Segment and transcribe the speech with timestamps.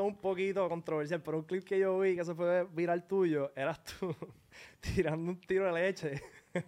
[0.00, 3.06] esto es un poquito controversial, pero un clip que yo vi que se fue viral
[3.06, 4.14] tuyo, eras tú
[4.80, 6.22] tirando un tiro de leche.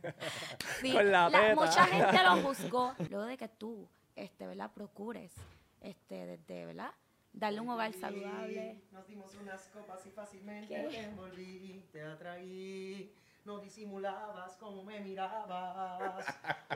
[0.80, 1.54] Sí, Con la teta.
[1.56, 4.70] mucha gente lo juzgó luego de que tú, este, ¿verdad?
[4.72, 5.34] Procures,
[5.80, 6.92] este, desde, ¿verdad?
[7.32, 8.80] Darle un hogar saludable.
[8.92, 10.88] Nos dimos unas copas y fácilmente ¿Qué?
[10.88, 13.12] te envolví, te atraí.
[13.44, 16.24] No disimulabas como me mirabas.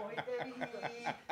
[0.05, 0.53] Hoy te vi,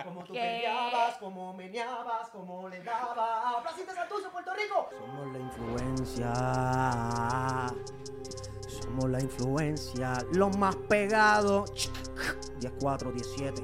[0.05, 0.39] como tú ¿Qué?
[0.39, 3.62] peleabas, como meneabas, como le dabas.
[3.62, 4.89] Placita Santurce, Puerto Rico.
[4.96, 6.32] Somos la influencia.
[8.68, 10.25] Somos la influencia.
[10.35, 11.90] Los más pegados.
[12.61, 13.62] 10-4, 17.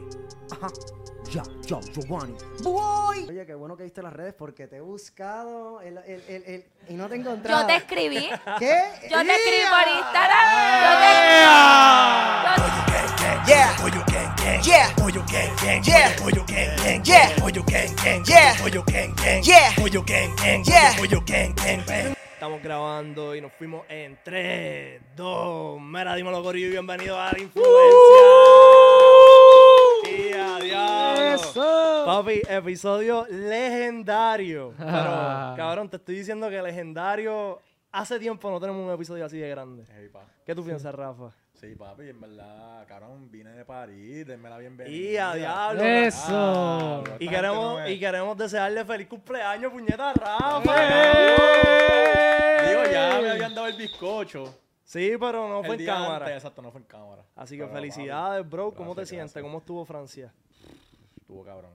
[0.50, 0.66] Ajá.
[1.30, 2.34] Ya, ya, Giovanni.
[2.62, 3.26] Voy.
[3.28, 6.64] Oye, qué bueno que viste las redes porque te he buscado el, el, el, el-
[6.88, 7.60] y no te he encontrado.
[7.60, 8.28] Yo te escribí.
[8.58, 8.82] ¿Qué?
[9.08, 9.86] Yo te escribí por.
[9.96, 10.46] Instagram.
[10.82, 11.10] Yo te
[13.46, 13.76] Yeah.
[14.62, 14.88] Yeah.
[15.82, 16.08] Yeah.
[17.04, 18.54] Yeah.
[19.44, 19.74] Yeah.
[20.64, 20.94] Yeah.
[22.34, 25.80] Estamos grabando y nos fuimos en 3, 2.
[25.80, 28.59] Mira, dímelo, Corillo, y bienvenido a la influencia.
[30.10, 31.52] Y adiós.
[32.04, 34.74] Papi, episodio legendario.
[34.76, 34.92] Pero,
[35.56, 37.60] cabrón, te estoy diciendo que legendario.
[37.92, 39.84] Hace tiempo no tenemos un episodio así de grande.
[39.94, 40.20] Hey, pa.
[40.46, 41.32] ¿Qué tú piensas, Rafa?
[41.54, 44.96] Sí, papi, en verdad, cabrón, vine de París, denme la bienvenida.
[44.96, 45.82] Y a diablo.
[45.82, 46.30] Eso.
[46.32, 50.60] Ah, Y queremos, no y queremos desearle feliz cumpleaños, puñeta, Rafa.
[52.66, 54.54] Digo, ya me habían dado el bizcocho.
[54.91, 56.16] Sí, pero no fue el en día cámara.
[56.27, 57.23] antes, exacto, no fue en cámara.
[57.37, 58.73] Así que Pero, felicidades, bro.
[58.73, 59.33] ¿Cómo te Gracias, sientes?
[59.35, 59.43] gracias.
[59.45, 60.33] ¿Cómo estuvo Francia?
[61.21, 61.71] Estuvo cabrón.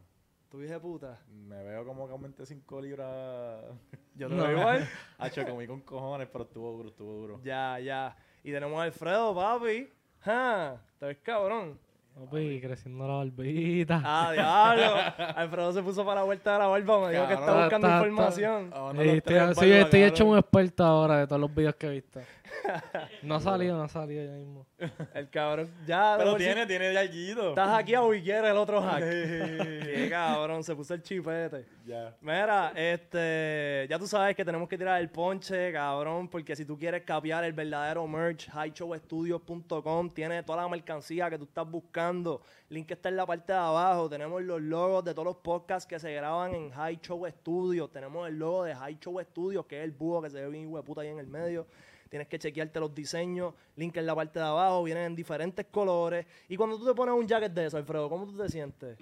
[0.50, 1.20] Tu hija de puta.
[1.32, 3.62] Me veo como que aumenté 5 libras.
[4.16, 4.44] Yo te No.
[4.44, 4.90] veo igual.
[5.18, 7.40] Hacho, comí con cojones, pero estuvo duro, estuvo duro.
[7.42, 8.18] Ya, ya.
[8.44, 9.90] Y tenemos a Alfredo, papi.
[10.20, 11.80] Ja, te ves cabrón.
[12.16, 14.02] Papi, creciendo la barbita.
[14.04, 15.14] Ah, diablo.
[15.38, 17.08] Alfredo se puso para la vuelta de la barba.
[17.08, 18.72] Me dijo que está buscando está- está- información.
[18.74, 22.20] Ah, no, Sí, estoy, hecho un experto ahora de todos los videos que he visto.
[23.23, 24.66] No ha salido, no ha salido ya mismo.
[25.14, 25.70] El cabrón.
[25.86, 27.50] Ya, Pero tiene, tiene de alguito.
[27.50, 29.00] Estás hackeado y quiere el otro hack.
[29.03, 31.66] Qué cabrón, se puso el chipete.
[31.85, 32.16] Ya.
[32.22, 36.78] Mira, este, ya tú sabes que tenemos que tirar el ponche, cabrón, porque si tú
[36.78, 42.41] quieres capiar el verdadero merch, highshowstudios.com tiene toda la mercancía que tú estás buscando.
[42.69, 44.09] Link está en la parte de abajo.
[44.09, 47.91] Tenemos los logos de todos los podcasts que se graban en High Show Studios.
[47.91, 50.72] Tenemos el logo de High Show Studios, que es el búho que se ve bien
[50.72, 51.68] hueputa ahí en el medio.
[52.16, 53.53] Tienes que chequearte los diseños.
[53.76, 54.81] Link en la parte de abajo.
[54.86, 56.26] Vienen en diferentes colores.
[56.48, 58.98] Y cuando tú te pones un jacket de eso, Alfredo, ¿cómo tú te sientes?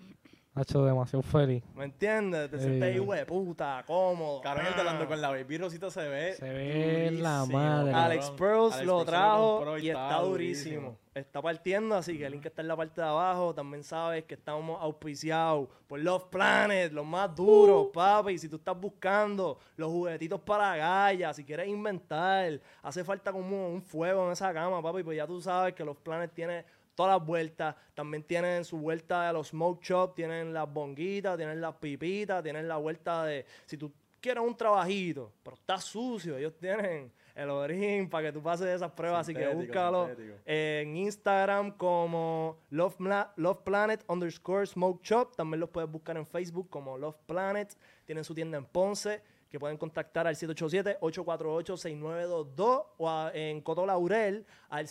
[0.56, 1.64] Ha hecho demasiado feliz.
[1.76, 2.52] ¿Me entiendes?
[2.52, 3.00] Te sientes ahí, Sí.
[3.00, 4.40] hueputa, cómodo.
[4.42, 6.34] De hablando con la baby Rosita se ve.
[6.34, 7.92] Se ve la durísimo, madre.
[7.92, 7.96] cabrón.
[7.96, 10.98] Alex Pearls Alex lo trajo y está durísimo.
[11.16, 13.54] Está partiendo, así que el link está en la parte de abajo.
[13.54, 18.38] También sabes que estamos auspiciados por Love Planet, los más duros, papi.
[18.40, 23.82] Si tú estás buscando los juguetitos para gallas, si quieres inventar, hace falta como un
[23.82, 25.04] fuego en esa cama, papi.
[25.04, 27.76] Pues ya tú sabes que Love Planet tiene todas las vueltas.
[27.94, 32.68] También tienen su vuelta de los smoke shop, tienen las bonguitas, tienen las pipitas, tienen
[32.68, 33.46] la vuelta de...
[33.66, 38.42] Si tú quieres un trabajito, pero está sucio, ellos tienen el orín para que tú
[38.44, 40.38] pases esas pruebas, así que búscalo sintético.
[40.46, 42.96] en Instagram como Love,
[43.38, 45.36] Love Planet underscore Smoke Shop.
[45.36, 47.76] También los puedes buscar en Facebook como Love Planet.
[48.06, 54.46] Tienen su tienda en Ponce, que pueden contactar al 787-848-6922 o a- en Coto Laurel
[54.70, 54.88] al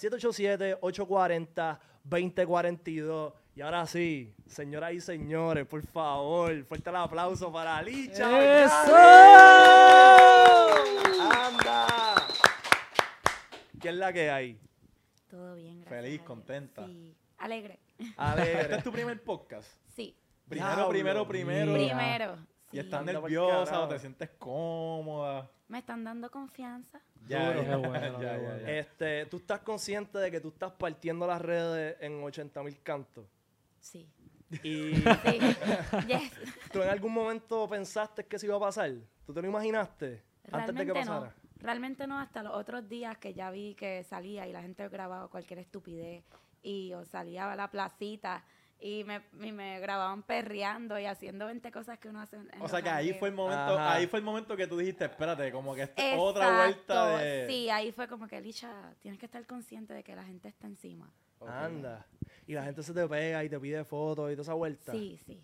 [2.09, 3.33] 787-840-2042.
[3.55, 8.27] Y ahora sí, señoras y señores, por favor, fuerte el aplauso para Licha.
[8.29, 8.97] Mercado.
[11.31, 11.87] ¡Anda!
[13.81, 14.59] ¿Qué es la que hay?
[15.29, 16.03] Todo bien, gracias.
[16.03, 16.87] Feliz, a contenta.
[16.87, 17.81] Sí, alegre.
[17.99, 19.69] ¿Este es tu primer podcast?
[19.95, 20.17] Sí,
[20.49, 20.89] Primero, Diablo.
[20.91, 21.73] primero, primero.
[21.75, 22.37] Primero.
[22.71, 22.79] ¿Y sí.
[22.81, 25.51] estás nerviosa o te sientes cómoda?
[25.73, 27.01] Me están dando confianza.
[27.27, 28.71] Ya, ya, bueno, ya, ya.
[28.79, 33.25] Este, ¿Tú estás consciente de que tú estás partiendo las redes en 80 mil cantos?
[33.81, 34.07] Sí.
[34.63, 35.03] Y Sí.
[36.09, 36.31] yes.
[36.71, 38.93] tú en algún momento pensaste que eso iba a pasar.
[39.25, 40.95] ¿Tú te lo imaginaste antes de que no.
[40.95, 41.35] pasara?
[41.57, 45.29] Realmente no, hasta los otros días que ya vi que salía y la gente grababa
[45.29, 46.23] cualquier estupidez
[46.63, 48.45] y salía a la placita
[48.83, 52.67] y me, y me grababan perreando y haciendo 20 cosas que uno hace en O
[52.69, 53.95] sea que ahí fue el momento, Ajá.
[53.95, 57.19] ahí fue el momento que tú dijiste, espérate, como que esta es otra vuelta Exacto,
[57.19, 57.47] de.
[57.47, 60.67] Sí, ahí fue como que, Licha, tienes que estar consciente de que la gente está
[60.67, 61.09] encima.
[61.47, 62.07] Anda.
[62.47, 64.91] Y la gente se te pega y te pide fotos y toda esa vuelta.
[64.91, 65.41] Sí, sí.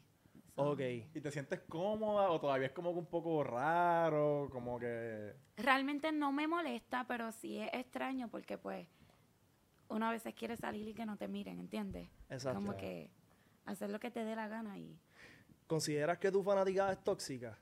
[0.57, 0.81] Eso- Ok.
[1.15, 4.49] ¿Y te sientes cómoda o todavía es como que un poco raro?
[4.51, 5.33] Como que.
[5.57, 8.89] Realmente no me molesta, pero sí es extraño porque pues
[9.89, 12.09] uno a veces quiere salir y que no te miren, ¿entiendes?
[12.29, 12.59] Exacto.
[12.59, 13.11] Como que
[13.71, 14.99] hacer lo que te dé la gana y
[15.67, 17.59] ¿Consideras que tu fanaticada es tóxica?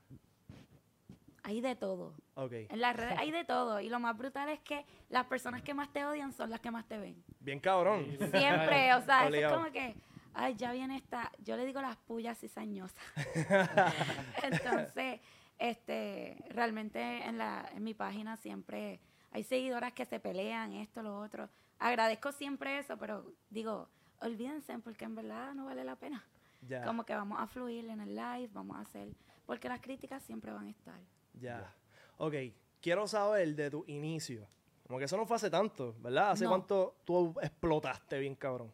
[1.47, 2.13] hay de todo.
[2.33, 2.51] Ok.
[2.51, 3.79] En las redes hay de todo.
[3.79, 6.71] Y lo más brutal es que las personas que más te odian son las que
[6.71, 7.23] más te ven.
[7.39, 8.05] Bien cabrón.
[8.17, 9.95] Siempre, o sea, eso es como que,
[10.33, 13.01] ay, ya viene esta, yo le digo las pullas cizañosas.
[14.43, 15.21] Entonces,
[15.57, 18.99] este, realmente en la, en mi página siempre
[19.31, 21.49] hay seguidoras que se pelean, esto, lo otro.
[21.79, 23.87] Agradezco siempre eso, pero digo,
[24.21, 26.23] olvídense, porque en verdad no vale la pena.
[26.61, 26.83] Ya.
[26.83, 29.09] Como que vamos a fluir en el live, vamos a hacer,
[29.45, 30.99] porque las críticas siempre van a estar.
[31.33, 31.73] Ya.
[32.17, 32.33] Ok.
[32.81, 34.47] Quiero saber de tu inicio.
[34.85, 36.31] Como que eso no fue hace tanto, ¿verdad?
[36.31, 36.51] ¿Hace No.
[36.51, 38.71] cuánto tú explotaste bien cabrón?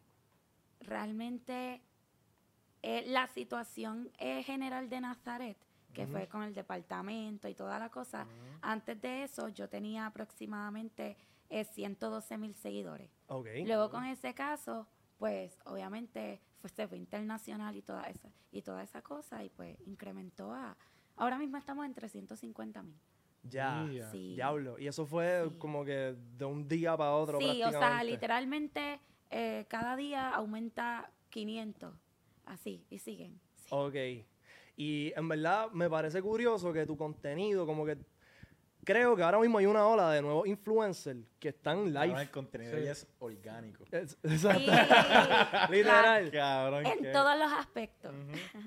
[0.80, 1.80] realmente
[2.82, 5.56] eh, la situación eh, general de Nazaret,
[5.94, 8.26] que fue con el departamento y toda la cosa,
[8.60, 11.16] antes de eso yo tenía aproximadamente
[11.48, 13.08] eh, 112 mil seguidores.
[13.28, 13.46] Ok.
[13.64, 14.86] Luego con ese caso,
[15.18, 19.76] pues obviamente fue, se fue internacional y toda esa y toda esa cosa y pues
[19.86, 20.76] incrementó a...
[21.16, 22.94] Ahora mismo estamos en 350 mil.
[23.44, 23.86] Ya.
[24.10, 24.34] Sí.
[24.34, 24.78] Diablo.
[24.78, 25.58] Y eso fue Sí.
[25.58, 29.00] como que de un día para otro Sí, o sea, literalmente
[29.30, 31.94] eh, cada día aumenta 500,
[32.46, 33.40] así, y siguen.
[33.56, 33.66] sí.
[33.70, 33.94] Ok.
[34.76, 37.96] Y en verdad me parece curioso que tu contenido, como que
[38.84, 42.20] creo que ahora mismo hay una ola de nuevos influencers que están live.
[42.20, 42.84] el contenido Sí.
[42.84, 43.84] ya es orgánico.
[43.90, 44.70] Es- exacto.
[45.70, 46.30] Literal.
[46.30, 48.12] Cabrón, en todos los aspectos.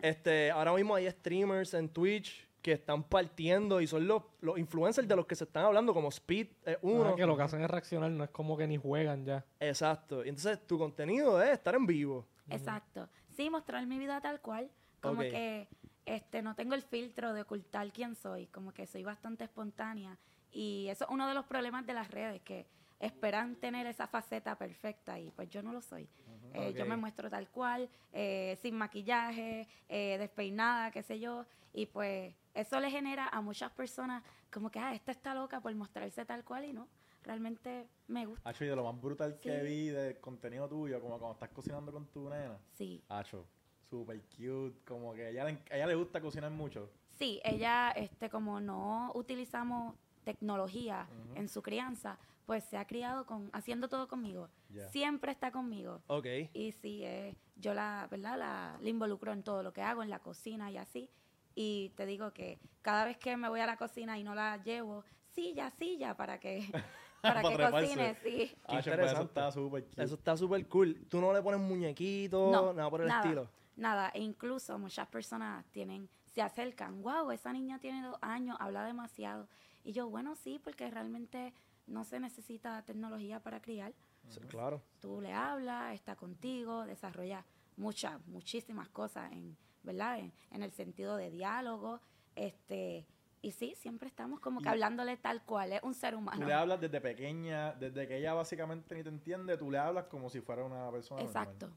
[0.02, 5.08] Este, ahora mismo hay streamers en Twitch que están partiendo y son los, los influencers
[5.08, 7.10] de los que se están hablando, como Speed es uno.
[7.10, 9.46] Ah, que lo que hacen es reaccionar, no es como que ni juegan ya.
[9.60, 10.26] Exacto.
[10.26, 12.28] Y entonces tu contenido es estar en vivo.
[12.50, 13.08] Exacto.
[13.36, 14.70] Sí, mostrar mi vida tal cual.
[15.00, 15.68] Como que
[16.08, 18.48] este no tengo el filtro de ocultar quién soy.
[18.48, 20.18] Como que soy bastante espontánea.
[20.52, 22.66] Y eso es uno de los problemas de las redes, que
[23.00, 26.10] esperan tener esa faceta perfecta y pues yo no lo soy.
[26.54, 26.90] Eh, Yo Ok.
[26.90, 31.46] me muestro tal cual, eh, sin maquillaje, eh, despeinada, qué sé yo.
[31.74, 35.76] Y pues eso le genera a muchas personas como que, ah, esta está loca por
[35.76, 36.88] mostrarse tal cual y no.
[37.24, 38.50] Realmente me gusta.
[38.50, 39.66] Hacho, y de lo más brutal que Sí.
[39.66, 42.58] vi de contenido tuyo, como cuando estás cocinando con tu nena.
[42.76, 43.04] Sí.
[43.10, 43.46] Hacho,
[43.90, 46.90] super cute, como que a ella, le, a ella le gusta cocinar mucho.
[47.18, 53.50] Sí, ella, este, como no utilizamos tecnología en su crianza, pues se ha criado con,
[53.54, 54.50] haciendo todo conmigo.
[54.70, 54.88] Ya.
[54.90, 56.02] Siempre está conmigo.
[56.08, 56.26] Ok.
[56.54, 58.38] Y sí, eh, yo la, ¿verdad?
[58.38, 61.10] La, la involucro en todo lo que hago, en la cocina y así.
[61.56, 64.62] Y te digo que cada vez que me voy a la cocina y no la
[64.64, 65.04] llevo,
[65.34, 66.60] silla, silla, para que,
[67.22, 68.52] para Pa' que cocine, sí.
[68.66, 69.24] Hacho, eso interesante.
[69.26, 70.04] está súper cute.
[70.04, 71.06] Eso está súper cool.
[71.10, 73.50] Tú no le pones muñequitos, No, nada por el nada, estilo.
[73.78, 78.84] Nada, e incluso muchas personas tienen, se acercan, wow, esa niña tiene dos años, habla
[78.84, 79.48] demasiado.
[79.84, 81.54] Y yo, bueno, sí, porque realmente
[81.86, 83.94] no se necesita tecnología para criar.
[84.28, 84.82] Sí, Claro.
[85.00, 87.46] Tú le hablas, está contigo, desarrolla
[87.78, 90.18] muchas, muchísimas cosas en, ¿verdad?
[90.20, 92.02] En, en el sentido de diálogo,
[92.36, 93.06] este,
[93.44, 96.48] y sí, siempre estamos como que Y- hablándole tal cual, es un ser Tú humano.
[96.48, 100.32] le hablas desde pequeña, desde que ella básicamente ni te entiende, tú le hablas como
[100.32, 101.46] si fuera una persona normal.
[101.48, 101.72] Exacto,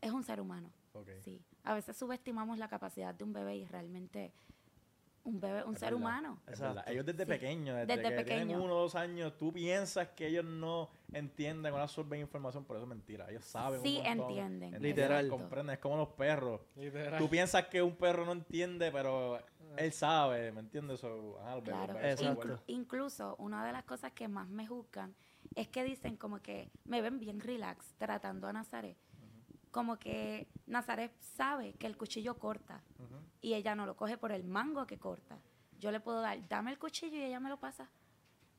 [0.00, 0.70] es un ser humano.
[1.22, 4.32] Sí, a veces subestimamos la capacidad de un bebé y realmente
[5.24, 6.00] un bebé, un Es ser verdad.
[6.00, 6.40] humano.
[6.48, 6.70] Es verdad.
[6.78, 6.90] Exacto.
[6.92, 7.30] Ellos desde Sí.
[7.30, 8.64] pequeños, desde, Desde que tienen pequeño.
[8.64, 12.78] uno o dos años, tú piensas que ellos no entienden o no absorben información, pero
[12.80, 13.30] eso es mentira.
[13.30, 15.28] Ellos saben un Sí montón, entienden, Literal.
[15.28, 16.60] Comprenden, es como los perros.
[16.74, 17.18] Literal.
[17.20, 19.38] Tú piensas que un perro no entiende, pero
[19.76, 20.98] él sabe, ¿me entiendes?
[21.00, 21.94] So, Claro.
[21.94, 25.14] Inclu- incluso una de las cosas que más me juzgan
[25.54, 28.96] es que dicen como que me ven bien relax tratando a Nazaret.
[29.72, 32.82] Como que Nazaret sabe que el cuchillo corta
[33.40, 35.38] y ella no lo coge por el mango que corta.
[35.80, 37.90] Yo le puedo dar, dame el cuchillo y ella me lo pasa.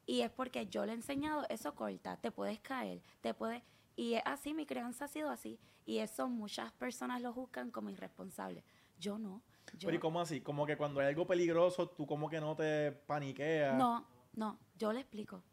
[0.06, 3.64] Y es porque yo le he enseñado, eso corta, te puedes caer, te puedes...
[3.96, 5.60] Y es así, mi crianza ha sido así.
[5.86, 8.64] Y eso muchas personas lo juzgan como irresponsable.
[9.00, 9.42] Yo no.
[9.78, 10.42] Yo, Pero ¿y cómo así?
[10.42, 13.78] Como que cuando hay algo peligroso, tú como que no te paniqueas.
[13.78, 15.44] no, no, yo le explico.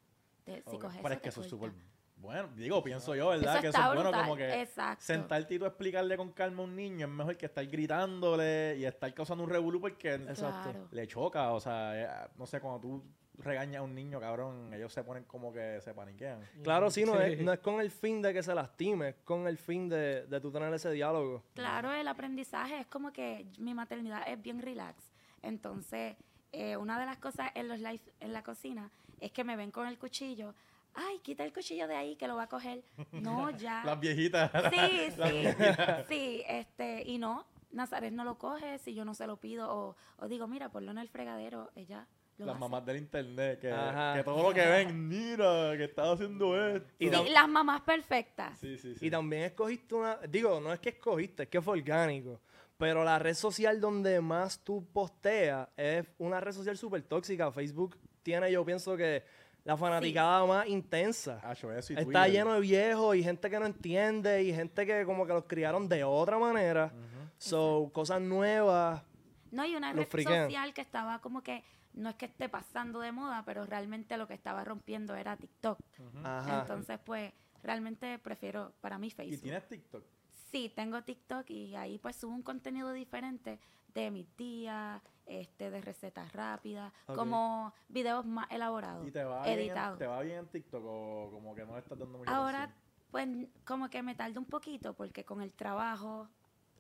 [0.45, 1.73] Te- si coges Pero es eso, que te eso es súper
[2.21, 2.49] bueno.
[2.57, 3.55] Digo, pienso yo, ¿verdad?
[3.55, 5.05] Eso que eso es bueno como que exacto.
[5.05, 8.85] sentarte y tú explicarle con calma a un niño es mejor que estar gritándole y
[8.85, 10.19] estar causando un revolú porque.
[10.35, 10.89] Claro.
[10.91, 11.53] le choca.
[11.53, 13.05] O sea, eh, no sé, cuando tú
[13.39, 16.41] regañas a un niño, cabrón, ellos se ponen como que se paniquean.
[16.63, 17.33] Claro, sí, no, Sí.
[17.33, 20.27] Es, no es con el fin de que se lastime, es con el fin de,
[20.27, 21.43] de tú tener ese diálogo.
[21.55, 25.11] Claro, el aprendizaje es como que mi maternidad es bien relax.
[25.43, 26.17] Entonces,
[26.53, 29.71] eh, una de las cosas en los live en la cocina es que me ven
[29.71, 30.55] con el cuchillo.
[30.95, 32.83] Ay, quita el cuchillo de ahí que lo va a coger.
[33.13, 33.83] No, ya.
[33.85, 34.51] Las viejitas.
[34.71, 35.31] Sí, sí.
[35.33, 36.07] viejitas.
[36.09, 39.97] Sí, este, y no, Nazaret no lo coge si yo no se lo pido o,
[40.19, 42.07] o digo, mira, ponlo en el fregadero, ella
[42.39, 42.61] lo Las hace.
[42.61, 46.89] mamás del internet, que, todo lo que ven, mira, que está haciendo esto.
[46.99, 48.59] Y Sí, las mamás perfectas.
[48.59, 49.07] Sí, sí, sí.
[49.07, 52.41] Y también escogiste una, digo, no es que escogiste, es que fue orgánico.
[52.79, 57.53] Pero la red social donde más tú posteas es una red social súper tóxica.
[57.53, 59.23] Facebook tiene, yo pienso que
[59.65, 61.41] la fanaticada más intensa.
[61.43, 62.31] Hacho, eso y Está Twitter.
[62.33, 65.89] lleno de viejos y gente que no entiende y gente que como que los criaron
[65.89, 66.87] de otra manera.
[66.95, 67.31] Ujú.
[67.39, 69.03] So, cosas nuevas.
[69.51, 70.45] No, y una red friquean.
[70.47, 71.65] social que estaba como que,
[71.95, 75.79] no es que esté pasando de moda, pero realmente lo que estaba rompiendo era TikTok.
[76.23, 76.61] Ajá.
[76.61, 79.43] Entonces, pues, realmente prefiero para mí ¿Y Facebook.
[79.43, 80.05] tienes TikTok?
[80.53, 83.61] Sí, tengo TikTok y ahí pues subo un contenido diferente
[83.95, 89.55] de mis días, este, de recetas rápidas, como videos más elaborados, ¿Y te va, bien
[89.55, 89.99] en, editados.
[89.99, 93.49] te va bien en TikTok o como que no le estás dando mucha Ahora, atención?
[93.49, 96.29] pues, como que me tarda un poquito porque con el trabajo,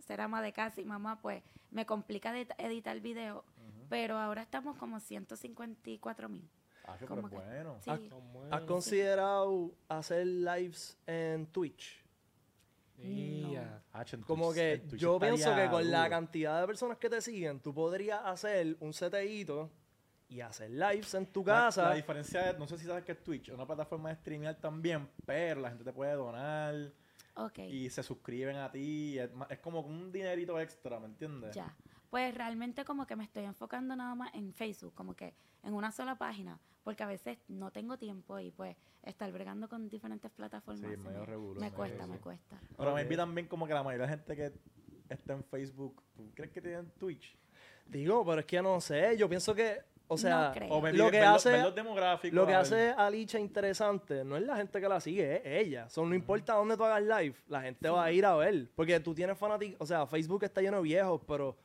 [0.01, 3.45] ser ama de casa y mamá, pues, me complica edit- editar el video.
[3.89, 6.49] Pero ahora estamos como 154 mil.
[6.99, 7.77] Pero como es que- bueno.
[7.83, 7.91] Sí.
[7.91, 8.57] Ah.
[8.57, 12.05] ¿Has considerado hacer lives en Twitch?
[13.93, 17.61] Hacho, en Como que yo pienso que con la cantidad de personas que te siguen,
[17.61, 19.71] tú podrías hacer un CTIto
[20.29, 21.89] y hacer lives en tu casa.
[21.89, 24.55] La, diferencia es, no sé si sabes que es Twitch, es una plataforma de streamear
[24.61, 26.93] también, pero la gente te puede donar
[27.69, 29.19] y se suscriben a ti.
[29.19, 31.55] Es, es como un dinerito extra, ¿me entiendes?
[31.55, 31.75] ya.
[32.11, 35.93] Pues realmente como que me estoy enfocando nada más en Facebook, como que en una
[35.93, 40.91] sola página, porque a veces no tengo tiempo y pues estar bregando con diferentes plataformas
[40.91, 42.61] Sí, se medio me, cuesta, me cuesta.
[42.77, 44.53] Pero me vi también como que la mayoría de la gente que
[45.15, 47.37] está en Facebook, ¿tú crees que tienen Twitch?
[47.87, 50.77] Digo, pero es que no sé, yo pienso que, o sea, No.
[50.79, 52.35] O lo que los- hace- ver los demográficos.
[52.35, 55.89] lo que hace a Licha interesante no es la gente que la sigue, es ella.
[55.89, 58.69] So, no importa dónde tú hagas live, la gente va a ir a ver.
[58.75, 61.57] Porque tú tienes fanáticos, o sea, Facebook está lleno de viejos, pero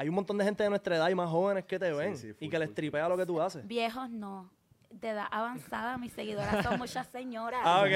[0.00, 2.16] hay un montón de gente de nuestra edad y más jóvenes que te Sí, ven
[2.16, 3.66] sí, y full, que les tripea lo que tú haces.
[3.66, 4.50] Viejos no,
[4.88, 7.60] de edad avanzada, mis seguidoras son muchas señoras.
[7.62, 7.92] Ah, ok.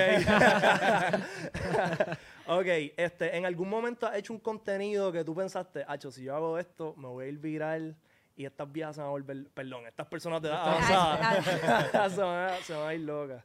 [2.58, 2.66] ok,
[2.98, 6.58] este, ¿en algún momento has hecho un contenido que tú pensaste, Hacho, si yo hago
[6.58, 7.96] esto, me voy a ir viral
[8.36, 11.42] y estas viejas se van a volver, perdón, estas personas de edad avanzada
[12.10, 13.42] se, van a, se van a ir locas?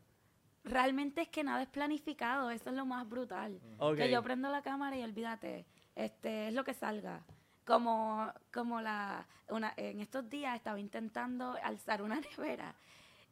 [0.66, 3.62] Realmente es que nada es planificado, eso es lo más brutal.
[3.78, 3.96] Ok.
[3.96, 7.24] Que yo prendo la cámara y olvídate, este es lo que salga.
[7.70, 12.74] Como, como la, una, en estos días estaba intentando alzar una nevera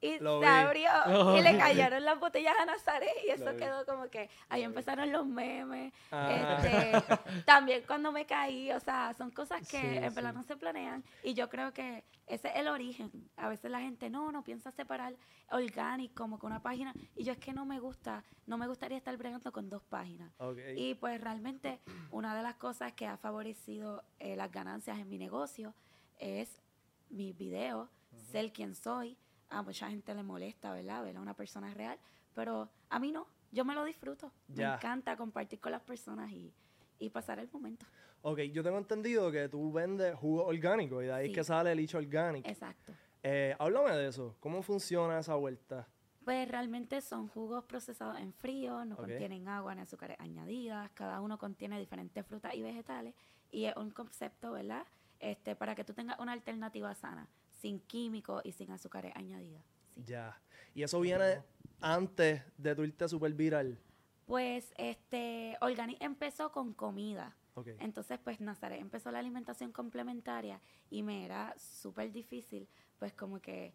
[0.02, 0.52] y Lo se vi.
[0.52, 1.58] abrió Lo y le vi.
[1.58, 5.94] cayeron las botellas a Nazaret y eso Lo quedó como que ahí empezaron los memes.
[6.12, 6.60] Ah.
[6.62, 10.38] Este, también cuando me caí, o sea, son cosas que Sí, en verdad sí.
[10.38, 13.12] no se planean y yo creo que ese es el origen.
[13.38, 15.16] A veces la gente no, no piensa separar
[15.50, 18.98] orgánico como con una página y yo es que no me gusta, no me gustaría
[18.98, 20.32] estar bregando con dos páginas.
[20.76, 21.80] Y pues realmente
[22.12, 25.74] una de las cosas que ha favorecido eh, las ganancias en mi negocio
[26.20, 26.62] es
[27.10, 27.90] mis videos,
[28.32, 29.18] ser quien soy.
[29.50, 31.04] A mucha gente le molesta, ¿verdad?
[31.04, 31.98] Ver a una persona real,
[32.34, 33.28] pero a mí no.
[33.52, 34.32] Yo me lo disfruto.
[34.50, 34.70] Ya.
[34.70, 36.54] Me encanta compartir con las personas y,
[37.00, 37.86] y pasar el momento.
[38.24, 41.34] Ok, yo tengo entendido que tú vendes jugo orgánico y de ahí Sí.
[41.34, 42.48] que sale el licho orgánico.
[42.50, 42.92] Exacto.
[43.24, 44.36] Eh, háblame de eso.
[44.40, 45.88] ¿Cómo funciona esa vuelta?
[46.26, 49.02] Pues realmente son jugos procesados en frío, no Ok.
[49.02, 53.16] contienen agua ni azúcares añadidas, cada uno contiene diferentes frutas y vegetales
[53.50, 54.86] y es un concepto, ¿verdad?
[55.20, 59.64] Este, para que tú tengas una alternativa sana, sin químicos y sin azúcares añadidas.
[59.94, 60.04] sí.
[60.06, 60.40] Ya.
[60.74, 61.42] Y eso viene
[61.82, 63.80] antes de tu irte super viral.
[64.28, 67.36] Pues este, Organic empezó con comida.
[67.56, 67.70] Ok.
[67.80, 70.62] Entonces, pues Nazaret empezó la alimentación complementaria
[70.92, 72.68] y me era súper difícil,
[73.00, 73.74] pues como que,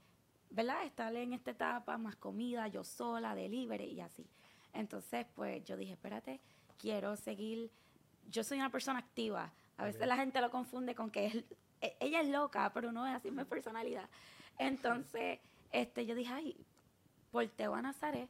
[0.51, 0.85] ¿verdad?
[0.85, 4.25] Estar en esta etapa, más comida, yo sola, delivery y así.
[4.73, 6.41] Entonces, pues yo dije, espérate,
[6.79, 7.71] quiero seguir,
[8.29, 9.53] yo soy una persona activa.
[9.77, 11.45] A veces la gente lo confunde con que es-
[11.81, 14.09] e- ella es loca, pero no es así mi personalidad.
[14.59, 15.41] Entonces,
[15.73, 16.57] este, yo dije, ay,
[17.31, 18.29] por Teo a Nazaret,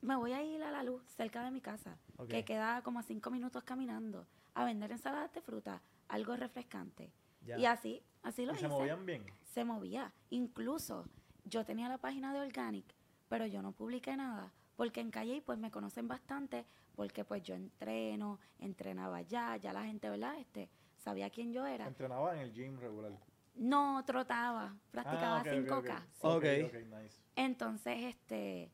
[0.00, 1.96] me voy a ir a la luz cerca de mi casa,
[2.28, 7.10] que queda como a cinco minutos caminando, a vender ensaladas de fruta, algo refrescante.
[7.44, 7.58] Ya.
[7.58, 8.66] Y así, así lo ¿Y hice.
[8.66, 9.24] se movían bien?
[9.52, 10.12] Se movía.
[10.30, 11.06] Incluso
[11.44, 12.84] yo tenía la página de Organic,
[13.28, 17.54] pero yo no publiqué nada, porque en Calle pues me conocen bastante, porque pues yo
[17.54, 20.36] entreno, entrenaba ya, ya la gente, ¿verdad?
[20.38, 21.86] Este, sabía quién yo era.
[21.86, 23.12] Entrenaba en el gym regular.
[23.56, 25.78] No trotaba, practicaba Ah, ok, ok, 5K.
[25.78, 26.02] ok.
[26.12, 26.18] sí.
[26.22, 26.34] Ok.
[26.34, 27.20] Ok, ok, nice.
[27.36, 28.70] Entonces, este,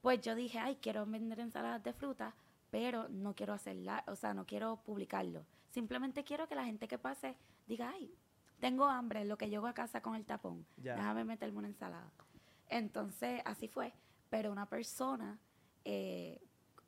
[0.00, 2.34] pues yo dije, ay, quiero vender ensaladas de fruta,
[2.70, 5.44] pero no quiero hacerla, o sea, no quiero publicarlo.
[5.70, 8.12] Simplemente quiero que la gente que pase diga, ay,
[8.58, 12.10] tengo hambre, lo que llego a casa con el tapón, déjame meterme una ensalada.
[12.68, 13.92] Entonces, así fue.
[14.28, 15.38] Pero una persona,
[15.84, 16.40] eh,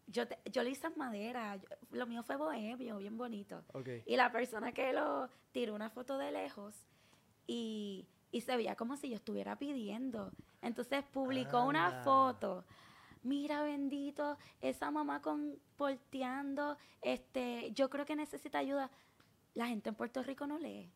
[0.08, 3.64] yo, te- yo lo hice en madera, yo- lo mío fue bohemio, bien bonito.
[3.72, 3.88] Ok.
[4.06, 6.74] Y la persona que lo tiró una foto de lejos
[7.46, 10.32] y, y se veía como si yo estuviera pidiendo.
[10.62, 12.64] Entonces publicó una foto.
[13.22, 18.90] Mira, bendito, esa mamá con porteando, este, yo creo que necesita ayuda.
[19.54, 20.90] la gente en Puerto Rico no lee.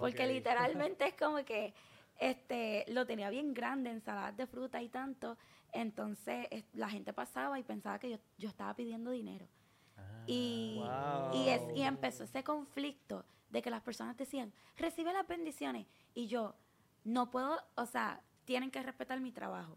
[0.00, 1.74] Porque literalmente es como que
[2.18, 5.36] este lo tenía bien grande, ensaladas de fruta y tanto.
[5.72, 9.46] Entonces es- la gente pasaba y pensaba que yo, yo estaba pidiendo dinero.
[10.26, 10.80] y,
[11.34, 15.86] y, es, y empezó ese conflicto de que las personas decían, recibe las bendiciones.
[16.14, 16.54] Y yo,
[17.04, 19.76] no puedo, o sea, tienen que respetar mi trabajo.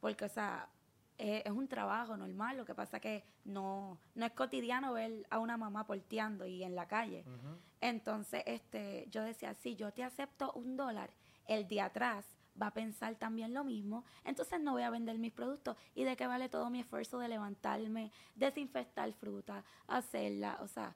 [0.00, 0.68] Porque, o sea,
[1.18, 2.56] eh, es un trabajo normal.
[2.56, 6.74] Lo que pasa que no, no es cotidiano ver a una mamá porteando y en
[6.74, 7.24] la calle.
[7.80, 11.10] Entonces, este, yo decía, si yo te acepto un dólar,
[11.46, 12.26] el de atrás
[12.60, 15.76] va a pensar también lo mismo, entonces no voy a vender mis productos.
[15.94, 20.58] ¿Y de qué vale todo mi esfuerzo de levantarme, desinfectar fruta, hacerla?
[20.62, 20.94] O sea,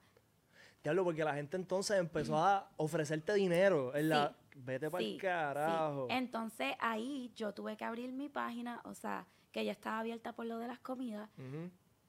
[0.83, 3.95] Diablo, porque la gente entonces empezó a ofrecerte dinero.
[3.95, 4.35] En la...
[4.53, 5.17] Vete para sí, el sí.
[5.19, 6.07] carajo.
[6.09, 10.45] Entonces ahí yo tuve que abrir mi página, o sea, que ya estaba abierta por
[10.45, 11.29] lo de las comidas,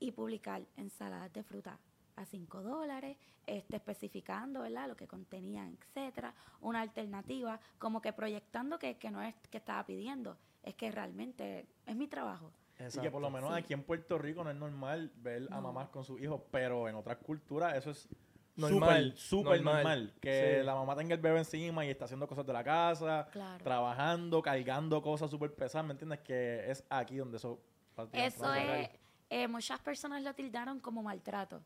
[0.01, 1.79] y publicar ensaladas de fruta
[2.17, 3.17] a 5 dólares,
[3.47, 4.89] este, especificando ¿verdad?
[4.89, 9.85] lo que contenían, etcétera, una alternativa, como que proyectando que, que no es que estaba
[9.87, 12.53] pidiendo, es que realmente es mi trabajo.
[12.79, 13.59] Y que por lo menos Sí.
[13.61, 15.63] aquí en Puerto Rico no es normal ver a No.
[15.63, 18.09] mamás con sus hijos, pero en otras culturas eso es
[18.55, 19.75] Normal, súper, normal.
[19.83, 20.15] normal.
[20.21, 20.67] Que Sí.
[20.67, 23.65] la mamá tenga el bebé encima y está haciendo cosas de la casa, Claro.
[23.65, 26.21] trabajando, cargando cosas súper pesadas, ¿me entiendes?
[26.21, 27.59] Que es aquí donde eso...
[28.13, 28.91] Eso es,
[29.33, 31.63] eh, muchas personas lo tildaron como maltrato,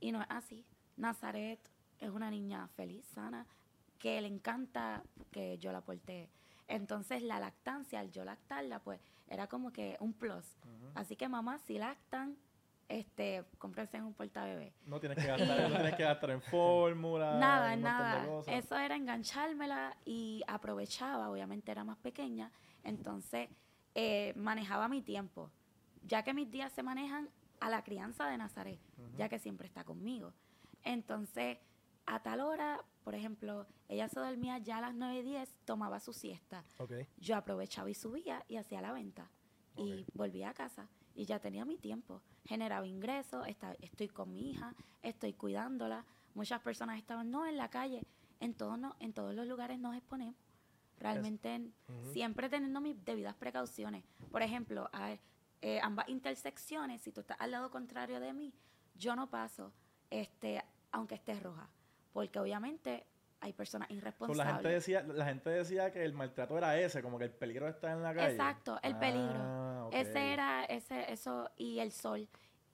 [0.00, 0.66] y no es así.
[0.96, 1.60] Nazaret
[2.00, 3.46] es una niña feliz, sana,
[4.00, 6.28] que le encanta que yo la porté.
[6.66, 10.44] Entonces la lactancia, al yo lactarla, pues era como que un plus.
[10.96, 12.36] Así que mamá, si lactan,
[12.88, 14.74] este, cómprense un portabebé.
[14.84, 18.26] No tienes que gastar, no tienes que gastar en fórmula, Nada, nada.
[18.48, 22.50] Eso era enganchármela y aprovechaba, obviamente era más pequeña,
[22.82, 23.48] entonces
[23.94, 25.52] eh, manejaba mi tiempo,
[26.06, 27.28] ya que mis días se manejan
[27.60, 28.80] a la crianza de Nazaret,
[29.16, 30.32] ya que siempre está conmigo.
[30.84, 31.58] Entonces,
[32.06, 36.00] a tal hora, por ejemplo, ella se dormía ya a las 9 y 10, tomaba
[36.00, 36.64] su siesta.
[37.18, 39.30] Yo aprovechaba y subía y hacía la venta.
[39.76, 42.20] Y volvía a casa y ya tenía mi tiempo.
[42.44, 46.04] Generaba ingresos, esta- estoy con mi hija, estoy cuidándola.
[46.34, 48.02] Muchas personas estaban, no, en la calle.
[48.40, 50.34] En todos, no, en todos los lugares nos exponemos.
[50.98, 51.74] Realmente en-
[52.12, 54.04] siempre teniendo mis debidas precauciones.
[54.30, 55.16] Por ejemplo, a-
[55.62, 58.52] eh, ambas intersecciones, si tú estás al lado contrario de mí,
[58.94, 59.72] yo no paso,
[60.10, 61.70] este, aunque esté roja.
[62.12, 63.06] Porque obviamente
[63.40, 64.46] hay personas So, irresponsables.
[64.46, 67.68] la, gente decía, la gente decía que el maltrato era ese, como que el peligro
[67.68, 68.32] está en la calle.
[68.32, 69.34] Exacto, el peligro.
[69.36, 69.88] Ah.
[69.92, 72.28] Ese era, ese, eso, y el sol.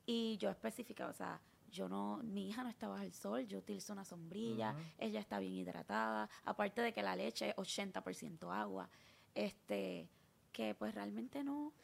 [0.05, 3.59] Y yo especificaba, o sea, yo no, mi hija no está bajo el sol, yo
[3.59, 8.89] utilizo una sombrilla, ella está bien hidratada, aparte de que la leche es 80% agua,
[9.35, 10.09] este,
[10.53, 11.75] que pues realmente no,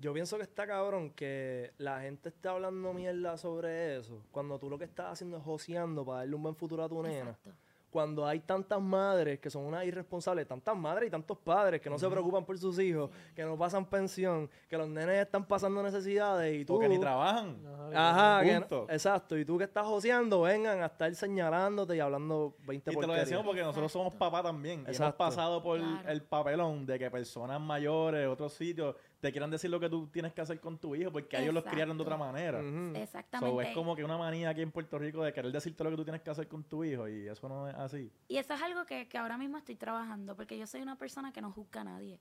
[0.00, 4.22] Yo pienso que está cabrón que la gente esté hablando mierda sobre eso.
[4.30, 7.02] Cuando tú lo que estás haciendo es joseando para darle un buen futuro a tu
[7.02, 7.30] nena.
[7.30, 7.50] exacto.
[7.90, 11.98] Cuando hay tantas madres que son unas irresponsables, tantas madres y tantos padres que no
[11.98, 16.54] se preocupan por sus hijos, que no pasan pensión, que los nenes están pasando necesidades
[16.60, 16.74] y tú...
[16.74, 17.56] Porque ni trabajan.
[17.94, 19.38] Ajá, que no- exacto.
[19.38, 23.14] Y tú que estás joseando, vengan a estar señalándote y hablando 20 Y te lo
[23.14, 24.84] decimos porque nosotros somos papás también.
[24.86, 26.08] Y hemos pasado por Claro.
[26.10, 30.32] el papelón de que personas mayores, otros sitios, te quieran decir lo que tú tienes
[30.32, 32.60] que hacer con tu hijo porque ellos los criaron de otra manera.
[32.60, 32.96] Ujú.
[32.96, 33.54] Exactamente.
[33.54, 35.96] So, es como que una manía aquí en Puerto Rico de querer decirte lo que
[35.96, 38.12] tú tienes que hacer con tu hijo y eso no es así.
[38.28, 41.32] Y eso es algo que, que ahora mismo estoy trabajando, porque yo soy una persona
[41.32, 42.18] que no juzga a nadie.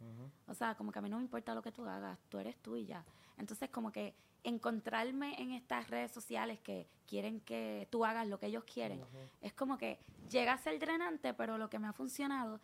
[0.48, 2.58] O sea, como que a mí no me importa lo que tú hagas, tú eres
[2.58, 3.06] tú y ya.
[3.38, 8.48] Entonces, como que encontrarme en estas redes sociales que quieren que tú hagas lo que
[8.48, 9.02] ellos quieren,
[9.42, 12.60] es como que llega a ser drenante, pero lo que me ha funcionado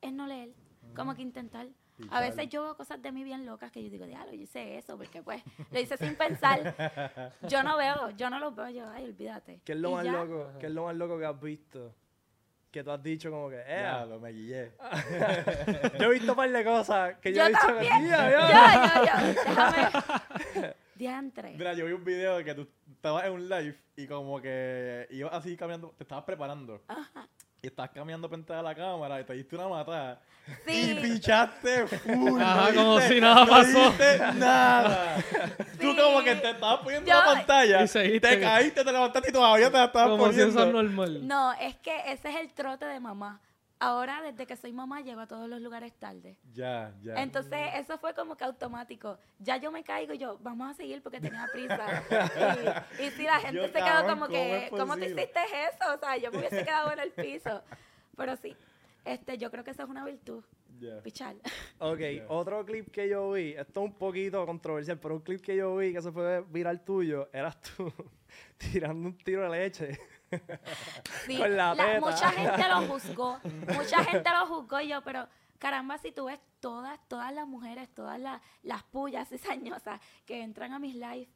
[0.00, 0.54] es no leer,
[0.94, 1.68] como que intentar.
[2.10, 4.78] A veces yo veo cosas de mí bien locas que yo digo, diablo, yo hice
[4.78, 6.74] eso, porque pues lo hice sin pensar.
[7.48, 9.60] Yo no veo, yo no los veo, yo, ay, olvídate.
[9.64, 10.12] ¿Qué es lo Y más ya.
[10.12, 10.50] loco?
[10.58, 11.94] ¿Qué es lo más loco que has visto?
[12.70, 14.72] Que tú has dicho como que, eh, lo me guillé.
[16.00, 18.02] yo he visto un par de cosas que yo, Yo he dicho también.
[18.02, 18.94] que, "Ya, Yo, ya".
[18.94, 20.74] yo, yo, déjame.
[20.94, 21.50] Diantre.
[21.56, 25.06] Mira, yo vi un video de que tú estabas en un live y como que
[25.10, 26.82] ibas así caminando, te estabas preparando.
[27.64, 30.20] Y estabas caminando frente a la cámara y te diste una matada.
[30.66, 30.98] Y Sí.
[31.00, 32.42] pichaste full.
[32.42, 33.78] Ajá, no como dijiste- si nada no pasó.
[33.78, 35.16] dijiste nada.
[35.80, 37.82] Tú como que te estabas poniendo Yo- la pantalla.
[37.84, 38.28] Y seguiste.
[38.28, 40.58] te caíste, te levantaste y todavía te la estabas Como si poniendo.
[40.60, 41.28] eso es normal.
[41.28, 43.40] No, es que ese es el trote de mamá.
[43.84, 46.36] Ahora, desde que soy mamá, llego a todos los lugares tarde.
[46.52, 47.20] Ya, ya.
[47.20, 49.18] Entonces, eso fue como que automático.
[49.40, 52.04] Ya yo me caigo y yo, vamos a seguir porque tenía prisa.
[53.00, 55.22] y, y si la gente Yo, se quedó como ¿cómo que, es ¿cómo posible?
[55.22, 55.94] hiciste eso?
[55.96, 57.60] O sea, yo me hubiese quedado en el piso.
[58.16, 58.56] Pero sí,
[59.04, 60.44] este, yo creo que eso es una virtud,
[60.78, 61.02] Ya.
[61.02, 61.34] pichar.
[61.80, 65.56] Ok, otro clip que yo vi, esto es un poquito controversial, pero un clip que
[65.56, 67.92] yo vi que se fue viral tuyo, eras tú
[68.58, 69.98] tirando un tiro de leche.
[71.26, 72.00] Sí, Con la teta.
[72.00, 73.40] mucha gente lo juzgó,
[73.76, 77.88] mucha gente lo juzgó y yo, pero caramba, si tú ves todas, todas las mujeres,
[77.94, 81.28] todas las, las pullas cizañosas que entran a mis lives,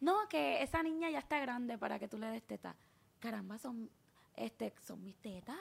[0.00, 2.76] no, que esa niña ya está grande para que tú le des teta.
[3.18, 3.90] Caramba, son,
[4.36, 5.56] este, son mis tetas.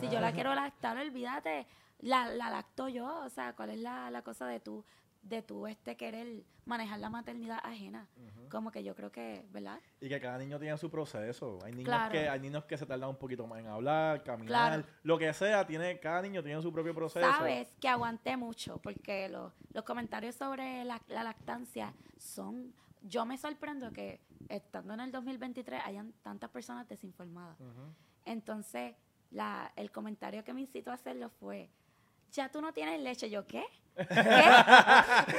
[0.00, 1.66] Si yo la quiero lactar, olvídate,
[2.00, 3.20] la, la lacto yo.
[3.24, 4.84] O sea, ¿cuál es la, la cosa de tú,
[5.24, 8.06] de tú este querer manejar la maternidad ajena?
[8.50, 9.80] Como que yo creo que, ¿verdad?
[10.00, 11.58] Y que cada niño tiene su proceso.
[11.64, 12.12] Hay niños, Claro.
[12.12, 14.84] que, hay niños que se tardan un poquito más en hablar, caminar, Claro.
[15.02, 17.26] lo que sea, tiene, cada niño tiene su propio proceso.
[17.32, 22.72] Sabes que aguanté mucho porque los, los comentarios sobre la, la lactancia son...
[23.02, 27.58] Yo me sorprendo que estando en el 2023 hayan tantas personas desinformadas.
[28.24, 28.94] Entonces,
[29.30, 31.68] la, el comentario que me incitó a hacerlo fue,
[32.34, 33.30] ya tú no tienes leche.
[33.30, 33.64] Yo, ¿qué?
[33.96, 34.04] ¿Qué?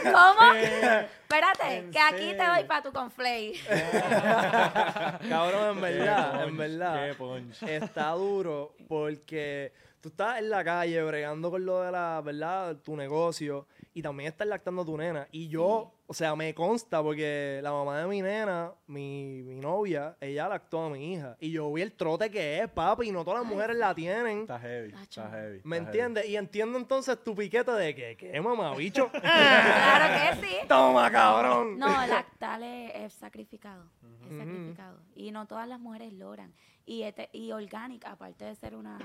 [0.03, 0.53] ¿Cómo?
[0.53, 3.53] Espérate, ¿En que aquí te doy para tu conflay.
[5.29, 7.09] Cabrón, en Qué verdad, en verdad.
[7.09, 7.63] qué punch.
[7.63, 12.77] Está duro porque tú estás en la calle bregando con lo de la, ¿verdad?
[12.77, 15.27] Tu negocio y también estás lactando a tu nena.
[15.31, 20.15] Y yo, o sea, me consta porque la mamá de mi nena, mi, mi novia,
[20.21, 21.35] ella lactó a mi hija.
[21.39, 24.41] Y yo vi el trote que es, papi, y no todas las mujeres la tienen.
[24.41, 25.23] Está heavy, Nacho.
[25.23, 25.61] está heavy.
[25.63, 26.25] ¿Me está entiendes?
[26.27, 29.09] Y entiendo entonces tu piquete de que, ¿qué, mamá, bicho?
[29.21, 30.55] claro que sí.
[30.67, 31.79] Toma, cabrón.
[31.79, 33.85] No, lactar es, es sacrificado.
[34.29, 34.99] Es sacrificado.
[35.15, 36.53] Y no todas las mujeres logran.
[36.85, 38.99] Y, este- y orgánica, aparte de ser una,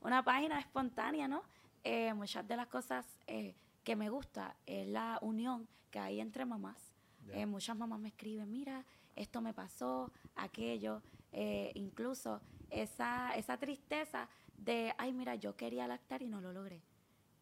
[0.00, 1.42] una página espontánea, ¿no?
[1.84, 3.54] Eh, muchas de las cosas eh,
[3.86, 6.92] que me gusta es la unión que hay entre mamás.
[7.28, 11.02] Eh, muchas mamás me escriben, mira, esto me pasó, aquello.
[11.30, 16.82] Eh, incluso esa, esa tristeza de, ay, mira, yo quería lactar y no lo logré.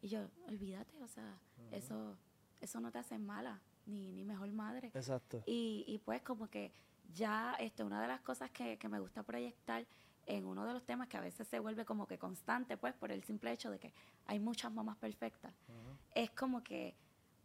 [0.03, 1.39] Y yo, olvídate, o sea,
[1.71, 2.15] eso,
[2.61, 4.91] eso no te hace mala, ni, ni mejor madre.
[4.93, 5.41] Exacto.
[5.47, 6.71] Y, y pues como que
[7.11, 9.87] ya este, una de las cosas que, que me gusta proyectar
[10.25, 13.11] en uno de los temas que a veces se vuelve como que constante, pues por
[13.11, 13.93] el simple hecho de que
[14.25, 15.53] hay muchas mamás perfectas,
[16.13, 16.95] es como que,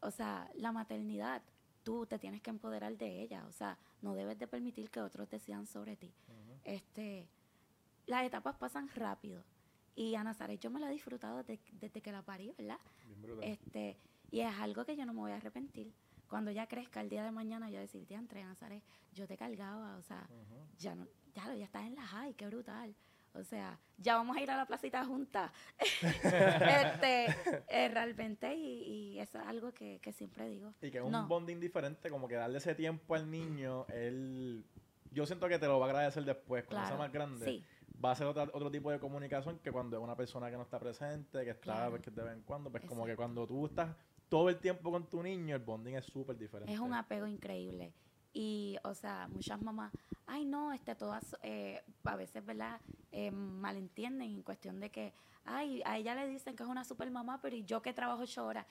[0.00, 1.42] o sea, la maternidad,
[1.82, 5.28] tú te tienes que empoderar de ella, o sea, no debes de permitir que otros
[5.28, 6.12] decidan sobre ti.
[6.64, 7.28] este,
[8.06, 9.44] las etapas pasan rápido.
[9.94, 12.78] Y a Nazaret yo me la he disfrutado desde, desde que la parí, ¿verdad?
[13.20, 13.42] Bien.
[13.42, 13.96] Este,
[14.30, 15.92] y es algo que yo no me voy a arrepentir.
[16.30, 19.96] Cuando ella crezca el día de mañana, yo decir, tía, entre Nazaret, yo te cargaba,
[19.96, 20.26] o sea,
[20.78, 22.94] ya no, ya, ya estás en la high, qué brutal.
[23.34, 25.52] O sea, ya vamos a ir a la placita juntas.
[26.22, 27.26] este,
[27.68, 28.82] eh, realmente, y,
[29.14, 30.72] y eso es algo que, que siempre digo.
[30.80, 34.64] Y que es un bonding diferente, como que darle ese tiempo al niño, él...
[35.12, 37.44] Yo siento que te lo va a agradecer después, cuando sea más grande.
[37.44, 37.64] sí.
[38.02, 40.62] Va a ser otra- otro tipo de comunicación que cuando es una persona que no
[40.62, 41.90] está presente, que está Claro.
[41.90, 42.70] pues, que de vez en cuando.
[42.70, 43.94] Pues como que cuando tú estás
[44.30, 46.72] todo el tiempo con tu niño, el bonding es súper diferente.
[46.72, 47.92] Es un apego increíble.
[48.32, 49.92] Y, o sea, muchas mamás,
[50.26, 52.80] ay, no, este, todas, eh, a veces, ¿verdad?
[53.10, 55.12] Eh, malentienden en cuestión de que,
[55.44, 58.22] ay, a ella le dicen que es una super mamá, pero ¿y yo que trabajo
[58.22, 58.66] ocho horas?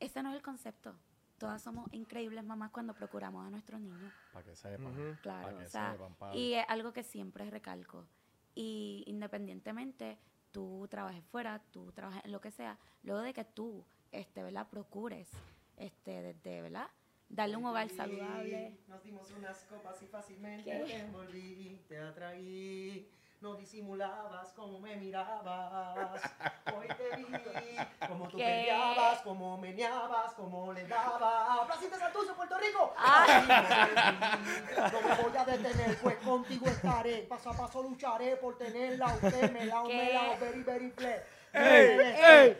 [0.00, 0.94] Ese no es el concepto.
[1.38, 4.14] Todas somos increíbles mamás cuando procuramos a nuestros niños.
[4.32, 4.86] Para que sepan.
[4.86, 5.16] Ujú.
[5.20, 6.34] Claro, Para que o sea, sepan, pa.
[6.34, 8.06] y es algo que siempre recalco.
[8.54, 10.18] Y independientemente
[10.52, 14.66] tú trabajes fuera, tú trabajes en lo que sea, luego de que tú, este, ¿verdad?
[14.68, 15.28] Procures,
[15.76, 16.88] este, desde, ¿verdad?
[17.28, 18.76] Darle un hogar saludable.
[18.88, 20.84] Nos dimos unas copas y fácilmente ¿Qué?
[20.84, 23.08] te envolví, te atraí.
[23.40, 26.20] No disimulabas como me mirabas.
[26.76, 27.24] Hoy te vi,
[28.06, 28.44] como tú ¿Qué?
[28.44, 31.66] peleabas, como meneabas, como le dabas.
[31.66, 32.92] Placita Santurce, Puerto Rico.
[32.98, 33.48] Ay.
[33.48, 37.22] Así No me voy a detener, pues contigo estaré.
[37.22, 39.06] Paso a paso lucharé por tenerla.
[39.14, 41.20] Usted me la, me la, very, very play.
[41.52, 42.56] ¡Ey,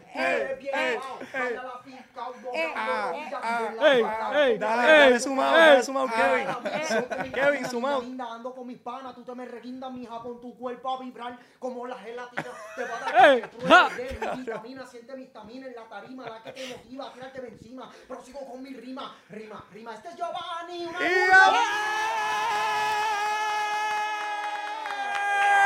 [4.35, 7.33] ey, dale, sumado, dale sumado, Kevin.
[7.33, 8.01] Kevin, sumado.
[8.01, 11.87] Ando con mis panas, tú te me reguindas, mija, con tu cuerpo a vibrar como
[11.87, 12.43] la gelatina.
[12.75, 13.93] Te va a dar
[14.37, 17.91] mi vitamina, siente mi estamina en la tarima, la que te motiva de encima.
[18.09, 19.95] Prosigo con mi rima, rima, rima.
[19.95, 20.99] Este es Giovanni, una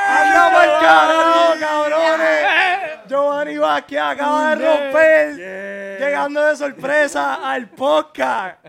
[0.06, 2.33] ¡Anda pa'l carajo, cabrones!
[3.14, 5.36] Giovanni Vázquez acaba de romper,
[6.00, 8.60] llegando de sorpresa al podcast.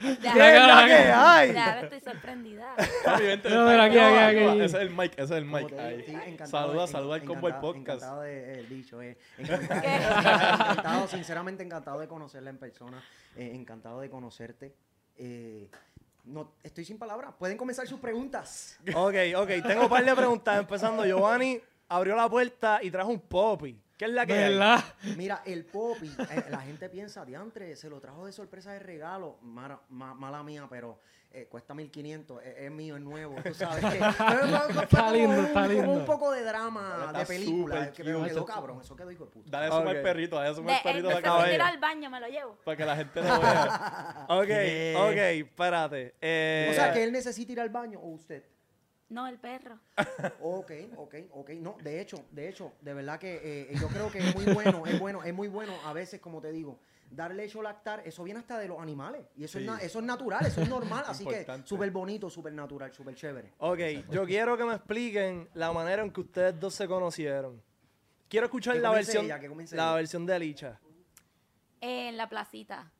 [0.00, 1.52] ¿Qué es la que hay?
[1.52, 2.74] Ya estoy sorprendida.
[3.06, 4.60] No, vente, pero aquí, vente, aquí, vente, aquí.
[4.60, 5.72] Ese es el mic, ese es el mic.
[5.78, 6.36] ahí.
[6.46, 8.02] Saluda, de- saluda al combo el encantado- podcast.
[8.02, 9.16] Encantado de, el bicho, eh.
[9.38, 9.80] Encantado,
[10.70, 13.02] encantado, sinceramente encantado de conocerla en persona.
[13.36, 14.74] eh, encantado de conocerte.
[15.16, 15.70] Eh,
[16.24, 17.34] no, estoy sin palabras.
[17.38, 18.78] Pueden comenzar sus preguntas.
[18.94, 20.58] Ok, ok, tengo un par de preguntas.
[20.58, 23.80] Empezando, Giovanni abrió la puerta y trajo un popi.
[23.96, 24.52] ¿Qué es la que hay?
[24.54, 24.84] ¿Verdad?
[25.16, 29.38] Mira, el Poppy, eh, la gente piensa, diantre, se lo trajo de sorpresa de regalo.
[29.40, 30.98] Mara- ma- mala mía, pero
[31.30, 33.84] eh, cuesta 1500, es, es mío, es nuevo, tú sabes.
[33.92, 35.84] que- Está lindo, como está un- lindo.
[35.86, 38.30] Como un poco de drama Está de película, que pero cute.
[38.30, 39.48] quedó cabrón, eso quedó hijo de puta.
[39.52, 39.86] Dale suma Ok.
[39.96, 41.52] al perrito, dale suma De, al perrito de acá.
[41.54, 42.56] ir al baño, me lo llevo.
[42.64, 44.26] Para que la gente lo vea.
[44.28, 45.16] Ok, ok,
[45.46, 46.14] espérate.
[46.20, 48.42] Eh, O sea, que él necesita ir al baño o usted.
[49.08, 49.78] No, el perro.
[50.40, 51.50] Ok, ok, ok.
[51.50, 53.40] No, de hecho, de hecho, de verdad que
[53.70, 56.40] eh, yo creo que es muy bueno, es bueno, es muy bueno a veces, como
[56.40, 56.78] te digo,
[57.10, 59.24] dar leche o lactar, eso viene hasta de los animales.
[59.36, 59.64] Y eso, Sí.
[59.64, 61.04] es, na- eso es natural, eso es normal.
[61.06, 63.52] así que súper bonito, súper natural, súper chévere.
[63.58, 63.78] Ok,
[64.10, 67.62] yo quiero que me expliquen la manera en que ustedes dos se conocieron.
[68.28, 69.40] Quiero escuchar la versión, ella,
[69.72, 70.80] la versión de Licha.
[71.80, 72.90] En la placita.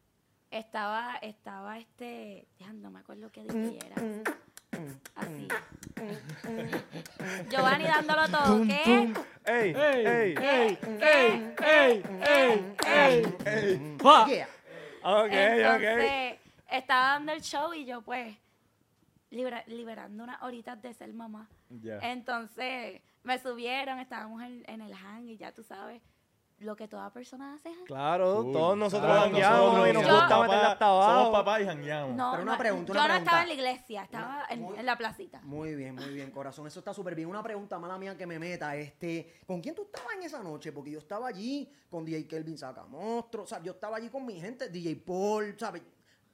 [0.51, 2.47] Estaba, estaba este.
[2.61, 3.97] Ya no me acuerdo qué día era.
[5.17, 5.49] Así.
[7.49, 8.63] Giovanni dándolo todo.
[8.67, 9.13] ¿Qué?
[9.47, 9.75] ¡Ey!
[9.75, 10.07] ¡Ey!
[10.07, 10.37] ¡Ey!
[10.41, 10.79] ¡Ey!
[11.01, 12.03] ¡Ey!
[12.23, 12.75] ¡Ey!
[12.87, 13.35] ¡Ey!
[13.47, 13.93] ¡Ey!
[14.27, 14.49] Yeah.
[15.03, 15.33] Ok, ok.
[15.33, 16.39] Entonces,
[16.71, 18.37] estaba dando el show y yo, pues,
[19.31, 21.49] libera- liberando unas horitas de ser mamá.
[21.69, 21.99] Ya.
[22.03, 26.01] Entonces, me subieron, estábamos en, en el hang y ya tú sabes
[26.59, 27.69] lo que toda persona hace.
[27.69, 27.85] hang.
[27.85, 31.65] Claro, todos nosotros Claro, jangueamos y nos somos gusta papás- meterla hasta Somos papás y
[31.65, 32.17] jangueamos.
[32.17, 35.41] No, Pero una yo no estaba en la iglesia, estaba en, muy- en la placita.
[35.43, 36.67] Muy bien, muy bien, corazón.
[36.67, 37.29] Eso está súper bien.
[37.29, 38.75] Una pregunta mala mía que me meta.
[38.77, 40.73] Este, ¿Con quién tú estabas en esa noche?
[40.73, 43.43] Porque yo estaba allí con DJ Kelvin Sacamostro.
[43.43, 45.83] O sea, yo estaba allí con mi gente, DJ Paul, ¿sabes?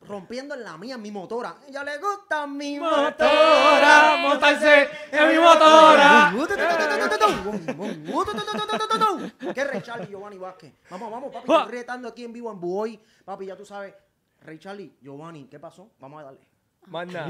[0.03, 1.57] Rompiendo en la mía, en mi motora.
[1.69, 6.33] Ella le gusta mi Motora, montarse en mi motora.
[9.55, 10.73] ¿Qué Ray Charlie Giovanni Vázquez?
[10.91, 12.99] Vamos, vamos, papi, estoy retando aquí en vivo en Boy.
[13.25, 13.95] Papi, ya tú sabes.
[14.43, 15.91] Ray Charlie, Giovanni, ¿qué pasó?
[16.01, 16.41] Vamos a darle.
[16.87, 17.27] Más nada.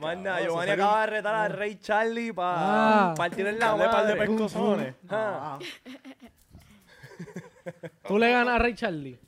[0.00, 3.14] Cabrón, Giovanni acaba de retar a Rey Charlie para Ah.
[3.16, 4.26] partir en la Dale par de madre.
[4.26, 4.94] pescozones.
[5.08, 5.58] Ah.
[5.58, 5.60] Ah,
[8.08, 9.18] ¿Tú le ganas a Ray Charlie?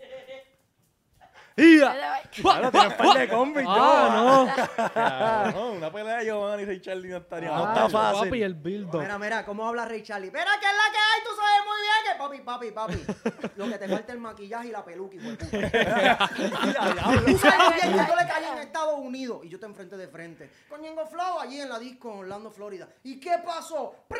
[2.44, 4.55] Ahora tienes par de combis, Ah,
[4.94, 7.77] Cabrón, una pelea de Giovanni y Ray Charlie no estaría No mal.
[7.77, 8.29] está fácil.
[8.29, 10.31] Papi, el build Mira, mira, ¿cómo habla Ray Charlie?
[10.31, 12.18] Mira, que es la que hay, tú sabes muy bien que...
[12.20, 13.51] Papi, papi, papi.
[13.57, 15.49] Lo que te falta es el maquillaje y la peluca, hijo de puta.
[16.31, 19.96] Tú sabes muy bien que yo le caí en Estados Unidos y yo te enfrenté
[19.96, 20.51] de frente.
[20.68, 22.88] Con Ñengo Flow allí en la disco en Orlando, Florida.
[23.05, 23.94] ¿Y qué pasó?
[24.09, 24.18] ¡Pre!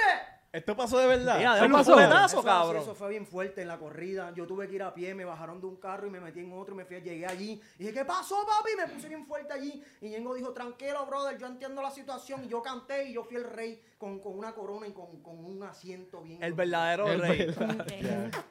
[0.53, 1.39] Esto pasó de verdad.
[1.39, 1.95] Mira, ¿Qué déjame un pasó?
[1.97, 2.83] así, cabrón.
[2.83, 4.33] eso fue bien fuerte en la corrida.
[4.35, 6.53] Yo tuve que ir a pie, me bajaron de un carro y me metí en
[6.53, 7.61] otro y me fui, llegué allí.
[7.79, 8.71] Y dije, ¿qué pasó, papi?
[8.77, 9.81] Me puse bien fuerte allí.
[10.01, 12.45] Y Ñengo dijo, tranquilo, brother, yo entiendo la situación.
[12.45, 15.45] Y yo canté y yo fui el rey con, con una corona y con, con
[15.45, 16.43] un asiento bien.
[16.43, 17.55] El verdadero El rey.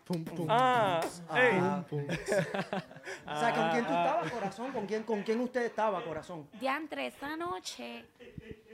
[0.06, 0.48] Pum, pum.
[0.50, 1.02] Ah,
[1.36, 1.60] ey.
[1.62, 1.86] Ah.
[3.28, 4.72] O sea, ¿con quién tú estabas, corazón?
[4.72, 6.48] ¿Con quién, con quién usted estaba, corazón?
[6.60, 8.06] Diantre, esa noche,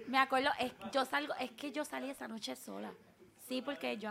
[0.07, 2.91] me acuerdo, es, yo salgo, es que yo salí esa noche sola.
[3.47, 4.09] Sí, porque yo,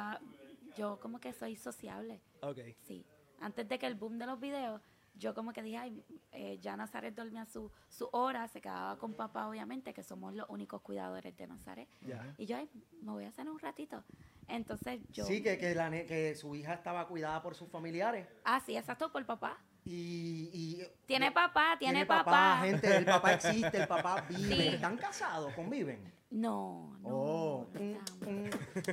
[0.76, 2.20] yo como que soy sociable.
[2.40, 2.58] Ok.
[2.86, 3.04] Sí.
[3.40, 4.80] Antes de que el boom de los videos,
[5.16, 9.14] yo como que dije, ay, eh, ya Nazaret dormía su, su hora, se quedaba con
[9.14, 11.88] papá, obviamente, que somos los únicos cuidadores de Nazaret.
[12.06, 12.34] Ya.
[12.38, 12.68] Y yo, ay,
[13.02, 14.02] me voy a hacer un ratito.
[14.48, 15.24] Entonces yo...
[15.24, 18.26] Sí, que, que, la que su hija estaba cuidada por sus familiares.
[18.44, 19.58] Ah, sí, exacto, por papá.
[19.84, 22.24] Y, y- Tiene papá, tiene, papá.
[22.24, 22.58] papá.
[22.64, 24.54] gente, el papá existe, el papá vive.
[24.56, 24.68] Sí.
[24.68, 25.52] ¿Están casados?
[25.54, 26.12] ¿Conviven?
[26.34, 27.08] No, no.
[27.08, 27.66] Oh.
[27.78, 28.00] no.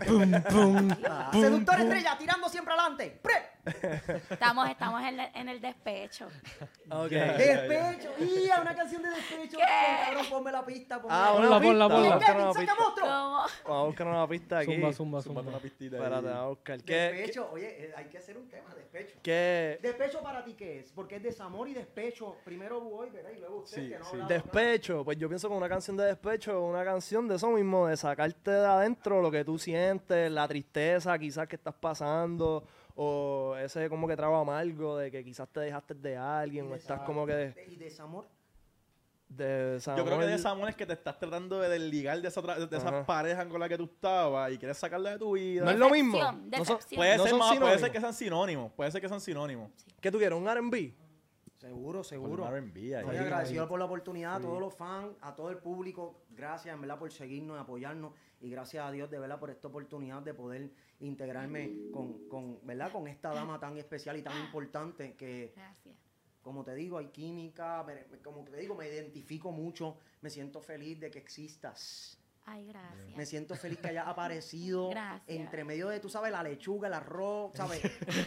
[0.06, 0.90] Pum, pum.
[1.10, 3.20] Ah, seductor estrella, tirando siempre adelante.
[3.24, 3.34] ¡Pre!
[4.30, 6.28] Estamos, estamos en, el- en el despecho.
[6.94, 7.10] Ok.
[7.10, 8.10] Despecho.
[8.20, 9.58] ¡Y una canción de despecho!
[9.58, 10.06] ¿Qué?
[10.06, 11.02] Cabrón, ponme la pista.
[11.02, 11.88] Ponme Ah, la Ponla, ponla.
[11.88, 12.76] Vamos a buscar una pista.
[12.76, 13.08] monstruo.
[13.08, 13.46] ¿Cómo?
[13.64, 14.94] Vamos a buscar una pista aquí.
[14.94, 16.02] Zumba, zumba, una pistita ahí.
[16.04, 16.84] Espérate, vamos a buscar.
[16.84, 17.50] ¿Qué, Despecho.
[17.54, 19.16] Oye, eh, hay que hacer un tema, despecho.
[19.24, 20.92] qué, ¿Despecho para ti qué es?
[20.92, 22.36] Porque es desamor y despecho.
[22.44, 23.32] Primero voy, ¿verdad?
[23.36, 24.12] Y luego usted, Sí, que no ha sí.
[24.16, 27.88] hablado Despecho, pues yo pienso que una canción de despecho, una canción de eso mismo,
[27.88, 33.56] de sacarte de adentro lo que tú sientes, la tristeza quizás que estás pasando, o
[33.60, 37.26] ese como que trago amargo de que quizás te dejaste de alguien, o estás como
[37.26, 37.66] que de.
[37.70, 38.28] ¿Y desamor?
[39.30, 40.26] de Yo creo que desamor.
[40.26, 43.46] de desamor es que te estás tratando de desligar de, esa, tra- de esas parejas
[43.46, 45.64] con las que tú estabas y quieres sacarla de tu vida.
[45.64, 46.18] No es lo mismo.
[46.18, 46.98] Decepción, No son- decepción.
[47.00, 47.82] Puede, no ser son más- puede sinónimos.
[47.82, 48.72] ser que sean sinónimos.
[48.74, 49.72] Puede ser que sean sinónimos.
[50.02, 50.38] ¿Qué tú quieres?
[50.38, 50.94] ¿Un R&B?
[51.72, 52.44] Seguro, seguro.
[52.44, 53.02] Con R&B ahí.
[53.02, 56.22] Estoy Ahí, agradecido por la oportunidad a todos los fans, a todo el público.
[56.32, 58.14] Gracias, en verdad, por seguirnos y apoyarnos.
[58.42, 62.92] Y gracias a Dios, de verdad, por esta oportunidad de poder integrarme con, con, ¿verdad?
[62.92, 65.96] con esta dama tan especial y tan importante que, Gracias.
[66.42, 67.86] como te digo, hay química.
[68.22, 69.98] como te digo, me identifico mucho.
[70.20, 72.21] Me siento feliz de que existas.
[72.46, 73.16] Ay, gracias.
[73.16, 75.22] Me siento feliz que hayas aparecido Gracias.
[75.28, 77.82] entre medio de, tú sabes, la lechuga, el arroz, ¿sabes?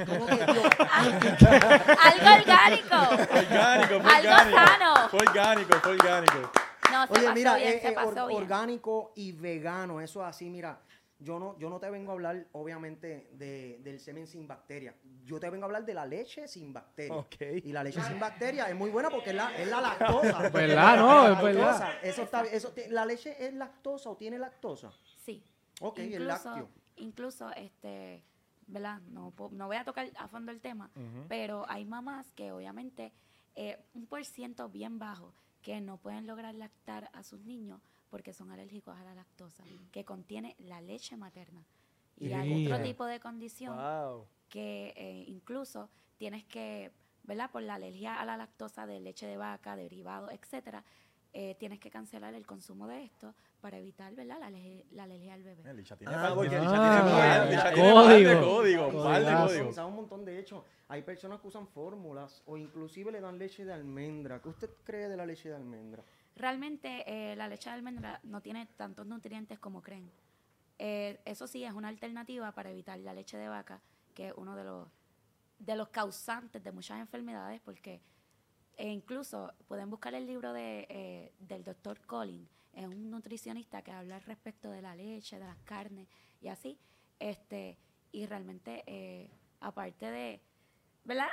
[0.06, 2.96] Como que Dios, Algo orgánico.
[2.96, 4.58] Orgánico, fue Algo orgánico.
[4.58, 5.08] sano.
[5.10, 6.50] Fue orgánico, fue orgánico.
[6.92, 8.42] No, se Oye, pasó mira, bien, eh, se eh, pasó or- bien.
[8.42, 10.78] orgánico y vegano, eso es así, mira.
[11.18, 14.94] Yo no, yo no te vengo a hablar, obviamente, de, del semen sin bacteria.
[15.24, 17.24] Yo te vengo a hablar de la leche sin bacteria.
[17.64, 20.48] Y la leche sin bacteria es muy buena porque es la, es la lactosa.
[20.50, 20.96] ¿Verdad?
[20.96, 21.66] No, La es verdad.
[21.80, 24.92] lactosa, Eso está, eso, ¿La leche es lactosa o tiene lactosa?
[25.24, 25.42] Sí.
[25.80, 26.68] Ok, el incluso, lácteo.
[26.96, 28.24] incluso este,
[28.66, 29.00] ¿verdad?
[29.08, 30.90] No, no voy a tocar a fondo el tema,
[31.28, 33.12] pero hay mamás que obviamente
[33.54, 35.32] eh, un por ciento bien bajo
[35.64, 40.04] que no pueden lograr lactar a sus niños porque son alérgicos a la lactosa, que
[40.04, 41.64] contiene la leche materna.
[42.20, 42.82] Y hay otro Yeah.
[42.84, 44.28] tipo de condición Wow.
[44.48, 46.92] que eh, incluso tienes que,
[47.24, 47.50] ¿verdad?
[47.50, 50.84] Por la alergia a la lactosa de leche de vaca, derivados, etcétera,
[51.36, 54.38] eh, tienes que cancelar el consumo de esto para evitar, ¿verdad?
[54.38, 55.68] La, alergia- la alergia al bebé.
[55.68, 56.60] Eh, Licha tiene Ah, porque Licha
[57.50, 58.30] Licha tiene código.
[58.30, 58.86] tiene código,
[59.86, 60.64] un montón de hecho.
[60.88, 64.40] Hay personas que usan fórmulas o inclusive le dan leche de almendra.
[64.40, 66.04] ¿Qué usted cree de la leche de almendra?
[66.36, 70.10] Realmente eh, la leche de almendra no tiene tantos nutrientes como creen.
[70.78, 73.80] Eh, eso sí, es una alternativa para evitar la leche de vaca,
[74.14, 74.88] que es uno de los,
[75.58, 78.00] de los causantes de muchas enfermedades, porque
[78.76, 83.92] e incluso pueden buscar el libro de, eh, del doctor Collins, es un nutricionista que
[83.92, 86.08] habla al respecto de la leche, de las carnes
[86.40, 86.78] y así.
[87.18, 87.78] este
[88.12, 90.40] Y realmente, eh, aparte de,
[91.04, 91.28] ¿verdad?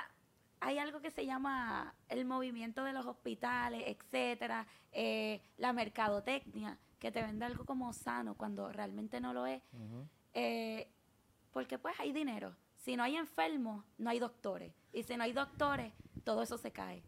[0.59, 7.11] Hay algo que se llama el movimiento de los hospitales, etcétera, eh, la mercadotecnia, que
[7.11, 9.63] te vende algo como sano cuando realmente no lo es.
[10.33, 10.87] Eh,
[11.51, 12.55] porque pues hay dinero.
[12.75, 14.73] Si no hay enfermos, no hay doctores.
[14.93, 17.03] Y si no hay doctores, todo eso se cae.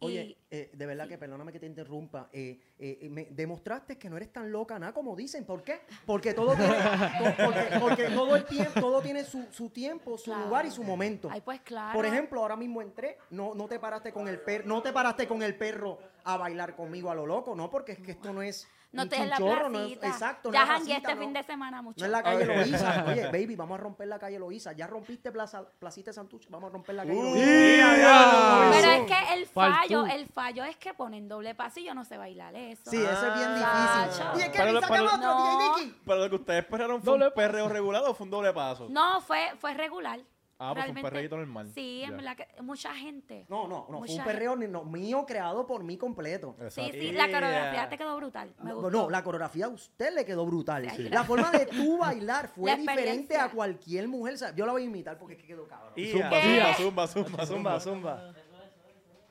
[0.00, 1.10] Oye, eh, de verdad sí.
[1.10, 2.28] que perdóname que te interrumpa.
[2.32, 5.44] eh, eh, eh, me demostraste que no eres tan loca, nada como dicen.
[5.44, 5.80] ¿Por qué?
[6.04, 6.74] Porque todo tiene,
[7.18, 10.44] to- porque, porque todo el tiempo, todo tiene su, su tiempo, su Claro.
[10.44, 11.28] lugar y su momento.
[11.30, 11.94] Ay, pues claro.
[11.96, 15.26] Por ejemplo, ahora mismo entré, no, no te paraste con el perro, no te paraste
[15.26, 18.42] con el perro a bailar conmigo a lo loco, no, porque es que esto no
[18.42, 20.06] es no un te en la no es- placita.
[20.08, 21.20] exacto, no Ya jangué placita, este no.
[21.20, 22.00] fin de semana mucho.
[22.00, 23.04] No es la calle Loíza.
[23.06, 24.72] Oye, baby, vamos a romper la calle Loíza.
[24.72, 27.96] Ya rompiste plaza, Placita de Santucho, vamos a romper la calle Uh, Loíza.
[27.96, 28.70] ¡Ya!
[28.72, 29.76] Pero es que el Faltú.
[29.78, 32.90] fallo, el fallo es que ponen doble paso y yo no sé bailar eso.
[32.90, 34.26] Sí, eso es bien difícil.
[34.36, 35.16] Y es que Pero- pero- ¿qué otro?
[35.18, 35.58] No.
[35.76, 36.00] DJ Nicky.
[36.06, 38.86] Pero lo que ustedes esperaron fue Doble un perreo regular o fue un doble paso.
[38.90, 40.20] No, fue, fue regular.
[40.58, 41.70] Ah, pues un perreíto normal.
[41.74, 43.44] Sí, en verdad que mucha gente.
[43.50, 46.54] No, no, no, fue un perreo ni- no, mío creado por mí completo.
[46.58, 46.92] Sí, Exacto.
[46.92, 47.40] sí, la Yeah.
[47.40, 48.54] coreografía te quedó brutal.
[48.62, 48.90] Me No, gustó.
[48.90, 50.90] no, la coreografía a usted le quedó brutal.
[50.96, 51.10] Sí.
[51.10, 54.36] La forma de tú bailar fue La diferente a cualquier mujer.
[54.56, 55.92] Yo la voy a imitar porque es que quedó cabrón.
[55.94, 56.30] Y Zumba,
[56.74, 58.32] zumba, zumba, zumba, Zumba, zumba.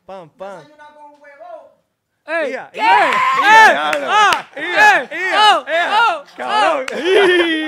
[0.05, 0.63] Pam, pam.
[2.27, 2.81] Ia, ¡Ey!
[2.81, 4.47] ¡Ah!
[5.35, 5.65] ¡Oh!
[5.67, 6.85] ¡Oh!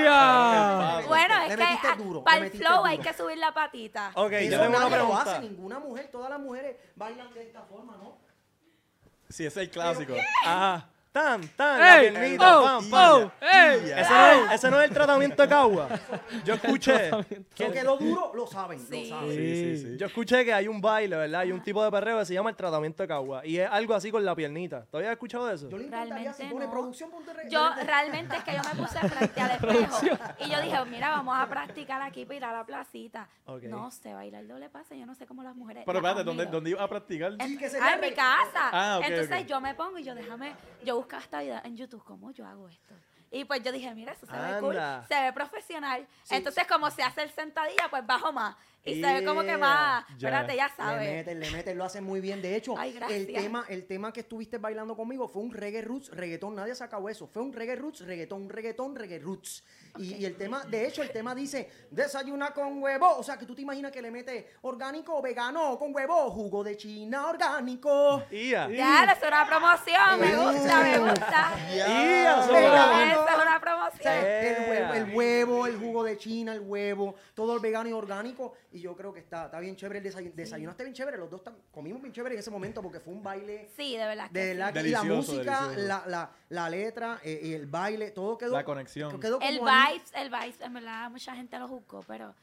[0.04, 1.02] ¡Ya!
[1.06, 1.78] Bueno, es que
[2.24, 4.10] para el flow hay que subir la patita.
[4.14, 5.22] Ok, yo tengo una pregunta.
[5.22, 8.18] hace, ninguna mujer, todas las mujeres bailan de esta forma, ¿no?
[9.28, 10.14] Sí, ese es el clásico.
[10.44, 10.88] Ajá.
[11.18, 12.62] Tan, tan, la piernita, ¡Oh!
[12.64, 13.22] pam, pam.
[13.22, 13.32] ¡Oh!
[13.44, 15.88] Ese no, es, ese no es el tratamiento de Cagua.
[16.44, 17.10] Yo escuché.
[17.56, 19.08] Que quedó duro, lo saben, Sí.
[19.10, 19.30] lo saben.
[19.32, 19.96] Sí, sí, sí.
[19.98, 21.40] Yo escuché que hay un baile, ¿verdad?
[21.40, 23.44] Hay un tipo de perreo que se llama el tratamiento de Cagua.
[23.44, 24.84] Y es algo así con la piernita.
[24.86, 25.68] ¿Todavía has escuchado de eso?
[25.68, 26.70] Yo Realmente si pone no.
[26.70, 27.10] producción,
[27.50, 29.98] Yo re- realmente es que yo me puse frente al espejo
[30.38, 33.28] y yo dije, mira, vamos a practicar aquí para ir a la placita.
[33.46, 33.64] Ok.
[33.64, 35.82] No sé bailar doble paso, yo no sé cómo las mujeres.
[35.84, 36.46] Pero espérate, ¿dónde.
[36.46, 37.32] ¿dónde ibas a practicar?
[37.32, 38.70] En, Sí, que se ah, en mi casa.
[38.72, 39.46] Ah, ok, Entonces ok.
[39.48, 40.52] yo me pongo y yo déjame,
[40.84, 42.94] yo buscaba esta vida en YouTube, ¿cómo yo hago esto?
[43.30, 45.06] Y pues yo dije, mira, eso se ve cool, Anda.
[45.06, 46.06] se ve profesional.
[46.30, 48.56] Entonces como se hace el sentadilla, pues bajo más.
[48.90, 49.58] Y se ve como que Yeah.
[49.58, 50.28] más, Ya.
[50.28, 51.10] espérate, ya Le sabes.
[51.10, 52.40] meten, le meten, lo hacen muy bien.
[52.42, 56.10] De hecho, Ay, el tema, el tema que estuviste bailando conmigo fue un reggae roots,
[56.10, 56.54] reggaetón.
[56.54, 57.26] Nadie ha sacado eso.
[57.26, 59.64] Fue un reggae roots, reggaetón, reggaetón, reggae roots.
[59.98, 63.16] Y, y el tema, de hecho, el tema dice desayuna con huevo.
[63.16, 66.62] O sea, que tú te imaginas que le metes orgánico o vegano con huevo, jugo
[66.62, 68.22] de China orgánico.
[68.30, 68.68] Ia.
[68.70, 71.52] Ya, eso es una promoción, me gusta, me gusta.
[71.68, 74.02] Eso es una O promoción.
[74.02, 74.68] sea, el, Yeah.
[74.68, 78.54] huevo, el huevo, el jugo de China, el huevo, todo el vegano y orgánico.
[78.72, 80.32] Y yo creo que está, está bien chévere el desayuno.
[80.34, 81.16] Desayunaste bien chévere.
[81.18, 83.68] Los dos tam- comimos bien chévere en ese momento porque fue un baile.
[83.76, 84.56] Sí, de verdad De sí.
[84.58, 88.52] verdad y la música, la, la, la letra, eh, y el baile, todo quedó.
[88.54, 89.18] La conexión.
[89.20, 92.34] Quedó como El vibes, el vibes, en verdad mucha gente lo juzgó, pero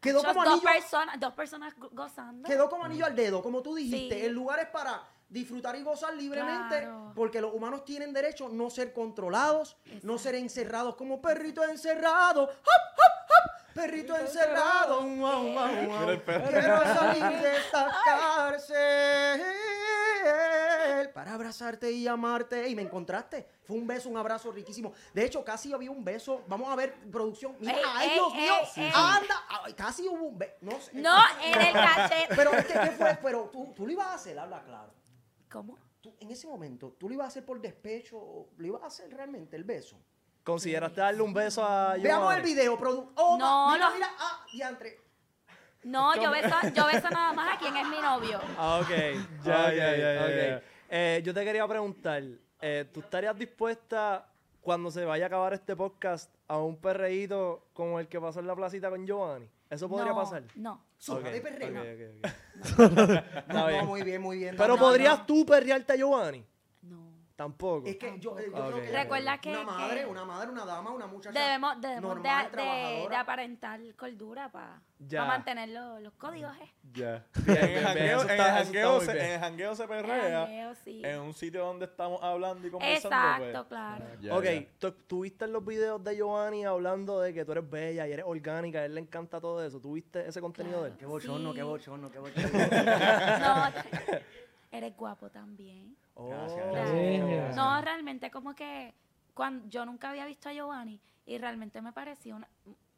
[0.00, 0.62] Quedó como dos anillo.
[0.72, 2.48] personas, dos personas go- gozando.
[2.48, 4.14] Quedó como anillo al dedo, como tú dijiste.
[4.20, 4.26] Sí.
[4.26, 7.12] El lugar es para disfrutar y gozar libremente, Claro.
[7.16, 12.44] porque los humanos tienen derecho a no ser controlados, no ser encerrados como perrito encerrado.
[12.44, 13.35] ¡Hop, hop, hop!
[13.76, 15.02] Perrito encerrado.
[16.10, 16.48] El perro.
[16.48, 19.42] Quiero salir de esta cárcel
[21.12, 22.68] para abrazarte y amarte.
[22.68, 23.46] Y me encontraste.
[23.64, 24.94] Fue un beso, un abrazo riquísimo.
[25.12, 26.42] De hecho, casi había un beso.
[26.48, 27.54] Vamos a ver, producción.
[27.60, 28.92] Mira, Ey, ay, ey, Dios mío.
[28.94, 29.44] Anda.
[29.48, 30.54] Ay, casi hubo un beso.
[30.62, 30.92] No sé.
[30.94, 32.34] No, en el cachete.
[32.34, 33.18] Pero es que, ¿qué fue?
[33.22, 34.92] Pero tú, tú lo ibas a hacer, habla claro.
[35.50, 35.76] ¿Cómo?
[36.00, 39.12] Tú, en ese momento, ¿tú lo ibas a hacer por despecho lo ibas a hacer
[39.14, 40.00] realmente el beso?
[40.46, 42.02] ¿Consideraste darle un beso a Giovanni?
[42.04, 43.10] Veamos el video, produ...
[43.16, 43.94] Oh, No, mira, no.
[43.96, 45.00] mira, ah, diantre.
[45.82, 48.40] No, yo beso, yo beso nada más a quien es mi novio.
[48.56, 48.88] Ah, ok.
[49.44, 50.62] Ya, Ok, ya, ya, ya.
[50.88, 52.22] Eh, yo te quería preguntar,
[52.60, 54.24] eh, ¿tú estarías dispuesta
[54.60, 58.46] cuando se vaya a acabar este podcast a un perreíto como el que pasó en
[58.46, 59.50] la placita con Giovanni?
[59.68, 60.44] ¿Eso podría No, pasar?
[60.54, 60.80] No.
[60.96, 61.82] Zona de perreo.
[61.82, 61.88] ok,
[62.78, 63.52] ok, ok.
[63.52, 64.54] No, muy bien, muy bien.
[64.56, 65.26] Pero No, ¿podrías no.
[65.26, 66.46] tú perrearte a Giovanni?
[67.36, 67.86] Tampoco.
[67.86, 70.90] Es que yo, yo creo que Recuerda que- una madre, que- una madre, una dama,
[70.90, 73.08] una muchacha Debemos, debemos de, normal, de- trabajadora.
[73.10, 75.24] de aparentar cordura para Ya.
[75.26, 76.56] mantener lo- los códigos.
[76.62, 76.72] ¿eh?
[76.94, 77.26] Ya.
[77.46, 80.40] En el jangueo, en el jangueo se, en el jangueo se El perrea.
[80.46, 81.02] jangueo, sí.
[81.04, 83.16] En un sitio donde estamos hablando y conversando.
[83.16, 84.04] Exacto, pues, claro.
[84.18, 84.66] ya, ok, ya.
[84.78, 88.12] ¿tú, tú viste en los videos de Giovanni hablando de que tú eres bella y
[88.12, 89.78] eres orgánica, a él le encanta todo eso.
[89.78, 90.96] ¿Tú viste ese contenido de él?
[90.96, 91.56] Qué bochorno, Sí.
[91.56, 92.50] qué bochorno, qué bochorno.
[93.40, 93.66] No,
[94.70, 95.96] eres guapo también.
[96.14, 96.28] Oh.
[96.28, 97.56] Gracias.
[97.56, 98.94] No, realmente como que
[99.34, 102.48] cuando yo nunca había visto a Giovanni y realmente me pareció una,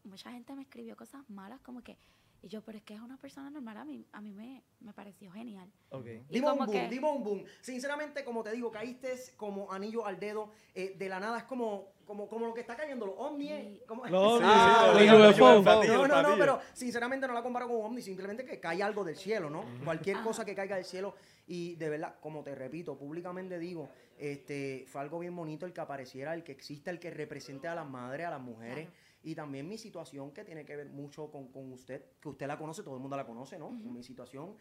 [0.04, 1.96] mucha gente me escribió cosas malas como que
[2.40, 4.92] y yo, pero es que es una persona normal, a mí, a mí me, me
[4.92, 5.68] pareció genial.
[5.90, 6.06] Ok.
[6.06, 7.44] Y Dime un boom, que- dime un boom.
[7.60, 10.52] Sinceramente, como te digo, caíste como anillo al dedo.
[10.72, 13.82] eh, de la nada es como, como, como lo que está cayendo, los ovnis.
[13.88, 18.00] Como- Los Ah, sí, sí, No, no, no, pero sinceramente no la comparo con ovni,
[18.02, 19.64] simplemente que cae algo del cielo, ¿no?
[19.84, 21.16] Cualquier cosa que caiga del cielo.
[21.48, 23.88] Y de verdad, como te repito, públicamente digo,
[24.18, 27.74] este, fue algo bien bonito el que apareciera, el que exista, el que represente a
[27.74, 28.86] las madres, a las mujeres.
[28.86, 29.08] Claro.
[29.22, 32.56] Y también mi situación que tiene que ver mucho con, con usted, que usted la
[32.58, 33.68] conoce, todo el mundo la conoce, ¿no?
[33.68, 34.54] Con mi situación,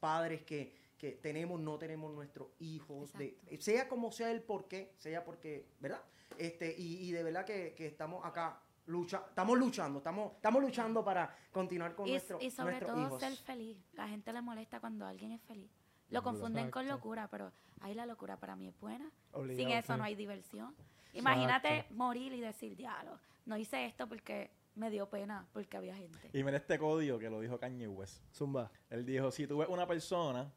[0.00, 5.24] padres que, que tenemos, no tenemos nuestros hijos, de, sea como sea el porqué, sea
[5.24, 6.02] porque, ¿verdad?
[6.38, 11.04] Este, y, y de verdad que, que estamos acá, lucha, estamos luchando, estamos, estamos luchando
[11.04, 13.20] para continuar con Y, nuestro, y sobre nuestros todo hijos.
[13.20, 13.76] ser feliz.
[13.92, 15.70] La gente le molesta cuando alguien es feliz.
[16.10, 19.10] Lo confunden con locura, pero ahí la locura para mí es buena.
[19.32, 19.98] Obligado, Sin eso sí.
[19.98, 20.74] no hay diversión.
[21.14, 26.30] Imagínate morir y decir, diablo, no hice esto porque me dio pena, porque había gente.
[26.32, 28.22] Y mira este código que lo dijo Kanye West.
[28.32, 28.70] Zumba.
[28.90, 30.52] Él dijo, si tú ves una persona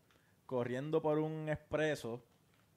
[0.45, 2.24] corriendo por un expreso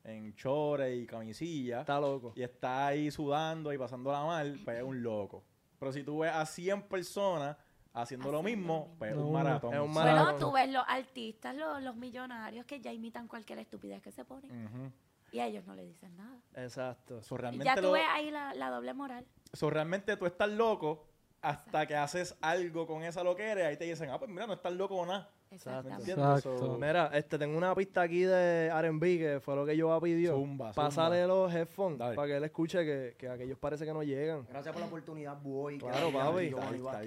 [0.05, 2.33] en chores y camisilla Está loco.
[2.37, 5.45] y está ahí sudando y pasándola mal, pues es un loco.
[5.79, 7.57] Pero si tú ves a 100 personas
[7.95, 9.72] haciendo lo mismo, pues es No, un maratón.
[9.72, 10.12] es un ¿sabes?
[10.12, 10.32] maratón.
[10.32, 14.24] Bueno, tú ves los artistas, los, los millonarios que ya imitan cualquier estupidez que se
[14.24, 14.90] ponen Ujú.
[15.32, 16.36] y a ellos no le dicen nada.
[16.57, 17.22] Exacto.
[17.22, 19.24] So, Y realmente, ya tú lo- ves ahí la, la doble moral.
[19.53, 21.09] so, realmente tú estás loco
[21.40, 24.55] hasta que haces algo con esa loquera y ahí te dicen, ah, pues mira, no
[24.55, 25.30] estás loco o nada.
[25.55, 26.40] Exacto.
[26.59, 30.32] So, Mira, este, tengo una pista aquí de R&B que fue lo que yo pidió.
[30.32, 30.88] Zumba, zumba.
[30.88, 32.16] Pásale los headphones Dale.
[32.16, 34.46] para que él escuche que, que aquellos parece que no llegan.
[34.48, 35.78] Gracias por la oportunidad, Boy.
[35.78, 36.50] Claro, papi.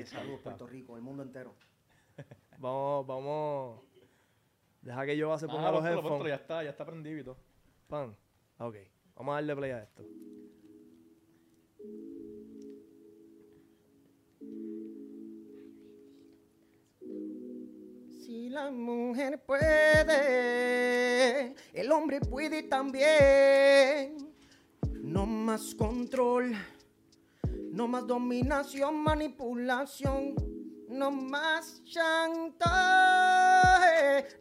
[0.06, 0.40] Saludos.
[0.42, 1.54] Puerto Rico, el mundo entero.
[2.60, 3.82] Vamos, vamos.
[4.82, 6.28] Deja que yo se ponga Ah, los headphones.
[6.28, 7.38] ya está, ya está prendido y todo.
[7.88, 8.16] Pan.
[8.58, 8.76] Ok.
[9.16, 10.04] Vamos a darle play a esto.
[18.28, 20.26] Si la mujer puede,
[21.72, 24.18] el hombre puede también.
[25.02, 26.54] No más control,
[27.72, 30.36] no más dominación, manipulación,
[30.90, 32.68] no más chantaje,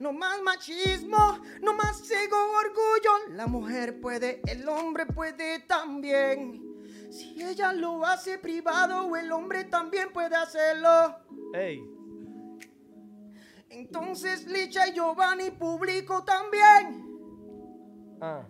[0.01, 3.37] no más machismo, no más ego, orgullo.
[3.37, 6.61] La mujer puede, el hombre puede también.
[7.09, 11.15] Si ella lo hace privado, el hombre también puede hacerlo.
[11.55, 11.96] Ey.
[13.71, 17.05] Entonces Licha y Giovanni público también.
[18.21, 18.47] Ah.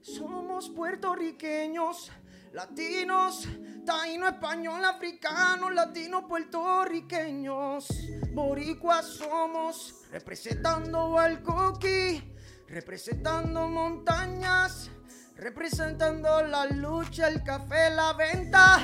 [0.00, 2.10] Somos puertorriqueños,
[2.52, 3.46] latinos,
[3.84, 7.88] taíno, español, africano, latinos, puertorriqueños.
[8.32, 12.34] Boricuas somos, representando al coqui,
[12.66, 14.90] representando montañas,
[15.36, 18.80] representando la lucha, el café, la venta.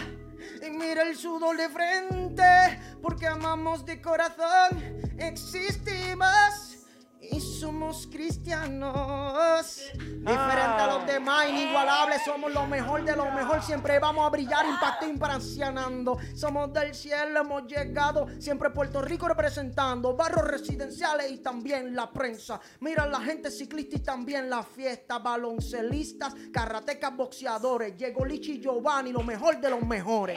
[0.67, 4.83] Y mira el sudor de frente, porque amamos de corazón,
[5.19, 6.68] existimos
[7.31, 9.83] y somos cristianos.
[9.97, 13.63] Diferente a los demás, inigualables, somos lo mejor de lo mejor.
[13.63, 16.19] Siempre vamos a brillar, impacto impresionando.
[16.35, 18.27] Somos del cielo, hemos llegado.
[18.39, 22.61] Siempre Puerto Rico representando barrios residenciales y también la prensa.
[22.81, 25.19] Mira la gente ciclista y también la fiesta.
[25.19, 27.97] Baloncelistas, karatecas, boxeadores.
[27.97, 30.37] Llegó Lichi Giovanni, lo mejor de los mejores.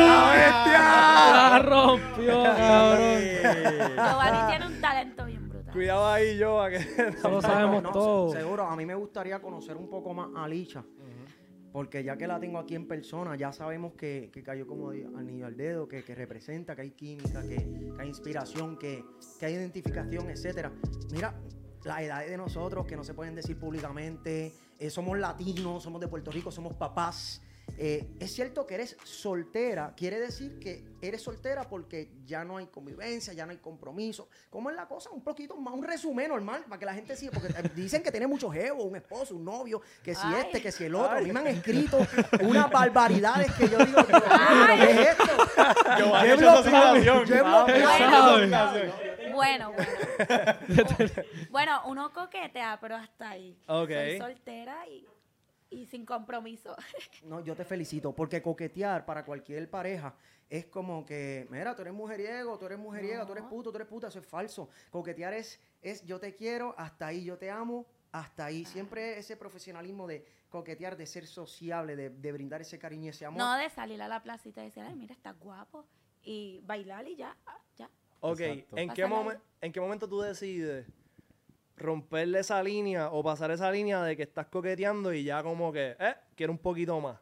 [0.00, 3.20] La rompió, cabrón.
[3.94, 5.72] Giovanni tiene un talento bien brutal.
[5.72, 6.60] Cuidado ahí, yo.
[6.62, 10.12] a que- Eso lo sabemos No, se- Seguro, a mí me gustaría conocer un poco
[10.14, 10.84] más a Licha.
[11.72, 15.44] Porque ya que la tengo aquí en persona, ya sabemos que, que cayó como anillo
[15.44, 19.04] al dedo, que, que representa, que hay química, que, que hay inspiración, que,
[19.38, 20.72] que hay identificación, etcétera.
[21.12, 21.34] Mira,
[21.84, 26.08] las edades de nosotros que no se pueden decir públicamente, eh, somos latinos, somos de
[26.08, 27.42] Puerto Rico, somos papás.
[27.78, 32.66] Eh, es cierto que eres soltera, quiere decir que eres soltera porque ya no hay
[32.66, 34.28] convivencia, ya no hay compromiso.
[34.50, 35.10] ¿Cómo es la cosa?
[35.10, 38.10] Un poquito más, un resumen normal para que la gente siga, porque eh, dicen que
[38.10, 40.42] tiene muchos jevos, un esposo, un novio, que si Ay.
[40.42, 41.18] este, que si el otro.
[41.18, 41.98] A mí me han escrito
[42.40, 44.22] unas barbaridades que yo digo, ¿pero
[44.76, 45.24] ¿qué es esto?
[45.98, 48.86] Yo Yo he bloqueado.
[49.34, 49.86] Bueno, bueno.
[51.50, 53.58] bueno, uno coquetea, pero hasta ahí.
[53.66, 53.90] Ok.
[53.90, 55.06] Soy soltera y,
[55.70, 56.76] y sin compromiso.
[57.24, 60.14] No, yo te felicito, porque coquetear para cualquier pareja
[60.48, 63.88] es como que, mira, tú eres mujeriego, tú eres mujeriega, tú eres puto, tú eres
[63.88, 64.68] puta, eso es falso.
[64.90, 68.64] Coquetear es, es yo te quiero, hasta ahí, yo te amo, hasta ahí.
[68.64, 73.26] Siempre ese profesionalismo de coquetear, de ser sociable, de, de brindar ese cariño y ese
[73.26, 73.38] amor.
[73.38, 75.84] No de salir a la placita y decir, ay, mira, estás guapo.
[76.22, 77.90] Y bailar y ya, ah, ya.
[78.20, 78.76] Ok, Exacto.
[78.76, 79.38] ¿en qué.
[79.62, 80.86] ¿en qué momento tú decides
[81.76, 85.96] romperle esa línea o pasar esa línea de que estás coqueteando y ya como que,
[85.98, 87.18] eh, quiero un poquito más?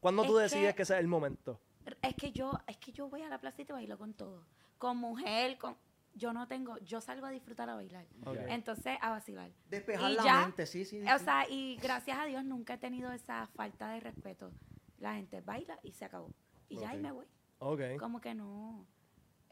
[0.00, 1.60] ¿Cuándo tú Es decides que- que ese es el momento?
[2.00, 4.44] Es que yo, es que yo voy a la placita y bailo con todo.
[4.78, 5.76] Con mujer, con.
[6.14, 8.06] Yo no tengo, yo salgo a disfrutar a bailar.
[8.48, 9.50] Entonces, a vacilar.
[9.70, 11.00] Despejar Y la ya, mente, sí, sí.
[11.02, 14.52] O sea, y gracias a Dios nunca he tenido esa falta de respeto.
[14.98, 16.30] La gente baila y se acabó.
[16.68, 17.02] Y ya, y Ok.
[17.02, 17.26] me voy.
[17.60, 17.80] Ok.
[17.98, 18.86] Como que no.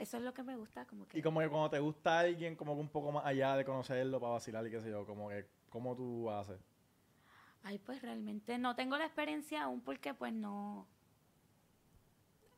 [0.00, 1.18] Eso es lo que me gusta, como que.
[1.18, 4.18] Y como que cuando te gusta alguien, como que un poco más allá de conocerlo
[4.18, 6.58] para vacilar y qué sé yo, como que, ¿cómo tú haces?
[7.62, 10.88] Ay, pues realmente no tengo la experiencia aún porque pues no.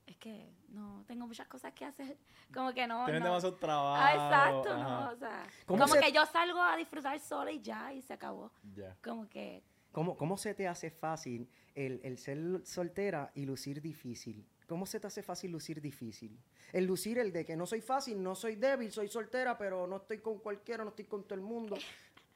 [0.06, 2.16] Es que no tengo muchas cosas que hacer.
[2.54, 3.04] Como que no.
[3.06, 3.26] Tienes no.
[3.28, 4.04] demasiado trabajo.
[4.04, 5.10] Ah, exacto, ajá, no.
[5.10, 8.12] O sea, ¿Cómo como se- que yo salgo a disfrutar sola y ya, y se
[8.12, 8.52] acabó.
[8.72, 8.96] Ya.
[9.02, 9.64] Como que.
[9.90, 14.46] ¿Cómo, ¿Cómo se te hace fácil el, el ser soltera y lucir difícil?
[14.72, 16.40] ¿Cómo se te hace fácil lucir difícil?
[16.72, 19.96] El lucir el de que no soy fácil, no soy débil, soy soltera, pero no
[19.96, 21.76] estoy con cualquiera, no estoy con todo el mundo.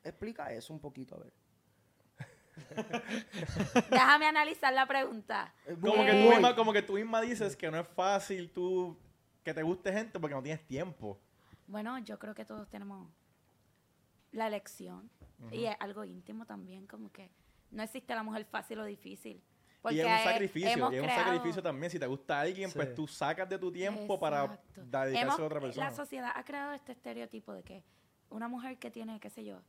[0.05, 1.33] Explica eso un poquito, a ver.
[3.91, 5.55] Déjame analizar la pregunta.
[5.65, 8.99] Eh, Como, que tú misma, como que tú misma dices que no es fácil tú
[9.43, 11.19] que te guste gente porque no tienes tiempo.
[11.67, 13.09] Bueno, yo creo que todos tenemos
[14.33, 15.11] la elección.
[15.53, 17.31] Y es algo íntimo también, como que
[17.71, 19.43] no existe la mujer fácil o difícil.
[19.91, 21.91] Y es un sacrificio, y es un creado- sacrificio también.
[21.91, 22.77] Si te gusta alguien, Sí.
[22.77, 25.91] pues tú sacas de tu tiempo para dedicarse Hemos- a otra persona.
[25.91, 27.85] La sociedad ha creado este estereotipo de que
[28.31, 29.61] una mujer que tiene, qué sé yo,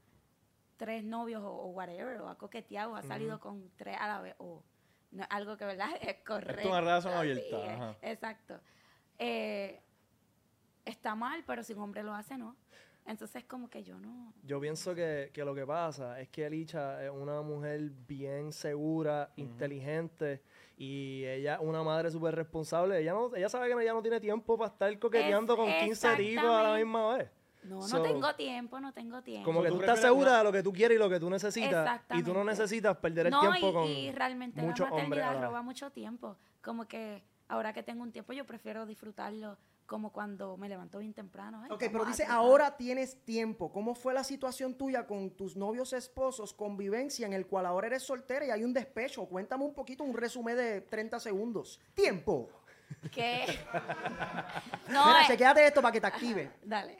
[0.77, 4.21] tres novios o, o whatever, o ha coqueteado, o ha salido con tres a la
[4.21, 4.63] vez, o
[5.11, 5.89] no, algo que, ¿verdad?
[6.01, 6.67] Es correcto.
[6.69, 7.95] una relación sí, abierta, ajá.
[8.01, 8.59] Exacto.
[9.19, 9.81] Eh,
[10.85, 12.55] está mal, pero si un hombre lo hace, no.
[13.07, 14.33] Entonces, como que yo no.
[14.43, 19.31] Yo pienso que, que lo que pasa es que Elicha es una mujer bien segura,
[19.37, 20.41] inteligente
[20.77, 22.99] y ella es una madre súper responsable.
[22.99, 26.43] Ella, no, ella sabe que ella no tiene tiempo para estar coqueteando con 15 tipos
[26.45, 27.29] a la misma vez.
[27.63, 29.45] No, no tengo tiempo, no tengo tiempo.
[29.45, 31.19] Como que ¿tú tú estás segura una- de lo que tú quieres y lo que
[31.19, 32.01] tú necesitas.
[32.13, 35.33] Y tú no necesitas perder el no, tiempo y, con y realmente muchos la maternidad
[35.35, 36.35] la roba mucho tiempo.
[36.61, 41.13] Como que ahora que tengo un tiempo, yo prefiero disfrutarlo como cuando me levanto bien
[41.13, 41.61] temprano.
[41.63, 43.71] Ay, Ok, pero a dice, ahora tienes tiempo.
[43.71, 48.03] ¿Cómo fue la situación tuya con tus novios esposos, convivencia en el cual ahora eres
[48.03, 49.25] soltera y hay un despecho?
[49.25, 51.79] Cuéntame un poquito, un resumen de 30 segundos.
[51.95, 52.49] ¡Tiempo!
[53.11, 53.45] ¿Qué?
[54.89, 56.51] no, Mira, eh, chequéate esto para que te active.
[56.63, 56.97] dale.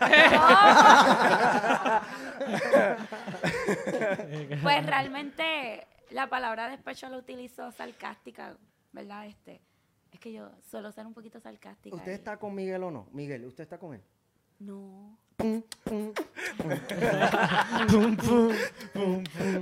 [4.62, 8.56] Pues realmente la palabra despecho la utilizo sarcástica,
[8.92, 9.26] ¿verdad?
[9.26, 9.60] Este,
[10.12, 11.96] es que yo suelo ser un poquito sarcástica.
[11.96, 13.08] ¿Usted está con Miguel o no?
[13.12, 14.02] Miguel, ¿usted está con él?
[14.58, 15.18] No.
[15.36, 16.12] Pum, pum,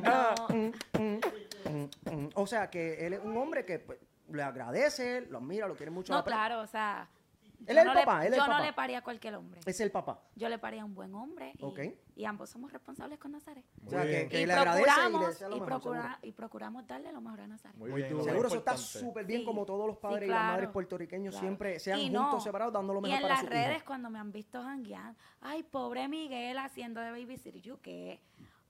[0.02, 0.34] No.
[0.48, 2.30] pum, pum.
[2.34, 3.98] O sea, que él es un hombre que pues,
[4.32, 6.12] le agradece, lo admira, lo quiere mucho.
[6.12, 7.08] No, claro, o sea.
[7.66, 8.64] Él yo es el no le- papá, él es el Yo no papá.
[8.66, 9.60] le paría a cualquier hombre.
[9.66, 10.22] Es el papá.
[10.36, 11.52] Yo le paría a un buen hombre.
[11.58, 11.80] Y, Ok.
[12.16, 13.64] y ambos somos responsables con Nazaret.
[13.84, 14.28] O sea, Muy que, bien.
[14.28, 16.18] que y, le agradece y le procuramos, desea lo y, mejor, procura- seguro.
[16.22, 17.76] y procuramos darle lo mejor a Nazaret.
[17.76, 18.82] Muy bien, Seguro eso está importante.
[18.82, 21.46] súper bien, Sí, como todos los sí, padres y las madres puertorriqueños claro.
[21.46, 23.82] siempre sean Y juntos, separados, dando lo Y mejor en para las sus redes, hijos.
[23.84, 28.20] cuando me han visto janguear, ay, pobre Miguel haciendo de babysitter, ¿yo qué?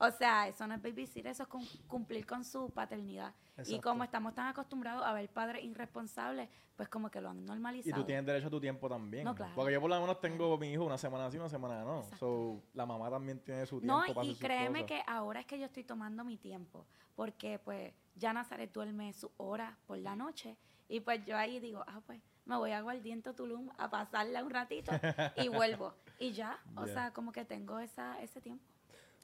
[0.01, 3.35] O sea, eso no es babysitter, eso es cum- cumplir con su paternidad.
[3.67, 7.43] Y como estamos tan acostumbrados a ver padres irresponsables, pues como que lo han Y
[7.47, 7.97] normalizado.
[8.03, 9.25] tú tienes derecho a tu tiempo también.
[9.25, 9.53] No, claro.
[9.57, 12.05] Porque yo por lo menos tengo mi hijo una semana sí, una semana no.
[12.21, 14.87] So, la mamá también tiene su tiempo No, para hacer y sus créeme cosas.
[14.87, 16.87] que ahora es que yo estoy tomando mi tiempo,
[17.17, 20.57] porque pues ya Nazaret duerme sus horas por la noche,
[20.89, 24.51] y pues yo ahí digo, ah, pues me voy a Guardiento Tulum a pasarla un
[24.51, 24.93] ratito
[25.37, 25.93] y vuelvo.
[26.21, 28.65] Y ya, o sea, como que tengo esa, ese tiempo.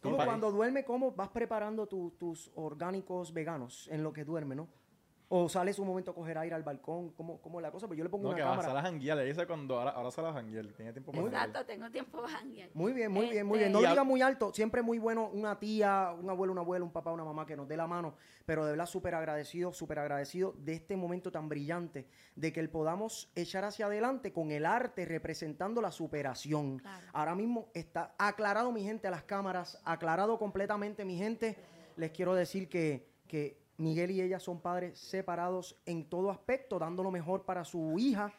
[0.04, 4.68] Como cuando duerme, ¿cómo vas preparando tu- tus orgánicos veganos en lo que duerme, no?
[5.36, 7.88] O sales un momento a coger aire al balcón, ¿cómo, cómo es la cosa?
[7.88, 8.78] Pues yo le pongo No, una que cámara.
[8.78, 9.16] a janguear.
[9.16, 10.66] Le dice cuando ahora, ahora sale a janguear.
[10.76, 11.48] Tiene tiempo para janguear.
[11.48, 12.70] Exacto, tengo tiempo para janguear.
[12.72, 13.72] Muy bien, muy bien, muy bien.
[13.72, 14.52] No Este- lo diga muy alto.
[14.54, 17.66] Siempre muy bueno una tía, un abuelo, una abuela, un papá, una mamá que nos
[17.66, 18.14] dé la mano.
[18.46, 22.06] Pero de verdad súper agradecido, súper agradecido de este momento tan brillante,
[22.36, 26.78] de que el podamos echar hacia adelante con el arte representando la superación.
[26.78, 27.06] Claro.
[27.12, 31.56] Ahora mismo está aclarado mi gente a las cámaras, aclarado completamente mi gente.
[31.96, 37.02] Les quiero decir que, que Miguel y ella son padres separados en todo aspecto, dando
[37.02, 38.32] lo mejor para su hija.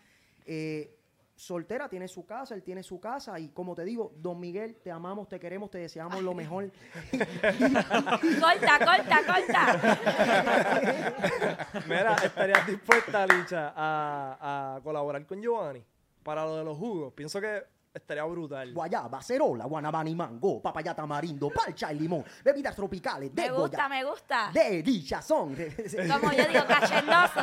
[0.46, 0.96] Eh,
[1.36, 4.90] soltera, tiene su casa, él tiene su casa y como te digo, don Miguel, te
[4.90, 6.72] amamos, te queremos, te deseamos lo mejor.
[7.12, 9.98] Corta, corta, corta.
[11.88, 15.84] Mira, ¿estarías dispuesta, Licha, a, a colaborar con Giovanni
[16.24, 17.12] para lo de los jugos?
[17.14, 17.64] Pienso que
[17.96, 18.74] estaría brutal.
[18.74, 23.78] Guayaba, cerola, guanabana y mango, papaya tamarindo, palcha y limón, bebidas tropicales, de Me gusta,
[23.78, 24.52] Goya, me gusta.
[24.54, 25.56] de dichazón.
[25.56, 27.42] Como yo digo, cachendoso.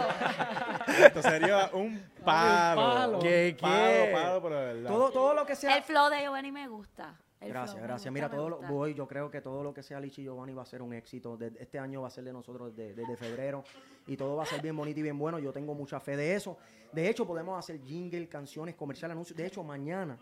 [1.06, 3.18] Esto sería un palo.
[3.20, 4.10] ¿Qué, Palo, qué?
[4.12, 4.90] palo, pero de verdad.
[4.90, 5.76] todo, todo lo que sea...
[5.76, 7.14] El flow de Giovanni me gusta.
[7.40, 8.14] El Gracias, flow gracias.
[8.14, 10.66] Mira, todo lo, voy, yo creo que todo lo que sea Lichi Giovanni va a
[10.66, 11.36] ser un éxito.
[11.36, 13.64] De- este año va a ser de nosotros desde, desde febrero
[14.06, 15.40] y todo va a ser bien bonito y bien bueno.
[15.40, 16.56] Yo tengo mucha fe de eso.
[16.92, 19.36] De hecho, podemos hacer jingle, canciones, comercial, anuncios.
[19.36, 20.16] De hecho, mañana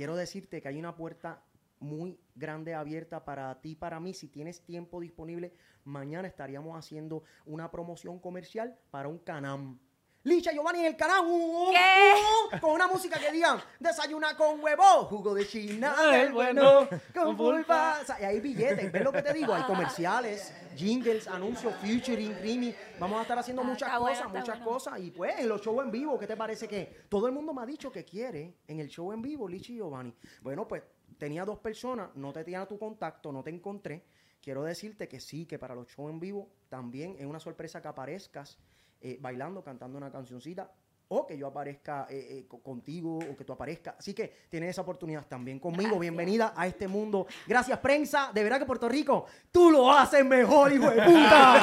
[0.00, 1.42] quiero decirte que hay una puerta
[1.78, 4.14] muy grande abierta para ti, para mí.
[4.14, 5.52] Si tienes tiempo disponible,
[5.84, 9.78] mañana estaríamos haciendo una promoción comercial para un canam.
[10.24, 11.24] Licha Giovanni en el canal.
[11.24, 12.56] uh, uh, ¿Qué?
[12.56, 16.32] uh, con una música que digan, desayuna con huevo, jugo de china, Ah, del el
[16.34, 18.00] bueno, con pulpa.
[18.02, 19.54] O sea, y hay billetes, ¿ves lo que te digo?
[19.54, 22.74] Hay comerciales, jingles, anuncios, featuring, creamy.
[22.98, 24.70] Vamos a estar haciendo Ah, muchas está cosas, bueno, muchas bueno.
[24.72, 25.00] cosas.
[25.00, 27.62] Y pues en los shows en vivo, ¿qué te parece que todo el mundo me
[27.62, 30.14] ha dicho que quiere en el show en vivo, Lichi y Giovanni?
[30.42, 30.82] Bueno, pues
[31.16, 34.04] tenía dos personas, no te tenía tu contacto, no te encontré.
[34.42, 37.88] Quiero decirte que sí, que para los shows en vivo también es una sorpresa que
[37.88, 38.58] aparezcas
[39.00, 40.70] eh, bailando, cantando una cancioncita,
[41.12, 43.96] o que yo aparezca eh, eh, co- contigo, o que tú aparezcas.
[43.98, 45.82] Así que tienes esa oportunidad también conmigo.
[45.82, 46.00] Gracias.
[46.00, 47.26] Bienvenida a este mundo.
[47.48, 48.30] Gracias, prensa.
[48.32, 51.54] De verdad que Puerto Rico, tú lo haces mejor, hijo de puta.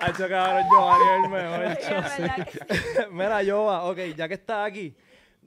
[0.00, 3.12] Hacho, cabrón, Giovanni es el mejor.
[3.12, 4.96] Mira, Jova, ok, ya que estás aquí,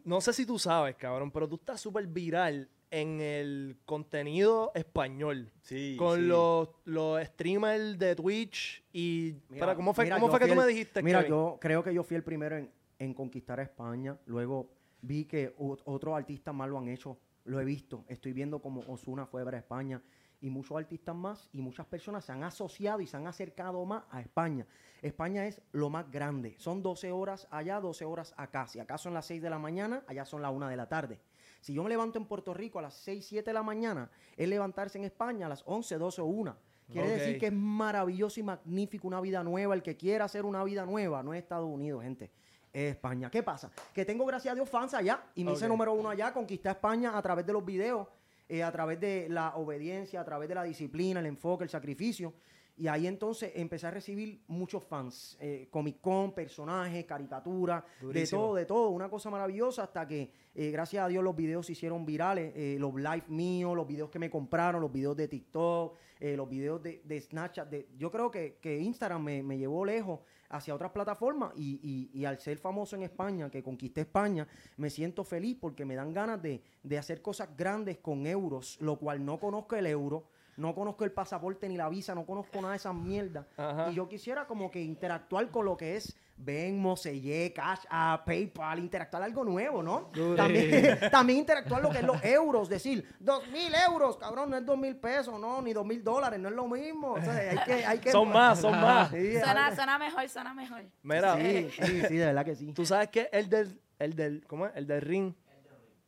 [0.05, 5.51] no sé si tú sabes, cabrón, pero tú estás súper viral en el contenido español.
[5.61, 6.25] Sí, Con sí.
[6.25, 9.35] los, los streamers de Twitch y...
[9.49, 11.31] Mira, Espera, ¿cómo fue, mira, cómo fue que tú me dijiste, Mira, Kevin?
[11.31, 14.17] yo creo que yo fui el primero en, en conquistar a España.
[14.25, 14.71] Luego
[15.01, 17.17] vi que otros artistas más lo han hecho.
[17.45, 18.05] Lo he visto.
[18.07, 20.01] Estoy viendo como Osuna fue para España.
[20.41, 24.03] Y muchos artistas más y muchas personas se han asociado y se han acercado más
[24.09, 24.65] a España.
[25.01, 26.55] España es lo más grande.
[26.59, 28.65] Son 12 horas allá, 12 horas acá.
[28.67, 31.19] Si acá son las 6 de la mañana, allá son las 1 de la tarde.
[31.59, 34.47] Si yo me levanto en Puerto Rico a las 6, 7 de la mañana, es
[34.47, 36.55] levantarse en España a las 11, 12 o 1.
[36.91, 39.75] Quiere decir que es maravilloso y magnífico una vida nueva.
[39.75, 42.31] El que quiera hacer una vida nueva no es Estados Unidos, gente.
[42.73, 43.29] Es España.
[43.29, 43.69] ¿Qué pasa?
[43.93, 45.23] Que tengo, gracias a Dios, fans allá.
[45.35, 46.33] Y me hice número uno allá.
[46.33, 48.07] Conquisté a España a través de los videos,
[48.47, 52.33] eh, a través de la obediencia, a través de la disciplina, el enfoque, el sacrificio.
[52.79, 55.37] Y ahí entonces empecé a recibir muchos fans.
[55.41, 58.89] eh, Comic Con, personajes, caricaturas, de todo, de todo.
[58.91, 62.53] Una cosa maravillosa hasta que, eh, gracias a Dios, los videos se hicieron virales.
[62.55, 66.47] eh, los live míos, los videos que me compraron, los videos de TikTok, eh, los
[66.47, 67.69] videos de, de Snapchat.
[67.69, 71.79] de- yo creo que, que Instagram me, me llevó lejos hacia otras plataformas y,
[72.13, 75.95] y- y al ser famoso en España, que conquisté España, me siento feliz porque me
[75.95, 80.29] dan ganas de, de hacer cosas grandes con euros, lo cual no conozco el euro.
[80.59, 83.45] No conozco el pasaporte ni la visa, no conozco nada de esas mierdas.
[83.57, 83.89] Ajá.
[83.91, 88.79] Y yo quisiera como que interactuar con lo que es Venmo, Selle, Cash App, PayPal,
[88.79, 90.09] interactuar algo nuevo, ¿no?
[90.35, 94.65] También, también interactuar lo que es los euros, decir, dos mil euros, cabrón, no es
[94.65, 97.13] dos mil pesos, no, ni dos mil dólares, no es lo mismo.
[97.13, 99.11] O sea, hay que, hay que, Son más, son más.
[99.11, 99.33] Sí,
[99.75, 100.83] suena mejor, suena mejor.
[101.03, 102.73] Mira, sí, sí, sí, de verdad que sí.
[102.73, 104.71] tú sabes que el del, el del, ¿cómo es?
[104.75, 105.33] El del ring.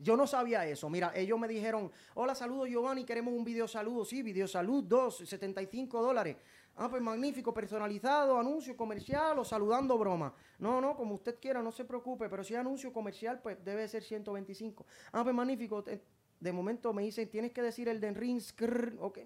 [0.01, 0.89] Yo no sabía eso.
[0.89, 4.03] Mira, ellos me dijeron, hola, saludos Giovanni, queremos un video saludo.
[4.03, 6.37] Sí, video salud, dos, 75 dólares.
[6.75, 10.33] Ah, pues magnífico, personalizado, anuncio comercial o saludando broma.
[10.57, 13.87] No, no, como usted quiera, no se preocupe, pero si es anuncio comercial, pues debe
[13.87, 14.85] ser 125.
[15.11, 15.83] Ah, pues magnífico.
[15.83, 16.01] te-
[16.39, 19.19] De momento me dicen, tienes que decir el Den Ring, skrrr, ok.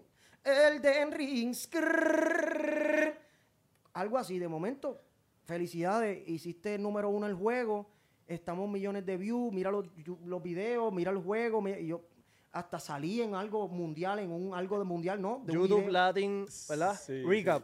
[0.43, 3.15] El Den Ring, skrrr.
[3.93, 4.99] Algo así, de momento,
[5.45, 7.87] felicidades, hiciste el número uno el juego,
[8.27, 9.85] estamos millones de views, mira los,
[10.25, 12.01] los videos, mira el juego, mira- y yo
[12.51, 15.41] hasta salí en algo mundial, en un algo de mundial, ¿no?
[15.45, 15.89] De YouTube.
[15.89, 16.99] Latin, ¿verdad?
[16.99, 17.63] Sí, Recap.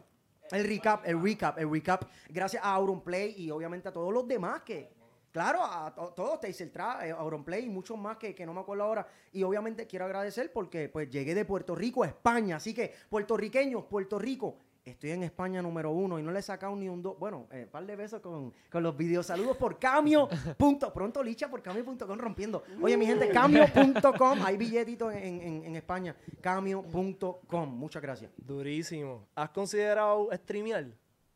[0.50, 2.04] El recap, el recap, el recap.
[2.28, 4.90] Gracias a Auronplay y obviamente a todos los demás que,
[5.30, 8.84] claro, a to- todos, Tasertra, eh, Auronplay y muchos más que, que no me acuerdo
[8.84, 9.06] ahora.
[9.32, 12.56] Y obviamente quiero agradecer porque pues llegué de Puerto Rico a España.
[12.56, 16.74] Así que, puertorriqueños, Puerto Rico, Estoy en España número uno y no le he sacado
[16.74, 17.16] ni un dos.
[17.18, 19.26] Bueno, un par de besos con, con los videos.
[19.26, 20.28] Saludos por Camio.
[20.58, 22.64] punto, pronto licha por Camio.com rompiendo.
[22.80, 24.40] Oye, mi gente, Camio.com.
[24.44, 26.16] Hay billetitos en, en, en España.
[26.40, 27.68] Camio.com.
[27.68, 28.32] Muchas gracias.
[28.36, 29.28] Durísimo.
[29.36, 30.86] ¿Has considerado streamear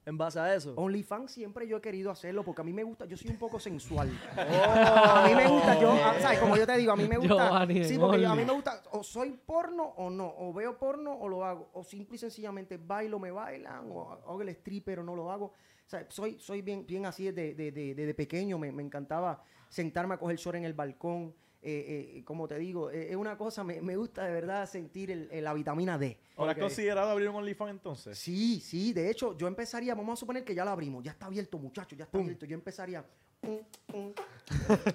[0.07, 0.73] en base a eso?
[0.77, 3.59] OnlyFans siempre yo he querido hacerlo porque a mí me gusta, yo soy un poco
[3.59, 4.09] sensual.
[4.37, 6.39] A mí me gusta, yo, ¿sabes?
[6.39, 7.35] Como yo te digo, a mí me gusta.
[7.35, 10.79] Giovanni, sí, porque yo- a mí me gusta, o soy porno o no, o veo
[10.79, 15.01] porno o lo hago, o simple y sencillamente bailo, me bailan, o hago el stripper
[15.01, 15.47] o no lo hago.
[15.47, 19.43] O sea, soy, soy bien, bien así desde de, de, desde pequeño, me, me encantaba
[19.69, 21.35] sentarme a coger sol en el balcón.
[21.69, 25.11] Eh, eh, como te digo, eh, es una cosa, me, me gusta de verdad sentir
[25.11, 26.17] el- el- la vitamina D.
[26.37, 28.17] ¿Ahora has considerado abrir un OnlyFans entonces?
[28.19, 31.27] Sí, sí, de hecho, yo empezaría, vamos a suponer que ya la abrimos, ya está
[31.27, 32.47] abierto, muchachos, ya está abierto.
[32.47, 33.05] Yo empezaría.
[33.41, 34.13] pum, pum,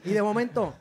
[0.06, 0.74] y de momento.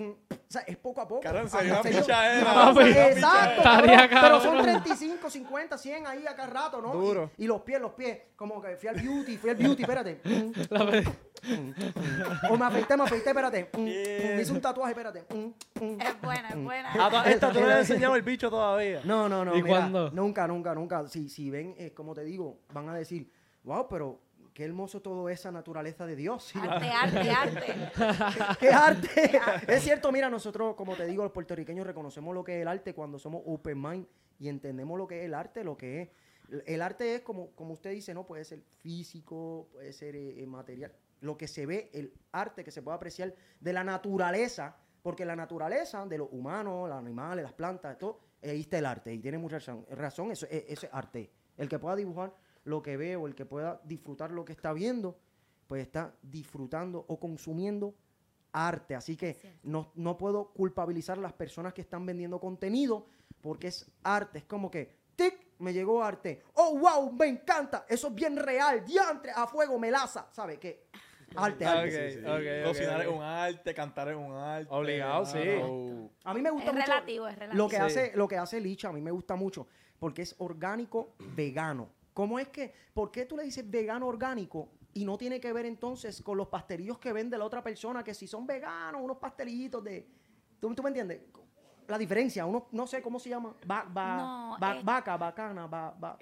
[0.00, 0.14] Pum.
[0.30, 1.20] O sea, es poco a poco.
[1.20, 3.10] Caramba, sería una pichadera.
[3.10, 4.82] Exacto, estaría pero son cabrón.
[4.82, 6.92] 35, 50, 100 ahí acá rato, ¿no?
[6.92, 7.30] Duro.
[7.36, 10.20] Y, y los pies, los pies, como que fui al beauty, fui al beauty, espérate.
[12.50, 13.70] O me afeité, me afeité, espérate.
[13.72, 14.42] Yeah.
[14.42, 15.24] hice un tatuaje, espérate.
[15.30, 16.92] Es buena, es buena.
[16.92, 19.00] Ah, esta tú no le has enseñado el bicho todavía.
[19.04, 19.56] No, no, no.
[19.56, 20.10] ¿Y mira, cuándo?
[20.10, 21.08] Nunca, nunca, nunca.
[21.08, 23.32] Si, si ven, eh, como te digo, van a decir,
[23.64, 24.20] wow, pero
[24.54, 26.44] qué hermoso todo esa naturaleza de Dios.
[26.44, 27.74] Sí, Arte, arte, arte.
[28.60, 29.40] ¡Qué arte!
[29.68, 32.94] es cierto, mira, nosotros, como te digo, los puertorriqueños reconocemos lo que es el arte
[32.94, 34.06] cuando somos open mind
[34.38, 36.08] y entendemos lo que es el arte, lo que es.
[36.66, 38.26] El arte es, como, como usted dice, ¿no?
[38.26, 40.92] Puede ser físico, puede ser eh, eh, material.
[41.20, 45.36] Lo que se ve, el arte que se puede apreciar de la naturaleza, porque la
[45.36, 49.12] naturaleza de los humanos, los animales, las plantas, todo, ahí está el arte.
[49.14, 51.30] Y tiene mucha razón, razón eso, es- eso es arte.
[51.56, 52.32] El que pueda dibujar
[52.64, 55.18] lo que ve o el que pueda disfrutar lo que está viendo,
[55.66, 57.94] pues está disfrutando o consumiendo
[58.52, 58.94] arte.
[58.94, 63.06] Así que no, no puedo culpabilizar a las personas que están vendiendo contenido
[63.40, 64.38] porque es arte.
[64.38, 66.42] Es como que, tic, me llegó arte.
[66.54, 67.86] Oh, wow, me encanta.
[67.88, 68.84] Eso es bien real.
[68.84, 70.26] Diantre, a fuego, melaza.
[70.32, 70.86] ¿Sabe qué?
[71.36, 72.06] Arte, Ah, arte.
[72.06, 72.12] ok.
[72.12, 72.26] Sí, sí.
[72.26, 74.66] ok, Cocinar es un arte, cantar es un arte.
[74.70, 75.38] Obligado, sí.
[75.38, 76.10] mano.
[76.24, 77.62] A mí me gusta Es mucho relativo, es relativo.
[77.64, 77.82] lo que Sí.
[77.82, 79.68] hace lo que hace Licha, a mí me gusta mucho
[80.00, 81.88] porque es orgánico vegano.
[82.14, 85.66] ¿Cómo es que por qué tú le dices vegano orgánico y no tiene que ver
[85.66, 89.82] entonces con los pastelillos que vende la otra persona que si son veganos, unos pastelillitos
[89.84, 90.08] de
[90.60, 91.22] ¿Tú, tú me entiendes?
[91.88, 94.80] La diferencia, uno no sé cómo se llama, va, va, No, va- eh.
[94.84, 96.18] vaca, bacana, va, va,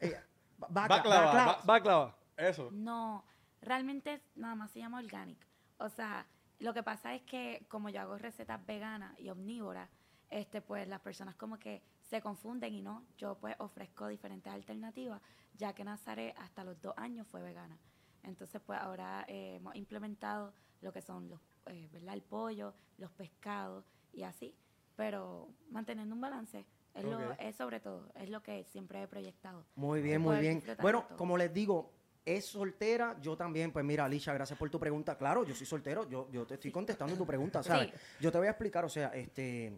[0.00, 0.14] eh,
[0.58, 1.32] vaca, baclava.
[1.32, 2.16] ba- Baklava.
[2.36, 2.70] Eso.
[2.72, 3.24] No,
[3.62, 5.38] realmente nada más se llama organic.
[5.78, 6.26] O sea,
[6.58, 9.88] lo que pasa es que como yo hago recetas veganas y omnívoras,
[10.30, 15.20] este, pues las personas como que se confunden y no, yo pues ofrezco diferentes alternativas,
[15.54, 17.78] ya que Nazaret hasta los dos años fue vegana.
[18.22, 22.14] Entonces pues ahora eh, hemos implementado lo que son los, eh, ¿verdad?
[22.14, 24.54] El pollo, los pescados y así,
[24.96, 26.66] pero manteniendo un balance.
[26.94, 29.64] Es, lo, es sobre todo, es lo que siempre he proyectado.
[29.76, 30.62] Muy bien, de muy bien.
[30.80, 31.92] Bueno, como les digo,
[32.24, 35.16] es soltera, yo también, pues mira, Alicia, gracias por tu pregunta.
[35.16, 37.88] Claro, yo soy soltero, yo, yo te estoy contestando tu pregunta, ¿sabes?
[37.92, 37.98] Sí.
[38.20, 39.76] Yo te voy a explicar, o sea, este,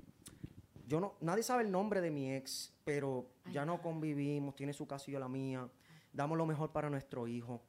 [0.91, 4.73] yo no, nadie sabe el nombre de mi ex, pero Ay, ya no convivimos, tiene
[4.73, 5.69] su casa y yo la mía,
[6.13, 7.63] damos lo mejor para nuestro hijo.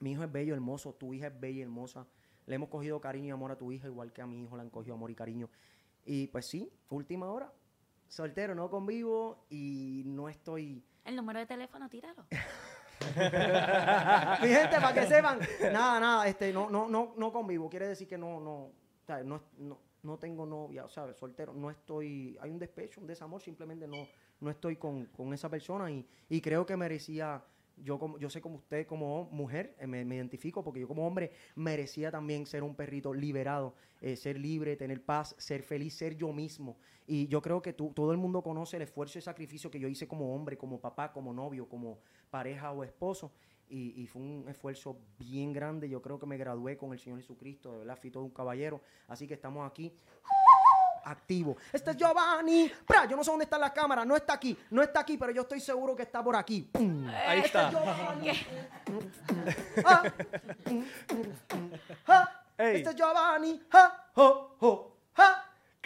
[0.00, 2.06] Mi hijo es bello, hermoso, tu hija es bella y hermosa.
[2.44, 4.62] Le hemos cogido cariño y amor a tu hija, igual que a mi hijo le
[4.62, 5.48] han cogido amor y cariño.
[6.04, 7.50] Y pues sí, última hora,
[8.08, 10.84] soltero, no convivo y no estoy...
[11.06, 12.26] El número de teléfono, tíralo.
[13.16, 15.40] Mi gente, para que sepan,
[15.72, 17.70] nada, nada, este, no, no, no, no convivo.
[17.70, 18.72] Quiere decir que no, no, o
[19.06, 21.16] sea, no, no, no tengo novia, ¿sabes?
[21.16, 24.06] Soltero, no estoy, hay un despecho, un desamor, simplemente no,
[24.40, 27.42] no estoy con, con esa persona y, y creo que merecía,
[27.76, 31.06] yo como, yo sé como usted como mujer, eh, me, me identifico porque yo como
[31.06, 36.16] hombre merecía también ser un perrito liberado, eh, ser libre, tener paz, ser feliz, ser
[36.16, 36.76] yo mismo.
[37.06, 39.88] Y yo creo que tú, todo el mundo conoce el esfuerzo y sacrificio que yo
[39.88, 41.98] hice como hombre, como papá, como novio, como
[42.30, 43.32] pareja o esposo.
[43.74, 45.88] Y, y fue un esfuerzo bien grande.
[45.88, 48.80] Yo creo que me gradué con el Señor Jesucristo, de verdad, fui todo un caballero.
[49.08, 49.92] Así que estamos aquí
[51.04, 51.56] activo.
[51.72, 52.70] Este es Giovanni.
[52.86, 55.32] Pra, yo no sé dónde está la cámara, no está aquí, no está aquí, pero
[55.32, 56.62] yo estoy seguro que está por aquí.
[56.72, 57.08] Pum.
[57.08, 57.68] Ahí Este está.
[57.68, 58.30] es Giovanni.
[59.84, 60.02] Ah.
[62.06, 62.42] Ah.
[62.56, 62.76] Ey.
[62.76, 63.60] Este es Giovanni.
[63.72, 64.10] Ah.
[64.14, 64.96] Ho, ho.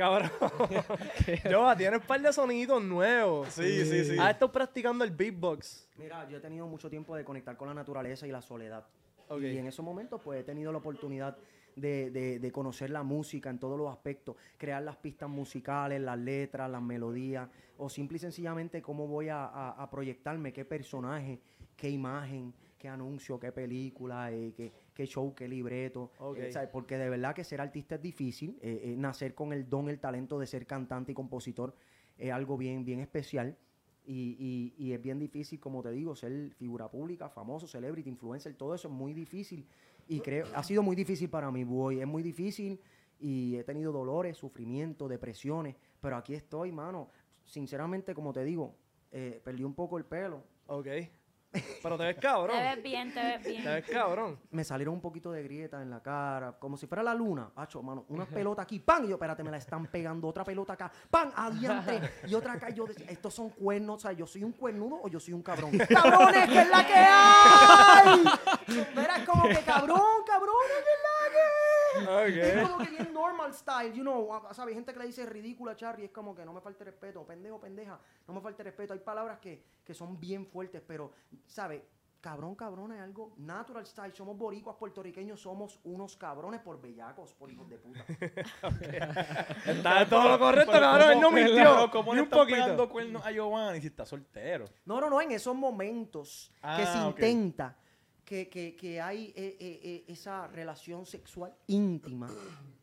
[0.00, 0.30] Ah.
[0.30, 0.30] Cabrón.
[1.50, 3.48] Yo, tienes un par de sonidos nuevos.
[3.50, 4.16] Sí, sí, sí.
[4.18, 5.88] Has estado practicando el beatbox.
[5.96, 8.84] Mira, yo he tenido mucho tiempo de conectar con la naturaleza y la soledad.
[9.28, 9.40] Ok.
[9.42, 11.36] Y en esos momentos, pues he tenido la oportunidad
[11.76, 16.18] de, de- de conocer la música en todos los aspectos, crear las pistas musicales, las
[16.18, 21.38] letras, las melodías, o simple y sencillamente cómo voy a, a- a proyectarme, qué personaje,
[21.76, 26.10] qué imagen, qué anuncio, qué película, eh, qué, qué show, qué libreto.
[26.18, 26.38] Ok.
[26.38, 26.70] eh, ¿sabes?
[26.70, 30.00] Porque de verdad que ser artista es difícil, eh, eh, nacer con el don, el
[30.00, 31.76] talento de ser cantante y compositor
[32.18, 33.56] es algo bien, bien especial.
[34.04, 38.54] Y, y- y es bien difícil, como te digo, ser figura pública, famoso, celebrity, influencer,
[38.56, 39.64] todo eso es muy difícil.
[40.08, 42.00] Y creo, ha sido muy difícil para mí, boy.
[42.00, 42.80] Es muy difícil
[43.20, 45.76] y he tenido dolores, sufrimiento, depresiones.
[46.00, 47.08] Pero aquí estoy, mano.
[47.46, 48.74] Sinceramente, como te digo,
[49.12, 50.42] eh, perdí un poco el pelo.
[50.66, 50.88] Ok.
[51.82, 52.56] Pero te ves cabrón.
[52.56, 53.64] Te ves bien, te ves Te bien.
[53.64, 54.38] ves cabrón.
[54.50, 57.50] me salieron un poquito de grietas en la cara, como si fuera la luna.
[57.56, 59.04] Hacho, mano, una pelota aquí, ¡pam!
[59.04, 61.32] Y yo, espérate, me la están pegando, otra pelota acá, ¡pam!
[61.34, 62.00] Adiante.
[62.26, 65.00] Y otra acá, y yo decía, estos son cuernos, o sea, yo soy un cuernudo
[65.02, 65.70] o yo soy un cabrón.
[65.88, 68.24] ¡Cabrones, que es la que hay!
[69.18, 71.07] Es como que cabrón, cabrón, que es la
[71.94, 72.38] que hay.
[72.40, 74.74] Es como que bien normal style, you know, ¿sabes?
[74.74, 77.98] Gente que le dice ridícula, Charlie, es como que no me falte respeto, pendejo, pendeja,
[78.26, 78.92] no me falte respeto.
[78.92, 81.12] Hay palabras que, que son bien fuertes, pero,
[81.46, 81.82] ¿sabes?
[82.20, 84.12] Cabrón, cabrón, es algo natural style.
[84.12, 88.04] Somos boricuas puertorriqueños, somos unos cabrones por bellacos, por hijos de puta.
[89.66, 91.10] Está todo lo correcto, Pero cabrón.
[91.12, 91.90] Él no ¿cómo- mintió.
[91.92, 94.64] ¿Cómo Ni le un pegando cuernos a Giovanni si está soltero?
[94.84, 97.18] No, no, no, en esos momentos que Ah, se ok.
[97.20, 97.76] intenta
[98.28, 102.28] que, que- que hay eh, eh, eh, esa relación sexual íntima,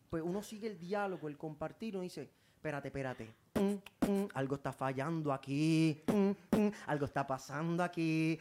[0.10, 4.74] pues uno sigue el diálogo, el compartir, uno dice, espérate, espérate, mm, mm, algo está
[4.74, 8.39] fallando aquí, mm, mm, algo está pasando aquí,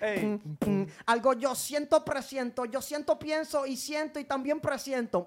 [1.05, 5.27] algo yo siento, presiento, yo siento, pienso y siento y también presiento,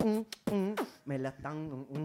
[1.06, 1.96] me la están,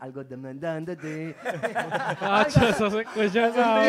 [0.00, 0.36] algo de...
[0.36, 1.36] de-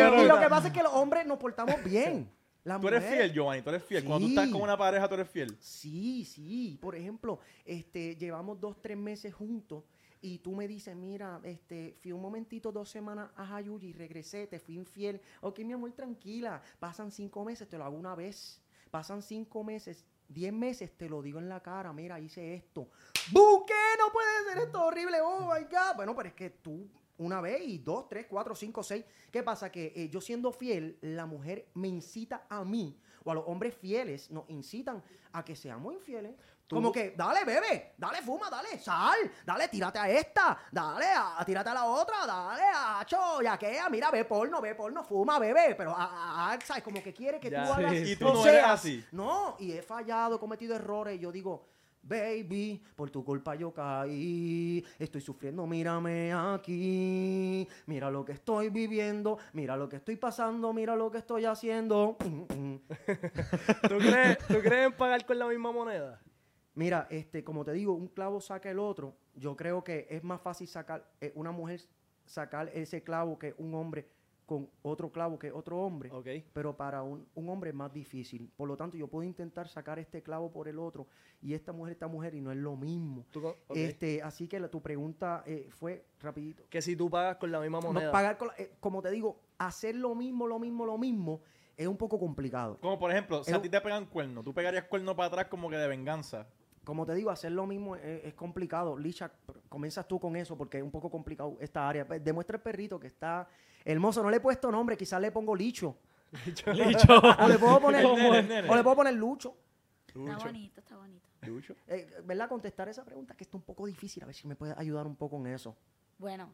[0.22, 2.30] y lo que pasa es que los hombres nos portamos bien.
[2.62, 4.04] Tú eres fiel, Giovanni, tú eres fiel.
[4.04, 5.56] Cuando tú estás con una pareja, tú eres fiel.
[5.60, 6.78] Sí, sí.
[6.80, 9.84] Por ejemplo, este, llevamos dos, tres meses juntos
[10.20, 14.46] y tú me dices, mira, este, fui un momentito, dos semanas a Jayuya y regresé,
[14.46, 15.20] te fui infiel.
[15.40, 16.62] Ok, mi amor, tranquila.
[16.78, 18.60] Pasan cinco meses, te lo hago una vez.
[18.90, 22.88] Pasan cinco meses, diez meses, te lo digo en la cara, mira, hice esto.
[23.32, 23.64] ¡Bu!
[23.64, 23.72] ¿Qué?
[23.98, 25.20] No puede ser esto horrible.
[25.22, 25.96] Oh my God.
[25.96, 26.86] Bueno, pero es que tú
[27.20, 29.04] una vez y dos, tres, cuatro, cinco, seis.
[29.30, 29.70] ¿Qué pasa?
[29.70, 33.74] Que eh, yo siendo fiel, la mujer me incita a mí, o a los hombres
[33.74, 35.02] fieles, nos incitan
[35.32, 36.34] a que seamos infieles.
[36.68, 41.68] Como que, dale, bebe, dale, fuma, dale, sal, dale, tírate a esta, dale, a, tírate
[41.68, 45.74] a la otra, dale, a cho, ya que, mira, ve porno, ve porno, fuma, bebe,
[45.76, 46.82] pero, a, a- a- ¿sabes?
[46.84, 47.64] Como que quiere que Ya.
[47.66, 49.04] tú hagas, Sí, Y tú no no eres seas- así.
[49.12, 51.16] no, y he fallado, he cometido errores.
[51.16, 51.66] Y yo digo,
[52.02, 54.84] baby, por tu culpa yo caí.
[54.98, 57.66] Estoy sufriendo, mírame aquí.
[57.86, 59.38] Mira lo que estoy viviendo.
[59.52, 60.72] Mira lo que estoy pasando.
[60.72, 62.16] Mira lo que estoy haciendo.
[62.20, 66.20] ¿Tú crees, ¿Tú crees en pagar con la misma moneda?
[66.74, 69.16] Mira, este, como te digo, un clavo saca el otro.
[69.34, 71.80] Yo creo que es más fácil sacar, eh, una mujer
[72.24, 74.08] sacar ese clavo que un hombre
[74.50, 76.10] con otro clavo que otro hombre.
[76.10, 76.26] Ok.
[76.52, 78.50] pero para un, un hombre es más difícil.
[78.56, 81.06] Por lo tanto, yo puedo intentar sacar este clavo por el otro
[81.40, 83.24] y esta mujer, esta mujer, y no es lo mismo.
[83.72, 86.64] Este, así que la- tu pregunta eh, fue rapidito.
[86.68, 88.10] Que si tú pagas con la misma No, moneda.
[88.10, 91.42] pagar con la- eh, como te digo, hacer lo mismo, lo mismo, lo mismo,
[91.76, 92.76] es un poco complicado.
[92.80, 95.46] Como por ejemplo, si Es a ti te pegan cuerno, tú pegarías cuerno para atrás
[95.46, 96.48] como que de venganza.
[96.84, 98.96] Como te digo, hacer lo mismo es, es complicado.
[98.96, 99.30] Licha,
[99.68, 102.06] comienzas tú con eso porque es un poco complicado esta área.
[102.06, 103.46] Pues, Demuestra el perrito que está
[103.84, 104.22] hermoso.
[104.22, 105.96] No le he puesto nombre, quizás le pongo Licho.
[106.32, 107.06] Licho.
[107.44, 108.68] O le puedo poner, Nene, nene.
[108.68, 109.56] o le puedo poner Lucho.
[110.06, 111.28] Está bonito, está bonito.
[111.42, 111.76] Lucho.
[111.86, 112.48] Eh, ¿Verdad?
[112.48, 114.22] Contestar esa pregunta que está un poco difícil.
[114.22, 115.76] A ver si me puedes ayudar un poco en eso.
[116.18, 116.52] Bueno,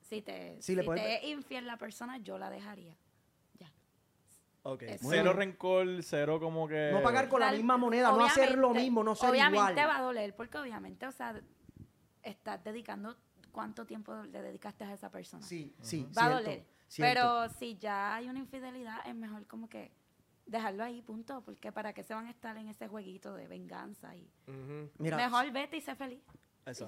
[0.00, 2.96] si te, Sí, si le puedes- te es infiel la persona, yo la dejaría.
[4.62, 4.84] Ok.
[5.00, 6.90] Cero rencor, cero como que...
[6.92, 9.88] No pagar con la misma moneda, no hacer lo obviamente- mismo, no ser Obviamente igual.
[9.88, 11.40] va a doler, porque obviamente, o sea,
[12.22, 13.16] estás dedicando
[13.52, 15.44] cuánto tiempo le dedicaste a esa persona.
[15.46, 16.06] Sí, sí.
[16.16, 16.64] va a doler.
[16.88, 17.14] cierto.
[17.14, 19.92] Pero si ya hay una infidelidad, es mejor como que
[20.46, 21.42] dejarlo ahí, punto.
[21.44, 24.30] Porque para qué se van a estar en ese jueguito de venganza y.
[24.98, 26.20] Mira, mejor vete y sé feliz.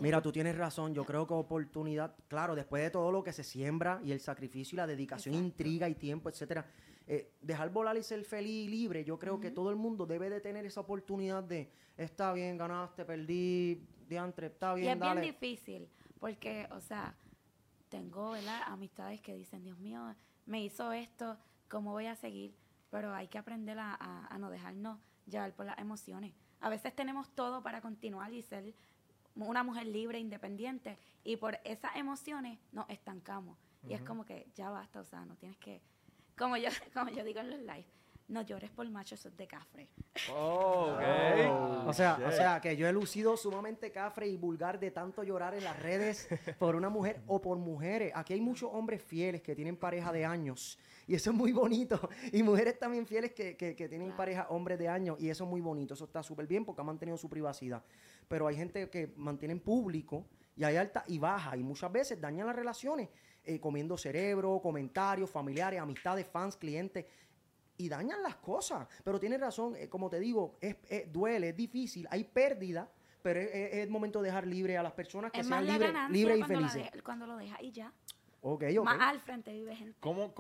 [0.00, 0.92] Mira, tú tienes razón.
[0.92, 4.76] Yo creo que oportunidad, claro, después de todo lo que se siembra y el sacrificio
[4.76, 5.46] y la dedicación, Exacto.
[5.48, 6.66] intriga y tiempo, etcétera,
[7.12, 10.30] eh, dejar volar y ser feliz y libre, yo creo que todo el mundo debe
[10.30, 15.20] de tener esa oportunidad de, está bien, ganaste, perdí, diantre, está Y bien, es dale.
[15.20, 15.88] bien difícil,
[16.20, 17.16] porque, o sea,
[17.88, 18.62] tengo ¿verdad?
[18.66, 20.14] amistades que dicen, Dios mío,
[20.46, 21.36] me hizo esto,
[21.68, 22.54] ¿cómo voy a seguir?
[22.90, 26.32] Pero hay que aprender a, a- a no dejarnos llevar por las emociones.
[26.60, 28.72] A veces tenemos todo para continuar y ser
[29.34, 33.58] una mujer libre, independiente, y por esas emociones nos estancamos.
[33.88, 35.80] Y es como que ya basta, o sea, no tienes que,
[36.40, 37.86] como yo, como yo digo en los live,
[38.28, 39.88] no llores por macho, eso es de cafre.
[40.32, 41.88] Oh, ok.
[41.88, 45.54] O sea, o sea, que yo he lucido sumamente cafre y vulgar de tanto llorar
[45.54, 46.28] en las redes
[46.60, 48.12] por una mujer o por mujeres.
[48.14, 50.78] Aquí hay muchos hombres fieles que tienen pareja de años
[51.08, 52.08] y eso es muy bonito.
[52.32, 54.16] Y mujeres también fieles que, que- que tienen Claro.
[54.18, 55.94] pareja hombres de años y eso es muy bonito.
[55.94, 57.82] Eso está súper bien porque ha mantenido su privacidad.
[58.28, 60.24] Pero hay gente que mantienen público
[60.56, 63.08] y hay alta y baja y muchas veces dañan las relaciones.
[63.44, 67.06] Eh, comiendo cerebro, comentarios, familiares, amistades, fans, clientes.
[67.76, 68.86] Y dañan las cosas.
[69.02, 72.90] Pero tienes razón, eh, como te digo, es, es- duele, es difícil, hay pérdida,
[73.22, 75.64] pero es, es- es el momento de dejar libre a las personas que Es sean
[75.66, 76.92] libres libres y felices.
[76.92, 77.92] de- cuando lo dejas y ya.
[78.84, 79.96] Más al frente vive gente.
[80.00, 80.32] ¿Cómo,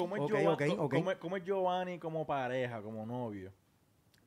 [1.12, 3.52] es cómo es Giovanni como pareja, como novio?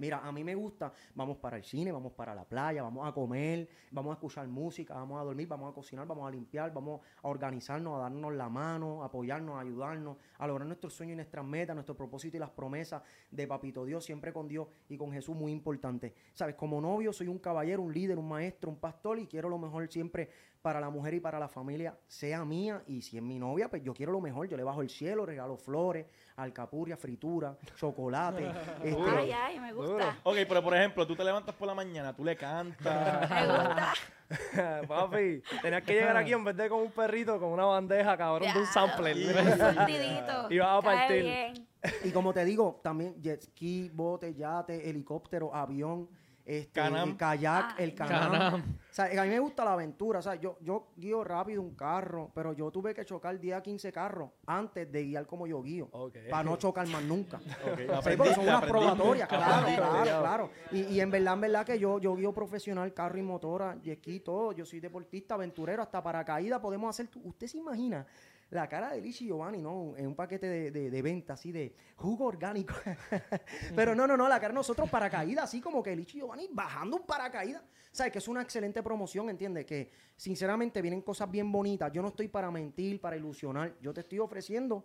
[0.04, 3.14] Mira, a mí me gusta, vamos para el cine, vamos para la playa, vamos a
[3.14, 7.00] comer, vamos a escuchar música, vamos a dormir, vamos a cocinar, vamos a limpiar, vamos
[7.22, 11.16] a organizarnos, a darnos la mano, a apoyarnos, a ayudarnos, a lograr nuestros sueños y
[11.16, 13.02] nuestras metas, nuestros propósitos y las promesas
[13.32, 16.14] de Papito Dios, siempre con Dios y con Jesús, muy importante.
[16.34, 19.58] Sabes, como novio soy un caballero, un líder, un maestro, un pastor y quiero lo
[19.58, 20.30] mejor siempre
[20.64, 23.84] para la mujer y para la familia, sea mía y si es mi novia, pues
[23.84, 28.48] yo quiero lo mejor, yo le bajo el cielo, regalo flores, alcapurria, fritura, chocolate.
[28.84, 29.93] este, Ay, ay, me gusta.
[30.24, 33.30] Ok, pero por ejemplo, tú te levantas por la mañana, tú le cantas.
[33.30, 33.94] Me gusta.
[34.88, 38.52] Papi, tenías que llegar aquí en vez de con un perrito, con una bandeja, cabrón,
[38.52, 39.16] de un sampler.
[39.18, 41.24] Y vas a Cae partir.
[41.24, 41.68] bien.
[42.04, 46.10] Y como te digo, también jet ski, bote, yate, helicóptero, avión,
[46.46, 47.16] este, Canam.
[47.16, 48.32] kayak, Ah, el el canam.
[48.32, 48.62] Canam.
[48.94, 50.20] O sea, a mí me gusta la aventura.
[50.20, 53.62] O sea, yo, yo guío rápido un carro, pero yo tuve que chocar 10 a
[53.64, 55.90] 15 carros antes de guiar como yo guío.
[56.30, 57.38] Para no chocar más nunca.
[57.38, 60.50] Ok, Sí, porque son unas probatorias, claro, claro, claro.
[60.72, 64.20] Y, y en verdad, en verdad que yo, yo guío profesional, carro y motora, ski,
[64.20, 64.52] todo.
[64.52, 67.10] Yo soy deportista, aventurero, hasta paracaídas podemos hacer.
[67.24, 68.06] ¿Usted se imagina
[68.54, 69.96] la cara de Lichi Giovanni, ¿no?
[69.98, 72.74] En un paquete de, de, de venta, así de jugo orgánico.
[73.76, 76.98] Pero no, no, no, la cara de nosotros paracaídas, así como que Lichi Giovanni bajando
[76.98, 77.64] un paracaídas.
[77.92, 78.12] ¿Sabes?
[78.12, 79.66] Que es una excelente promoción, ¿entiendes?
[79.66, 81.92] Que sinceramente vienen cosas bien bonitas.
[81.92, 83.76] Yo no estoy para mentir, para ilusionar.
[83.82, 84.84] Yo te estoy ofreciendo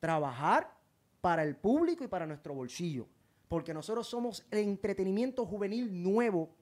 [0.00, 0.76] trabajar
[1.20, 3.06] para el público y para nuestro bolsillo.
[3.46, 6.56] Porque nosotros somos el entretenimiento juvenil nuevo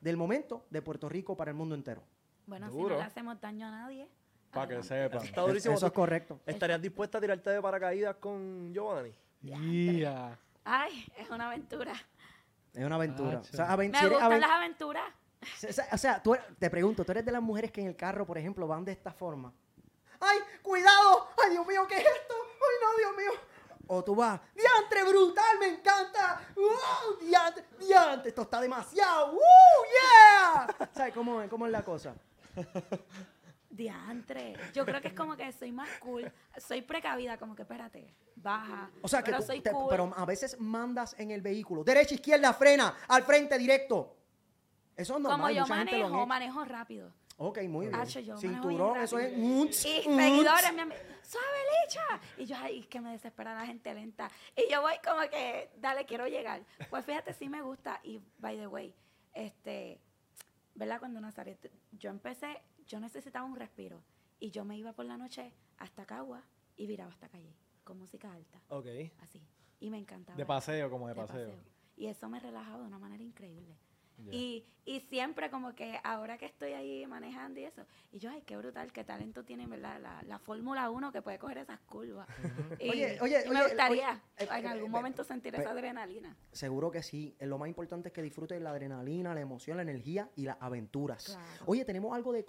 [0.00, 2.02] del momento de Puerto Rico para el mundo entero.
[2.46, 4.08] Bueno, si no le hacemos daño a nadie.
[4.52, 5.24] Para que sepan.
[5.24, 5.74] Está durísimo.
[5.74, 6.40] Eso es correcto.
[6.46, 9.12] ¿Estarías dispuesta a tirarte de paracaídas con Giovanni?
[9.42, 10.38] Yeah.
[10.64, 11.92] Ay, es una aventura.
[12.74, 13.40] Es una aventura.
[13.40, 13.50] Tacho.
[13.52, 15.04] O sea, aven- Me gustan aven- las aventuras.
[15.68, 17.86] O sea, o sea, tú eres- te pregunto, ¿tú eres de las mujeres que en
[17.88, 19.52] el carro, por ejemplo, van de esta forma?
[20.20, 21.28] ¡Ay, cuidado!
[21.44, 22.34] ¡Ay, Dios mío, qué es esto!
[22.34, 23.40] ¡Ay, no, Dios mío!
[23.86, 26.42] O tú vas, ¡diantre brutal, me encanta!
[26.56, 27.18] ¡Wow!
[27.20, 28.28] ¡Diantre, diantre!
[28.30, 29.32] Esto está demasiado!
[29.32, 29.40] ¡Woo!
[29.94, 30.88] ¡Yeah!
[30.92, 32.14] ¿Sabes cómo, es- cómo es la cosa?
[33.70, 34.54] Diantre.
[34.74, 36.30] Yo creo que es como que soy más cool.
[36.56, 38.90] Soy precavida, como que espérate, baja.
[39.02, 39.86] O sea, que pero tú- soy te- cool.
[39.90, 44.16] pero a veces mandas en el vehículo, derecha, izquierda, frena, al frente, directo.
[44.96, 46.26] Eso es normal, como yo mucha gente lo manejo, hecho.
[46.26, 47.12] manejo rápido.
[47.40, 48.04] Ok, muy bien.
[48.24, 49.32] Yo Cinturón, bien eso es...
[49.38, 50.92] Y seguidores me han
[51.22, 52.20] suave licha.
[52.38, 54.28] Y yo, ay, que me desespera la gente lenta.
[54.56, 56.62] Y yo voy como que, dale, quiero llegar.
[56.90, 58.00] Pues fíjate, sí me gusta.
[58.02, 58.92] Y, by the way,
[59.34, 60.00] este,
[60.74, 60.98] ¿verdad?
[60.98, 64.02] Cuando Nazaret, yo empecé, yo necesitaba un respiro.
[64.40, 66.42] Y yo me iba por la noche hasta Cagua
[66.76, 68.86] y viraba hasta Calle, con música alta, Ok.
[69.20, 69.42] así.
[69.80, 70.36] Y me encantaba.
[70.36, 71.54] De paseo, como de paseo.
[71.96, 73.76] Y eso me relajaba de una manera increíble.
[74.30, 78.42] Y, y siempre como que ahora que estoy ahí manejando y eso, y yo, ay,
[78.44, 80.00] qué brutal, qué talento tiene, ¿verdad?
[80.00, 82.26] La, la Fórmula 1 que puede coger esas curvas.
[82.80, 85.70] y, Oye, oye, y me oye, gustaría oye, en eh, algún eh, momento sentir esa
[85.70, 86.36] adrenalina.
[86.52, 87.36] Seguro que sí.
[87.38, 90.56] Eh, Lo más importante es que disfrutes la adrenalina, la emoción, la energía y las
[90.60, 91.24] aventuras.
[91.26, 91.64] Claro.
[91.66, 92.44] Oye, tenemos algo de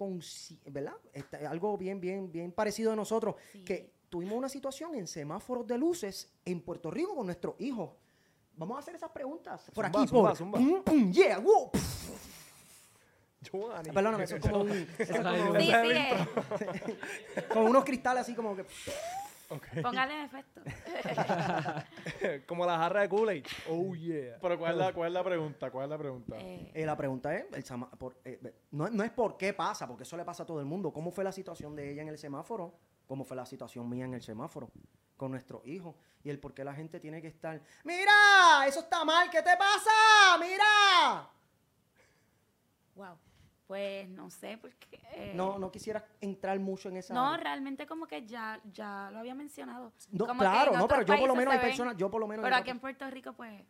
[0.68, 0.96] ¿verdad?
[1.14, 3.36] Este, algo bien, bien, bien parecido de nosotros.
[3.52, 3.64] Sí.
[3.64, 7.92] Que tuvimos una situación en semáforos de luces en Puerto Rico con nuestros hijos.
[8.60, 9.72] Vamos a hacer esas preguntas.
[9.74, 10.38] Por Zumba, aquí, zumba, por.
[10.38, 10.60] zumba.
[10.60, 12.10] Pum, pum, yeah, wow, pf.
[13.42, 13.90] Giovanni.
[13.92, 18.54] Perdóname, eso es como, un- eso es como, Sí, sí, como unos cristales así como
[18.56, 18.66] que.
[19.82, 20.62] póngale efecto.
[22.48, 23.46] Como la jarra de Kool-Aid.
[23.70, 24.38] Oh, yeah.
[24.42, 25.72] Pero ¿cuál es, la, ¿cuál es la pregunta?
[25.72, 26.36] ¿Cuál es la pregunta?
[26.38, 29.54] Eh, Eh, la pregunta es, el sama- por- eh, eh, no, no es por qué
[29.54, 30.92] pasa, porque eso le pasa a todo el mundo.
[30.94, 32.76] ¿Cómo fue la situación de ella en el semáforo?
[33.08, 34.70] ¿Cómo fue la situación mía en el semáforo
[35.20, 35.96] con nuestro hijo?
[36.24, 39.56] Y el por qué la gente tiene que estar, mira, eso está mal, ¿qué te
[39.56, 39.92] pasa?
[40.40, 41.30] Mira.
[42.96, 43.18] wow.
[43.68, 45.00] Pues no sé, porque...
[45.14, 47.14] eh, No, no quisiera entrar mucho en esa...
[47.14, 49.94] No, realmente como que ya, ya lo había mencionado.
[50.12, 52.28] No, Como claro, no, pero yo por lo menos hay ven, personas, yo por lo
[52.28, 52.44] menos...
[52.44, 53.62] Pero aquí en Puerto Rico, pues,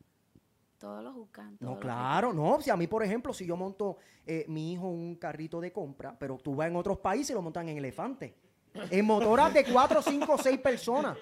[0.78, 1.58] todos lo juzgan.
[1.58, 2.62] todos No, claro, no.
[2.62, 6.18] Si a mí, por ejemplo, si yo monto eh, mi hijo un carrito de compra,
[6.18, 8.34] pero tú vas en otros países y lo montan en elefante.
[8.92, 11.18] En motoras de cuatro, cinco, seis personas.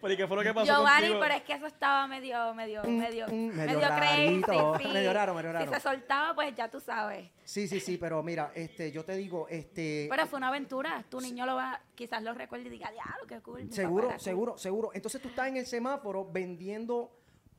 [0.00, 1.20] Pero ¿y qué fue lo que pasó Giovanni, contigo?
[1.20, 4.84] pero es que eso estaba medio, medio, Mm, medio, mm, medio medio, rarito, crazy.
[4.86, 4.88] sí.
[4.94, 5.66] medio raro, medio raro.
[5.66, 7.28] Si se soltaba, pues ya tú sabes.
[7.44, 11.04] Sí, sí, sí, pero mira, este, yo te digo, este, Pero fue una aventura.
[11.10, 13.58] Tu niño lo va, quizás lo recuerde y diga, diablo, qué cool.
[13.64, 14.20] mi papá seguro, era cool".
[14.24, 14.90] seguro, seguro.
[14.94, 17.10] Entonces tú estás en el semáforo vendiendo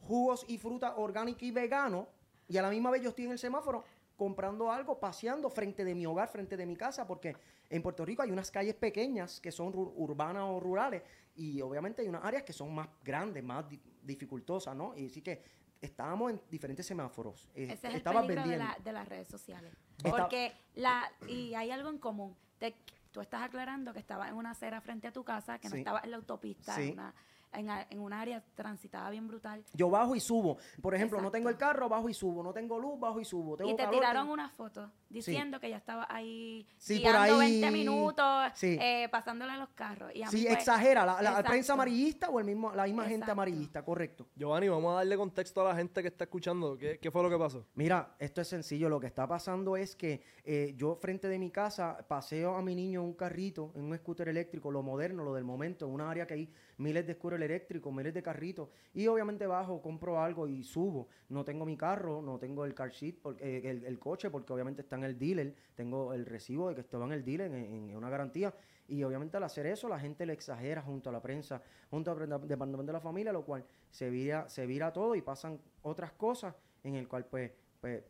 [0.02, 2.08] jugos y frutas orgánicas y veganos
[2.48, 3.84] y a la misma vez yo estoy en el semáforo
[4.18, 7.36] comprando algo, paseando frente de mi hogar, frente de mi casa, porque
[7.70, 11.02] en Puerto Rico hay unas calles pequeñas que son urbanas o rurales
[11.36, 14.96] y obviamente hay unas áreas que son más grandes, más di- dificultosas, ¿no?
[14.98, 15.42] Y así que
[15.82, 17.50] estábamos en diferentes semáforos.
[17.56, 18.66] eh, Ese es el peligro de, vendiendo.
[18.66, 19.74] la- de las redes sociales.
[20.04, 22.36] Porque la, y hay algo en común.
[22.60, 22.76] Te-
[23.12, 25.80] tú estás aclarando que estabas en una acera frente a tu casa, que no Sí.
[25.82, 26.84] estabas en la autopista, Sí.
[26.90, 27.14] en, una,
[27.54, 29.64] en, en un área transitada bien brutal.
[29.74, 30.58] Yo bajo y subo.
[30.82, 32.42] Por ejemplo, no tengo el carro, bajo y subo.
[32.44, 33.58] No tengo luz, bajo y subo.
[33.58, 37.12] Tengo Y te calor, tiraron tengo- una foto diciendo que ya estaba ahí Sí, por
[37.12, 38.78] guiando ahí- 20 minutos, Sí.
[38.82, 40.12] eh, pasándole a los carros.
[40.16, 41.06] Y a mí, Sí, pues, exagera.
[41.22, 44.28] La, prensa amarillista o el mismo, la misma gente amarillista, correcto.
[44.36, 46.78] Giovanni, vamos a darle contexto a la gente que está escuchando.
[46.78, 47.66] ¿Qué, qué fue lo que pasó?
[47.76, 48.90] Mira, esto es sencillo.
[48.90, 52.76] Lo que está pasando es que eh, yo frente de mi casa paseo a mi
[52.76, 56.10] niño en un carrito, en un scooter eléctrico, lo moderno, lo del momento, en una
[56.10, 58.70] área que hay miles de scooters eléctricos, miles de carritos.
[58.94, 61.08] Y obviamente bajo, compro algo y subo.
[61.30, 64.52] No tengo mi carro, no tengo el car seat, porque, eh, el, el coche, porque
[64.54, 65.54] obviamente está en el dealer.
[65.76, 68.54] Tengo el recibo de que estaba en el dealer, en, en una garantía.
[68.88, 72.20] Y obviamente al hacer eso, la gente le exagera junto a la prensa, junto al
[72.48, 76.54] departamento de la familia, lo cual se vira, se vira todo y pasan otras cosas
[76.84, 78.04] en el cual pues, pues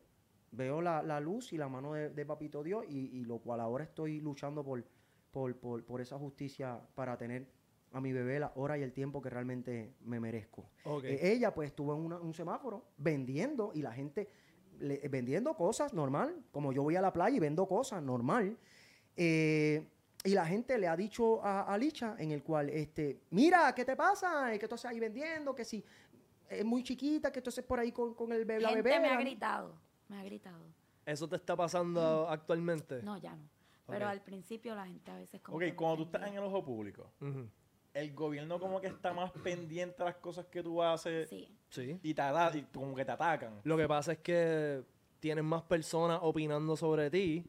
[0.52, 3.60] veo la, la luz y la mano de, de Papito Dios y, y lo cual
[3.60, 4.84] ahora estoy luchando por,
[5.32, 7.46] por, por, por esa justicia para tener
[7.94, 10.70] a mi bebé la hora y el tiempo que realmente me merezco.
[11.12, 14.30] Eh, ella pues estuvo en una- un semáforo vendiendo y la gente
[14.82, 18.58] le- vendiendo cosas normal, como yo voy a la playa y vendo cosas normal.
[19.16, 19.86] Eh,
[20.24, 23.84] y la gente le ha dicho a, a Licha en el cual, este, mira, ¿qué
[23.86, 24.54] te pasa?
[24.54, 25.84] Eh, Que tú estás ahí vendiendo, que si
[26.50, 29.00] es muy chiquita, que tú estés por ahí con, con el bebé, la gente bebé.
[29.00, 29.74] me ha gritado,
[30.10, 30.64] me ha gritado.
[31.06, 33.02] ¿Eso te está pasando actualmente?
[33.02, 33.50] No, ya no.
[33.88, 36.64] Pero al principio la gente a veces como Ok, cuando tú estás en el ojo
[36.64, 37.12] público,
[37.94, 41.48] el gobierno como que está más pendiente a las cosas que tú haces Sí.
[41.72, 41.98] Sí.
[42.04, 42.22] y, te
[42.54, 43.62] y como que te atacan.
[43.64, 44.84] Lo que pasa es que
[45.20, 47.44] tienes más personas opinando sobre ti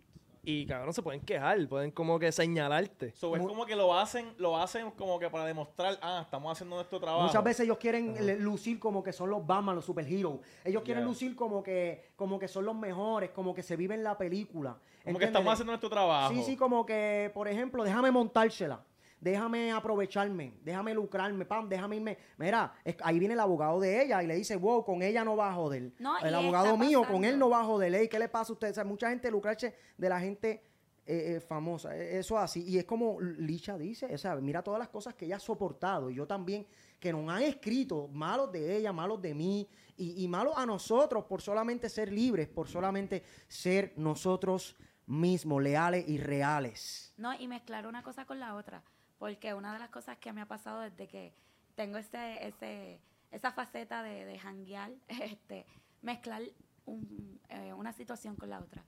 [0.45, 3.13] y, cabrón, se pueden quejar, pueden como que señalarte.
[3.13, 6.77] So, es como que lo hacen, lo hacen como que para demostrar, ah, estamos haciendo
[6.77, 7.27] nuestro trabajo.
[7.27, 10.41] Muchas veces ellos quieren lucir como que son los Batman, los superheroes.
[10.65, 11.09] Ellos quieren Yeah.
[11.09, 14.77] lucir como que, como que son los mejores, como que se viven la película.
[15.05, 16.33] Como que estamos haciendo nuestro trabajo.
[16.33, 18.85] Sí, sí, como que, por ejemplo, déjame montársela.
[19.23, 22.19] Déjame aprovecharme, déjame lucrarme, pam, déjame irme.
[22.39, 25.37] Mira, es- ahí viene el abogado de ella y le dice, wow, con ella no
[25.37, 25.93] va a joder.
[26.01, 27.95] No, el abogado mío, con él no va a joder.
[27.95, 28.71] Ey, ¿Qué le pasa a usted?
[28.73, 30.65] O sea, mucha gente lucrarse de la gente
[31.07, 31.97] eh, eh, famosa.
[31.97, 32.65] Eh, Eso así.
[32.65, 36.11] Y es como Licha dice, o sea, mira todas las cosas que ella ha soportado.
[36.11, 36.67] Y yo también,
[36.99, 41.25] que nos han escrito malos de ella, malos de mí, y, y malos a nosotros
[41.27, 47.13] por solamente ser libres, por solamente ser nosotros mismos, leales y reales.
[47.17, 48.83] No, y mezclar una cosa con la otra.
[49.23, 51.33] Porque una de las cosas que me ha pasado desde que
[51.77, 52.99] tengo ese, ese,
[53.31, 55.65] esa faceta de, de janguear, este,
[56.03, 56.43] mezclar
[56.87, 58.83] un- eh, una situación con la otra.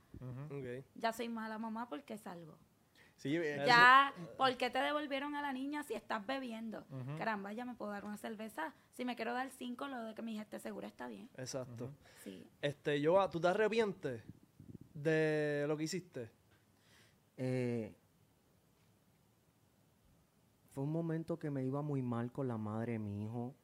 [0.97, 2.59] Ya soy mala mamá porque salgo.
[3.17, 6.85] Sí, eh, Ya, ¿por qué te devolvieron a la niña si estás bebiendo?
[7.17, 8.75] Caramba, ya me puedo dar una cerveza.
[8.95, 11.31] Si me quiero dar cinco, lo de que mi hija esté segura está bien.
[11.37, 11.93] Exacto.
[12.25, 12.45] Sí.
[12.61, 14.21] Este, yo, ¿tú te arrepientes
[14.95, 16.29] de lo que hiciste?
[17.37, 17.95] Eh,
[20.75, 23.55] fue un momento que me iba muy mal con la madre de mi hijo.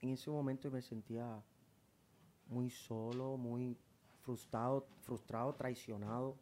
[0.00, 1.40] En ese momento me sentía
[2.48, 3.78] muy solo, muy
[4.22, 6.36] frustrado, frustrado, traicionado.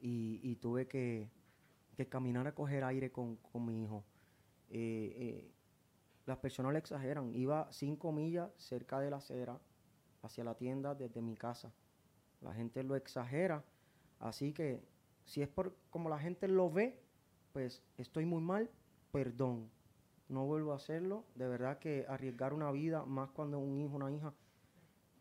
[0.00, 1.28] Y, tuve que,
[1.96, 4.04] que caminar a coger aire con, con mi hijo.
[4.70, 5.52] Eh, eh,
[6.26, 7.34] las personas le exageran.
[7.34, 9.60] Iba cinco millas cerca de la acera
[10.22, 11.72] hacia la tienda desde mi casa.
[12.40, 13.64] La gente lo exagera.
[14.20, 14.82] Así que
[15.24, 17.09] si es por como la gente lo ve,
[17.52, 18.70] pues estoy muy mal,
[19.12, 19.70] perdón.
[20.28, 21.24] No vuelvo a hacerlo.
[21.34, 24.32] De verdad que arriesgar una vida, más cuando un hijo, una hija,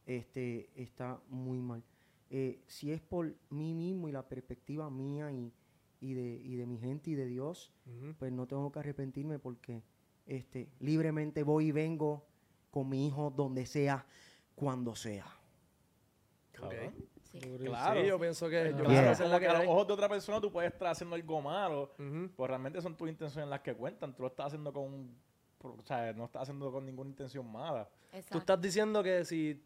[0.06, 1.84] este, está muy mal.
[2.30, 5.51] Eh, si es por mí mismo y la perspectiva mía y,
[5.99, 7.72] y de, y de mi gente y de Dios,
[8.19, 9.84] pues no tengo que arrepentirme porque
[10.27, 12.26] este, libremente voy y vengo
[12.69, 14.06] con mi hijo donde sea,
[14.56, 15.26] cuando sea.
[16.51, 17.09] cabrón.
[17.31, 17.39] Sí.
[17.60, 18.01] Claro.
[18.01, 18.73] Sí, yo pienso que...
[18.77, 22.30] Yo pienso a los ojos de otra persona tú puedes estar haciendo algo malo, Ujú.
[22.35, 24.15] pues realmente son tus intenciones las que cuentan.
[24.15, 25.15] Tú lo estás haciendo con,
[25.61, 27.88] o sea, no estás haciendo con ninguna intención mala.
[28.07, 28.31] Exacto.
[28.31, 29.64] Tú estás diciendo que si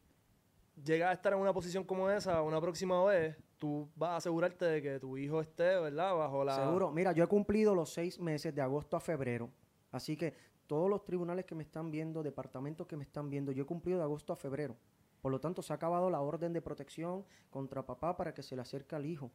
[0.84, 4.66] llegas a estar en una posición como esa una próxima vez, tú vas a asegurarte
[4.66, 6.16] de que tu hijo esté, ¿verdad?
[6.16, 6.56] Bajo la...
[6.56, 6.92] Seguro.
[6.92, 9.50] Mira, yo he cumplido los seis meses de agosto a febrero.
[9.92, 10.34] Así que
[10.68, 14.00] todos los tribunales que me están viendo, departamentos que me están viendo, yo he cumplido
[14.00, 14.76] de agosto a febrero.
[15.24, 18.56] Por lo tanto, se ha acabado la orden de protección contra papá para que se
[18.56, 19.32] le acerque al hijo.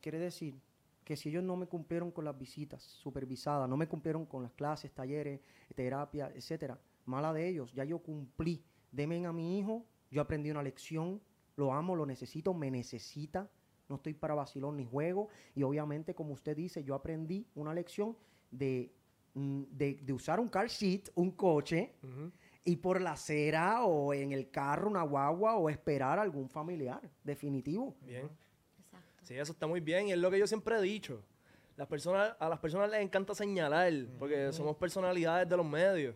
[0.00, 0.60] Quiere decir
[1.04, 4.52] que si ellos no me cumplieron con las visitas supervisadas, no me cumplieron con las
[4.52, 5.40] clases, talleres,
[5.76, 8.64] terapia, etcétera, mala de ellos, ya yo cumplí.
[8.90, 11.20] Demen a mi hijo, yo aprendí una lección
[11.56, 13.50] lo amo, lo necesito, me necesita.
[13.88, 15.28] No estoy para vacilón ni juego.
[15.54, 18.16] Y obviamente, como usted dice, yo aprendí una lección
[18.50, 18.92] de,
[19.34, 21.94] mm, de, usar un car seat, un coche.
[22.64, 27.00] Y por la acera o en el carro, una guagua, o esperar a algún familiar.
[27.24, 27.96] Definitivo.
[28.02, 28.30] Bien.
[28.78, 29.16] Exacto.
[29.22, 31.22] Sí, eso está muy bien y es lo que yo siempre he dicho.
[31.76, 36.14] Las personas, a las personas les encanta señalar porque somos personalidades de los medios.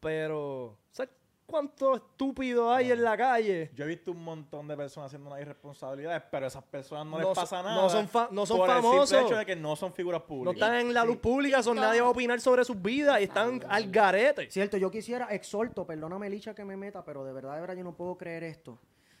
[0.00, 1.12] Pero, ¿sabes
[1.52, 3.70] cuánto estúpido hay en la calle?
[3.76, 7.18] Yo he visto un montón de personas haciendo unas irresponsabilidades, pero a esas personas no,
[7.20, 7.88] No les pasa no nada.
[7.88, 9.08] son fa- no son por el famosos.
[9.10, 10.54] simple hecho de que no son figuras No públicas.
[10.54, 13.62] están en la luz pública, son nadie va a opinar sobre sus vidas y están
[13.68, 14.50] al garete.
[14.50, 17.84] Cierto, yo quisiera, exhorto, perdóname Licha que me meta, pero de verdad, de verdad yo
[17.84, 18.78] no puedo creer esto.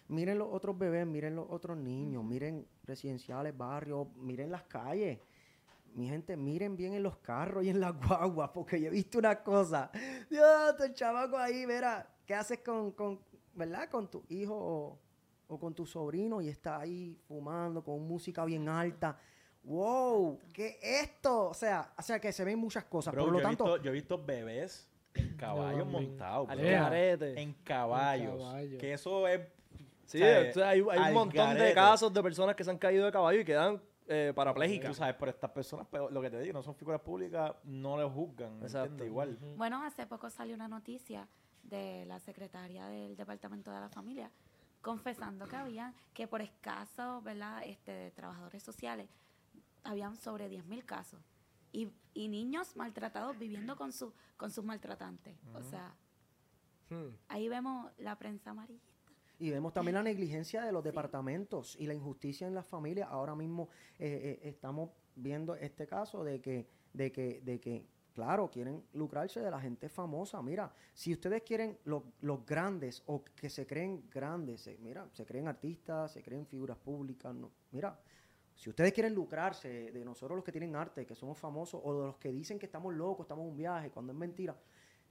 [0.08, 5.18] Miren los otros bebés, miren los otros niños, miren residenciales, barrios, miren las calles.
[5.94, 9.18] Mi gente, miren bien en los carros y en las guaguas, porque yo he visto
[9.18, 9.90] una cosa.
[10.30, 13.20] Dios, tu chamaco ahí, mira, ¿qué haces con, con
[13.52, 13.90] ¿verdad?
[13.90, 14.98] Con tu hijo o,
[15.48, 19.18] o con tu sobrino y está ahí fumando con música bien alta.
[19.64, 21.50] Wow, ¿qué es esto?
[21.50, 23.12] O sea, o sea que se ven muchas cosas.
[23.12, 26.48] Bro, por lo yo, he tanto, visto, yo he visto bebés en caballos montados.
[26.52, 27.36] En caballos.
[27.36, 28.78] En caballo.
[28.78, 29.40] Que eso es.
[30.06, 32.78] Sí, o sea, entonces hay, hay un montón de casos de personas que se han
[32.78, 33.78] caído de caballo y quedan
[34.08, 37.52] eh, Tú sabes, pero estas personas, pero lo que te digo, no son figuras públicas,
[37.64, 38.58] no les juzgan.
[38.58, 39.04] ¿me Exacto.
[39.04, 39.38] Igual.
[39.56, 41.28] Bueno, hace poco salió una noticia
[41.62, 44.30] de la secretaria del Departamento de la Familia
[44.80, 47.62] confesando que había que por escasos, ¿verdad?
[47.64, 49.08] Este, trabajadores sociales
[49.84, 51.20] habían sobre 10.000 casos
[51.70, 55.36] y, y niños maltratados viviendo con su con sus maltratantes.
[55.54, 55.94] O sea,
[56.92, 57.16] Hmm.
[57.28, 58.88] ahí vemos la prensa amarillista.
[59.38, 63.08] Y vemos también la negligencia de los departamentos y la injusticia en las familias.
[63.10, 68.50] Ahora mismo eh, eh, estamos viendo este caso de que, de que, de que, claro,
[68.50, 70.40] quieren lucrarse de la gente famosa.
[70.42, 75.24] Mira, si ustedes quieren lo- los grandes o que se creen grandes, se- mira, se
[75.26, 77.98] creen artistas, se creen figuras públicas, no, mira.
[78.54, 82.06] Si ustedes quieren lucrarse de nosotros los que tienen arte, que somos famosos, o de
[82.08, 84.54] los que dicen que estamos locos, estamos en un viaje, cuando es mentira,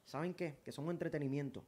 [0.06, 0.60] ¿saben qué?
[0.64, 1.66] Que somos entretenimiento.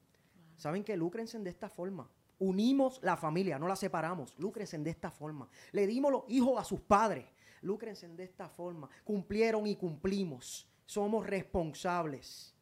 [0.56, 0.96] ¿Saben qué?
[0.96, 2.08] Lúcrense de esta forma.
[2.40, 4.38] Unimos la familia, no la separamos.
[4.38, 5.50] Lúcrense de esta forma.
[5.72, 7.26] Le dimos los hijos a sus padres.
[7.62, 8.88] Lúcrense de esta forma.
[9.04, 10.68] Cumplieron y cumplimos.
[10.86, 12.56] Somos responsables.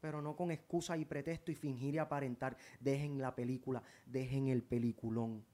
[0.00, 2.56] Pero no con excusa y pretexto y fingir y aparentar.
[2.78, 5.44] Dejen la película, dejen el peliculón.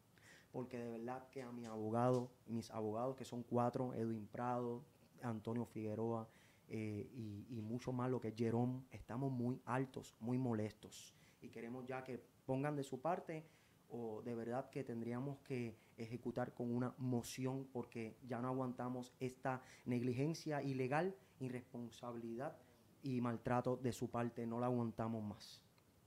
[0.52, 4.84] Porque de verdad que a mi abogado, mis abogados, que son cuatro, Edwin Prado,
[5.22, 6.28] Antonio Figueroa
[6.68, 11.14] eh, y, y mucho más lo que es Jerome, estamos muy altos, muy molestos.
[11.40, 13.44] Y queremos ya que pongan de su parte
[13.88, 19.62] o de verdad que tendríamos que ejecutar con una moción porque ya no aguantamos esta
[19.84, 22.56] negligencia ilegal, irresponsabilidad
[23.02, 24.46] y maltrato de su parte.
[24.46, 25.60] No la aguantamos más.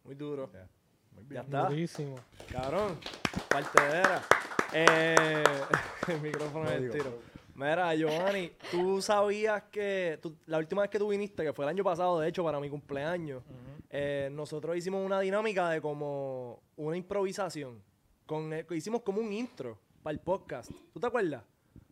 [0.03, 0.49] Muy duro.
[0.53, 0.67] Ya.
[1.13, 1.43] Muy Ya bien.
[1.43, 1.69] está.
[1.69, 2.15] Durísimo.
[2.51, 2.97] Cabrón.
[3.49, 4.21] Partedera.
[4.73, 5.43] Eh,
[6.07, 7.19] el micrófono No es tiro.
[7.55, 11.69] Mira, Giovanni, tú sabías que tú- la última vez que tú viniste, que fue el
[11.69, 13.41] año pasado, de hecho, para mi cumpleaños,
[13.89, 17.81] eh, nosotros hicimos una dinámica de como una improvisación.
[18.27, 20.69] Con, hicimos como un intro para el podcast.
[20.93, 21.43] ¿Tú te acuerdas?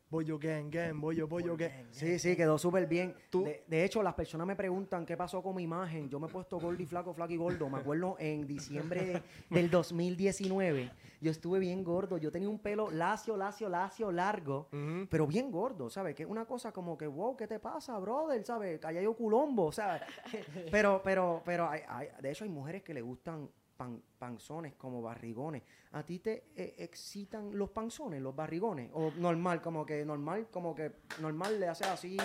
[0.08, 1.88] Bollo gang, gang, bollo, bollo gang.
[1.92, 3.16] Sí, sí, quedó súper bien.
[3.44, 6.10] De, de hecho, las personas me preguntan qué pasó con mi imagen.
[6.10, 7.70] Yo me he puesto gordo y flaco, flaco y gordo.
[7.70, 12.18] Me acuerdo en diciembre del 2019, yo estuve bien gordo.
[12.18, 14.70] Yo tenía un pelo lacio, lacio, lacio, largo,
[15.10, 16.14] pero bien gordo, ¿sabes?
[16.16, 18.44] Que es una cosa como que, wow, ¿qué te pasa, brother?
[18.46, 18.84] ¿Sabes?
[18.86, 20.04] Allá yo culombo, ¿sabes?
[20.72, 25.02] Pero, pero, pero, hay- hay- de hecho hay mujeres que le gustan pan- panzones como
[25.02, 25.64] barrigones.
[25.92, 28.90] ¿A ti te eh, excitan los panzones, los barrigones?
[28.94, 32.18] ¿O normal, como que normal, como que normal le haces así?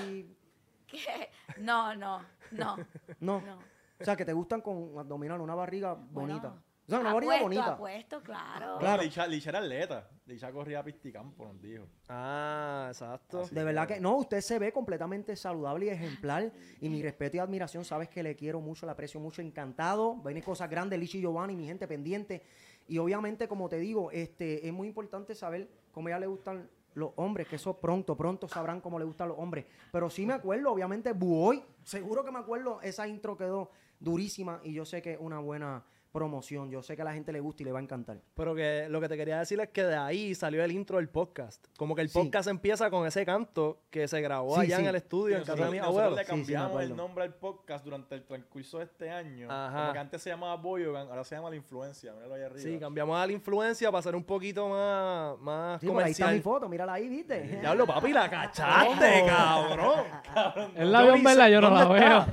[0.86, 1.28] ¿Qué?
[1.58, 2.20] No, no,
[2.52, 2.76] no,
[3.20, 3.40] No.
[3.40, 3.58] no.
[4.00, 6.62] O sea, que te gustan con abdominal, una barriga Bueno, bonita.
[6.90, 7.66] O sea, una apuesto, bonita.
[7.66, 8.78] apuesto, claro.
[8.78, 10.08] Claro, Licha, Licha era atleta.
[10.26, 11.86] Licha corría a pisticampo, nos dijo.
[12.08, 13.46] Ah, exacto.
[13.48, 16.52] De verdad que no, usted se ve completamente saludable y ejemplar.
[16.80, 20.16] Y mi respeto y admiración, sabes que le quiero mucho, le aprecio mucho, encantado.
[20.16, 22.42] Vienen cosas grandes, Lichi y Giovanni, mi gente pendiente.
[22.88, 26.68] Y obviamente, como te digo, este, es muy importante saber cómo a ella le gustan
[26.94, 29.64] los hombres, que eso pronto, pronto sabrán cómo le gustan los hombres.
[29.92, 34.72] Pero sí me acuerdo, obviamente, Buoy, seguro que me acuerdo, esa intro quedó durísima y
[34.72, 36.70] yo sé que es una buena promoción.
[36.70, 38.18] Yo sé que a la gente le gusta y le va a encantar.
[38.34, 41.08] Pero que lo que te quería decir es que de ahí salió el intro del
[41.08, 41.64] podcast.
[41.76, 42.18] Como que el Sí.
[42.18, 44.82] podcast empieza con ese canto que se grabó Sí, allá sí.
[44.82, 46.16] en el estudio, en casa de mis abuelos.
[46.16, 49.48] le Sí, sí, me cambiamos el nombre al podcast durante el transcurso de este año.
[49.50, 49.80] Ajá.
[49.80, 52.12] Como que antes se llamaba Boyogan, ahora se llama La Influencia.
[52.12, 52.60] Míralo ahí arriba.
[52.60, 56.24] Sí, cambiamos a la influencia para ser un poquito más, más Sí, por ahí está
[56.26, 56.42] mi comercial.
[56.42, 57.40] foto, mírala ahí, ¿viste?
[57.60, 60.04] Diablo, papi, la cachaste, cabrón.
[60.76, 62.26] Él la vio en verdad, yo no la veo.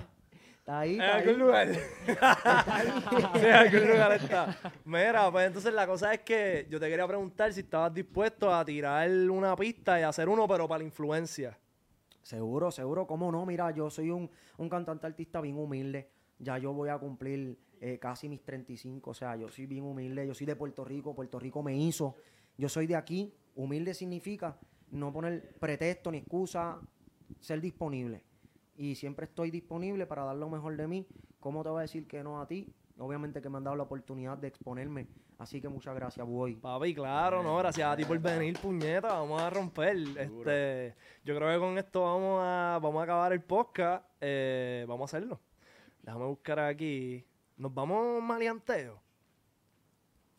[0.67, 1.23] Está ahí, En está ahí.
[1.23, 1.69] algún lugar.
[3.39, 4.57] Sí, en algún lugar está.
[4.83, 8.65] Mira, pues entonces la cosa es que yo te quería preguntar si estabas dispuesto a
[8.65, 11.57] tirar una pista y hacer uno, pero para la influencia.
[12.21, 13.45] Seguro, seguro, cómo no.
[13.45, 16.09] Mira, yo soy un, un cantante artista bien humilde.
[16.37, 19.09] Ya yo voy a cumplir eh, casi mis 35.
[19.09, 20.27] O sea, yo soy bien humilde.
[20.27, 21.15] Yo soy de Puerto Rico.
[21.15, 22.17] Puerto Rico me hizo.
[22.57, 23.33] Yo soy de aquí.
[23.55, 24.57] Humilde significa
[24.91, 26.77] no poner pretexto ni excusa,
[27.39, 28.26] ser disponible.
[28.77, 31.07] Y siempre estoy disponible para dar lo mejor de mí.
[31.39, 32.71] ¿Cómo te voy a decir que no a ti?
[32.99, 35.07] Obviamente que me han dado la oportunidad de exponerme.
[35.39, 36.55] Así que muchas gracias, boy.
[36.55, 39.97] Papi, claro, no, gracias a ti por venir, puñeta, vamos a romper.
[40.17, 44.05] Este, yo creo que con esto vamos a, vamos a acabar el podcast.
[44.21, 45.39] Eh, vamos a hacerlo.
[46.01, 47.25] Déjame buscar aquí.
[47.57, 49.06] Nos vamos maleanteo.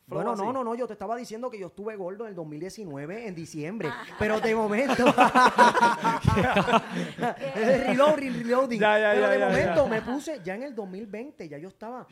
[0.09, 0.41] Flow Bueno, así.
[0.41, 3.35] no, no, no, yo te estaba diciendo que yo estuve gordo en el 2019, en
[3.35, 5.05] diciembre, pero de momento...
[7.55, 8.79] reloading, reloading.
[8.79, 9.89] Ya, ya, pero ya, de ya, momento ya.
[9.89, 12.07] me puse, ya en el 2020, ya yo estaba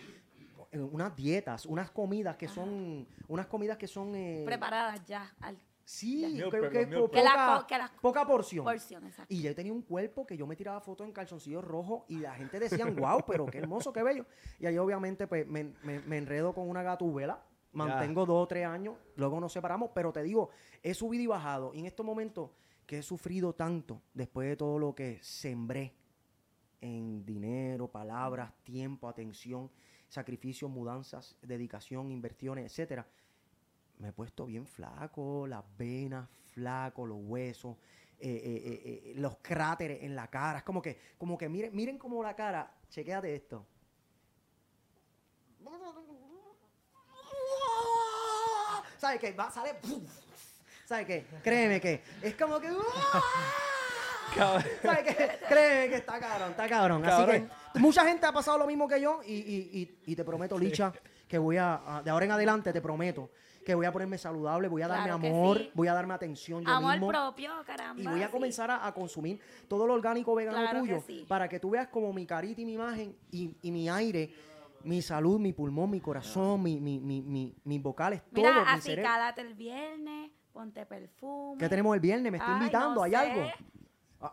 [0.71, 4.13] en unas dietas, unas comidas que son, unas comidas que son...
[4.15, 5.33] eh, Preparadas ya.
[5.41, 5.57] Al
[5.89, 6.89] Sí, prep, que.
[6.89, 8.65] Que la poca, la poca porción.
[8.65, 9.33] porción, exacto.
[9.33, 12.35] Y yo tenía un cuerpo que yo me tiraba fotos en calzoncillos rojos y la
[12.35, 14.25] gente decía, wow, pero qué hermoso, qué bello.
[14.59, 17.39] Y ahí obviamente pues me, me- me enredo con una gatubela,
[17.77, 20.49] mantengo dos o tres años, luego nos separamos, pero te digo,
[20.81, 21.73] he subido y bajado.
[21.73, 22.49] Y en estos momentos
[22.85, 25.93] que he sufrido tanto, después de todo lo que sembré
[26.81, 29.69] en dinero, palabras, tiempo, atención,
[30.07, 33.07] sacrificios, mudanzas, dedicación, inversiones, etcétera,
[33.99, 37.77] me he puesto bien flaco, las venas flaco, los huesos,
[38.19, 40.59] eh, eh, eh, los cráteres en la cara.
[40.59, 43.65] Es como que, como que miren, miren como la cara, chequéate esto.
[48.97, 49.31] ¿Sabes qué?
[49.33, 49.75] Va, sale.
[50.85, 51.25] ¿Sabes qué?
[51.43, 52.69] Créeme que es como que.
[54.35, 54.63] Cabrón.
[54.81, 55.39] ¿Sabes qué?
[55.47, 57.05] Créeme que está cabrón, está cabrón.
[57.05, 59.69] Así que mucha gente ha pasado lo mismo que yo y, y-
[60.05, 60.91] y- y te prometo, Licha,
[61.27, 63.29] que voy a, a- de ahora en adelante te prometo
[63.65, 65.71] que voy a ponerme saludable, voy a darme Claro amor, sí.
[65.73, 67.07] voy a darme atención yo Amor mismo.
[67.09, 68.01] propio, caramba.
[68.01, 68.31] Y voy a sí.
[68.31, 71.25] comenzar a, a consumir todo lo orgánico vegano Claro que tuyo sí.
[71.27, 74.33] para que tú veas como mi carita y mi imagen y, y mi aire,
[74.83, 78.67] mi salud, mi pulmón, mi corazón, mi, mi, mi, mi- mis vocales, Mira, todo, mi
[78.71, 81.57] así cálate el viernes, ponte perfume.
[81.59, 82.31] ¿Qué tenemos el viernes?
[82.31, 82.95] ¿Me está invitando?
[82.95, 83.17] no ¿Hay sé.
[83.17, 83.41] algo?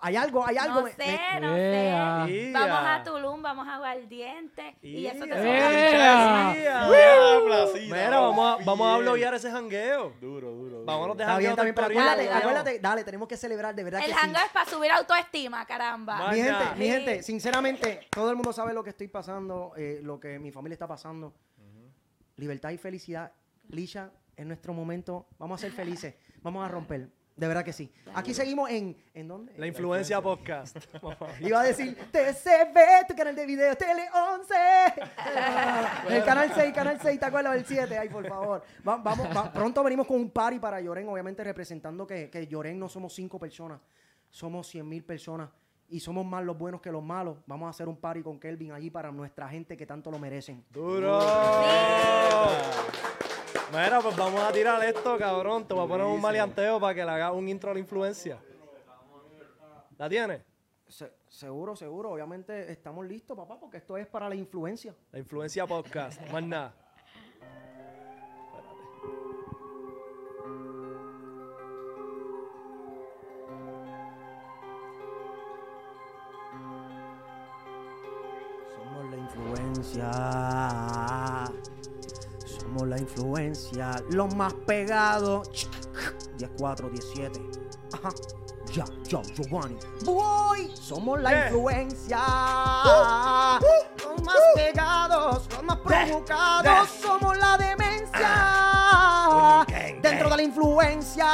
[0.00, 0.46] ¿Hay algo?
[0.46, 0.80] ¿Hay algo?
[0.80, 2.24] No sé, me- no Yeah.
[2.26, 2.32] sé.
[2.32, 2.58] Yeah.
[2.66, 4.76] Vamos a Tulum, vamos a Guardiente.
[4.80, 6.54] Y eso te Yeah.
[6.54, 6.88] Yeah.
[6.88, 9.04] Yeah, Mira, vamos a, vamos a bien.
[9.04, 10.14] bloguear ese jangueo.
[10.20, 10.70] Duro, duro.
[10.78, 10.84] duro.
[10.86, 12.00] Vámonos de jangueo pero temporero.
[12.00, 14.30] acuérdate, acuérdate, dale, tenemos que celebrar, de verdad El que sí.
[14.46, 16.30] es para subir autoestima, caramba.
[16.30, 20.18] Mi gente, mi gente, sinceramente, todo el mundo sabe lo que estoy pasando, eh, lo
[20.18, 21.34] que mi familia está pasando.
[22.36, 23.32] Libertad y felicidad.
[23.68, 27.08] Lisha, en nuestro momento, vamos a ser felices, vamos a romper.
[27.36, 27.90] De verdad que sí.
[28.14, 28.96] Aquí seguimos en.
[29.12, 29.52] ¿En dónde?
[29.56, 30.76] La influencia podcast.
[31.40, 34.04] Iba a decir TCB, tu canal de video, Tele
[34.36, 34.54] 11.
[36.14, 37.98] El canal 6, canal 6, ¿te acuerdas del 7?
[37.98, 38.62] Ay, por favor.
[38.86, 42.78] Va- vamos, va- pronto venimos con un party para Lloren, obviamente representando que, que Lloren
[42.78, 43.80] no somos 5 personas,
[44.30, 45.50] somos 100 mil personas.
[45.86, 47.36] Y somos más los buenos que los malos.
[47.46, 50.64] Vamos a hacer un party con Kelvin allí para nuestra gente que tanto lo merecen.
[50.70, 51.20] ¡Duro!
[53.72, 55.66] Mira, pues vamos a tirar esto, cabrón.
[55.66, 58.38] Te voy a poner un maleanteo para que le hagas un intro a la influencia.
[59.98, 60.42] ¿La tienes?
[60.88, 62.10] Se- seguro, seguro.
[62.10, 64.94] Obviamente estamos listos, papá, porque esto es para la influencia.
[65.12, 66.20] La influencia podcast.
[66.30, 66.74] Más nada.
[78.76, 80.10] Somos la influencia.
[82.74, 84.02] Somos la influencia.
[84.10, 85.48] Los más pegados.
[86.38, 87.40] 10, 4, 17.
[87.92, 88.08] Ajá.
[88.72, 89.76] Ya, yo, Giovanni.
[90.04, 90.72] Boy.
[90.74, 91.46] Somos la Yeah.
[91.46, 92.18] influencia.
[94.04, 95.46] Los más pegados.
[95.52, 96.88] Los más provocados.
[97.00, 97.94] Somos la demencia.
[99.68, 100.30] gang, Dentro gang.
[100.30, 101.26] de la influencia.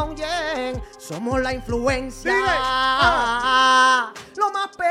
[0.00, 0.72] oh, yeah.
[0.98, 2.34] Somos la influencia.
[2.36, 4.12] Ah.
[4.36, 4.85] Los más pegados,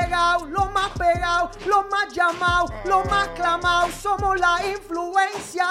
[0.49, 5.65] los más pegados, los más llamados, los más clamados, somos la influencia.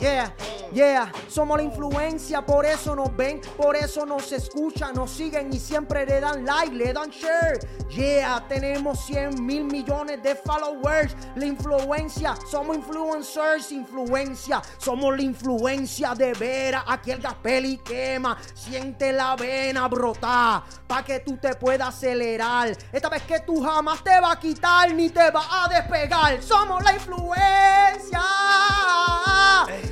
[0.00, 0.34] Yeah,
[0.72, 5.58] yeah, somos la influencia, por eso nos ven, por eso nos escuchan, nos siguen y
[5.58, 7.58] siempre le dan like, le dan share.
[7.90, 11.16] Yeah, tenemos 100 mil millones de followers.
[11.36, 16.84] La influencia, somos influencers, influencia, somos la influencia de veras.
[16.86, 22.76] Aquí el gaspel y quema, siente la vena brotar, pa' que tú te puedas acelerar.
[22.92, 26.42] Esta vez que tú jamás te va a quitar ni te va a despegar.
[26.42, 28.22] Somos la influencia,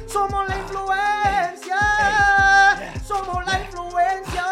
[0.07, 1.79] somos la influencia,
[3.05, 4.45] somos la influencia,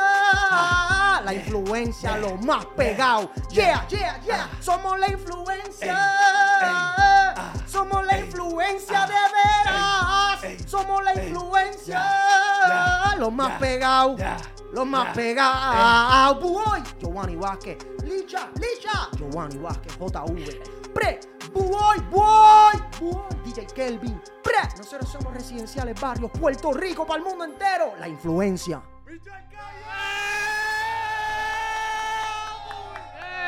[1.25, 2.17] la influencia.
[2.17, 3.31] los más pegados.
[3.51, 4.49] Yeah, yeah, yeah.
[4.61, 5.99] Somos la influencia.
[7.67, 10.69] Somos la influencia de veras.
[10.69, 12.03] Somos la influencia.
[13.17, 14.21] Los más pegados.
[14.73, 16.41] Los más pegados.
[16.41, 16.83] Boy.
[16.99, 17.79] Giovanni Vázquez.
[18.11, 19.09] Licha, Licha.
[19.16, 19.97] Giovanni Vázquez.
[19.99, 20.93] JV.
[20.93, 21.20] Pre.
[21.53, 22.74] Boy, boy.
[23.01, 23.23] Boy.
[23.45, 24.20] DJ Kelvin.
[24.43, 24.69] Pre.
[24.78, 26.31] Nosotros somos residenciales barrios.
[26.32, 27.95] Puerto Rico para el mundo entero.
[28.01, 28.82] La influencia.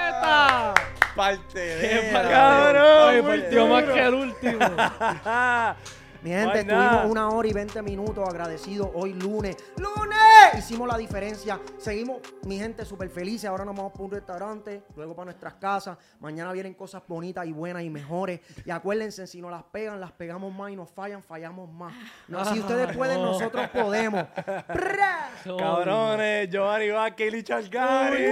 [0.08, 0.74] ¡Eta!
[1.16, 2.12] Parte ¡Qué de.
[2.12, 4.58] cabrón, Oye, muy partió más que el último.
[6.22, 9.56] Mi gente, estuvimos una hora y 20 minutos agradecidos hoy lunes.
[9.76, 10.54] ¡Lunes!
[10.56, 11.58] Hicimos la diferencia.
[11.78, 13.50] Seguimos, mi gente, súper felices.
[13.50, 15.98] Ahora nos vamos para un restaurante, luego para nuestras casas.
[16.20, 18.40] Mañana vienen cosas bonitas y buenas y mejores.
[18.64, 21.92] Y acuérdense, si nos las pegan, las pegamos más y nos fallan, fallamos más.
[22.28, 24.24] No, si ustedes pueden, nosotros podemos.
[25.44, 28.26] Cabrones, Giovanni Vázquez y Licha Algari.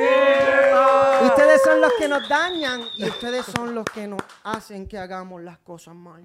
[1.24, 5.42] Ustedes son los que nos dañan y ustedes son los que nos hacen que hagamos
[5.42, 6.24] las cosas mal.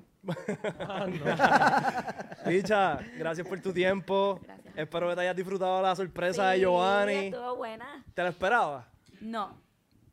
[2.46, 4.40] Licha, gracias por tu tiempo.
[4.44, 4.78] Gracias.
[4.78, 7.14] Espero que te hayas disfrutado la sorpresa de Giovanni.
[7.28, 8.04] Estuvo buena.
[8.14, 8.86] ¿Te la esperabas?
[9.22, 9.58] No.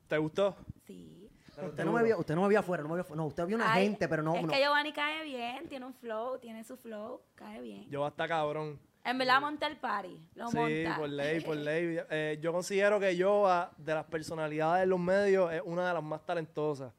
[0.09, 0.57] ¿Te gustó?
[0.87, 1.29] Sí.
[1.55, 3.17] Pero usted no me vio, usted no me vio afuera, no me vio afuera.
[3.23, 4.35] No, usted vio una Ay, gente, pero no.
[4.35, 4.49] Es no.
[4.49, 7.89] que Giovanni cae bien, tiene un flow, tiene su flow, cae bien.
[7.91, 8.79] Yo hasta cabrón.
[9.05, 10.97] En verdad monta el party, lo Sí, monta.
[10.97, 11.99] por ley, por ley.
[12.09, 16.03] Eh, yo considero que Yoa, de las personalidades de los medios, es una de las
[16.03, 16.93] más talentosas.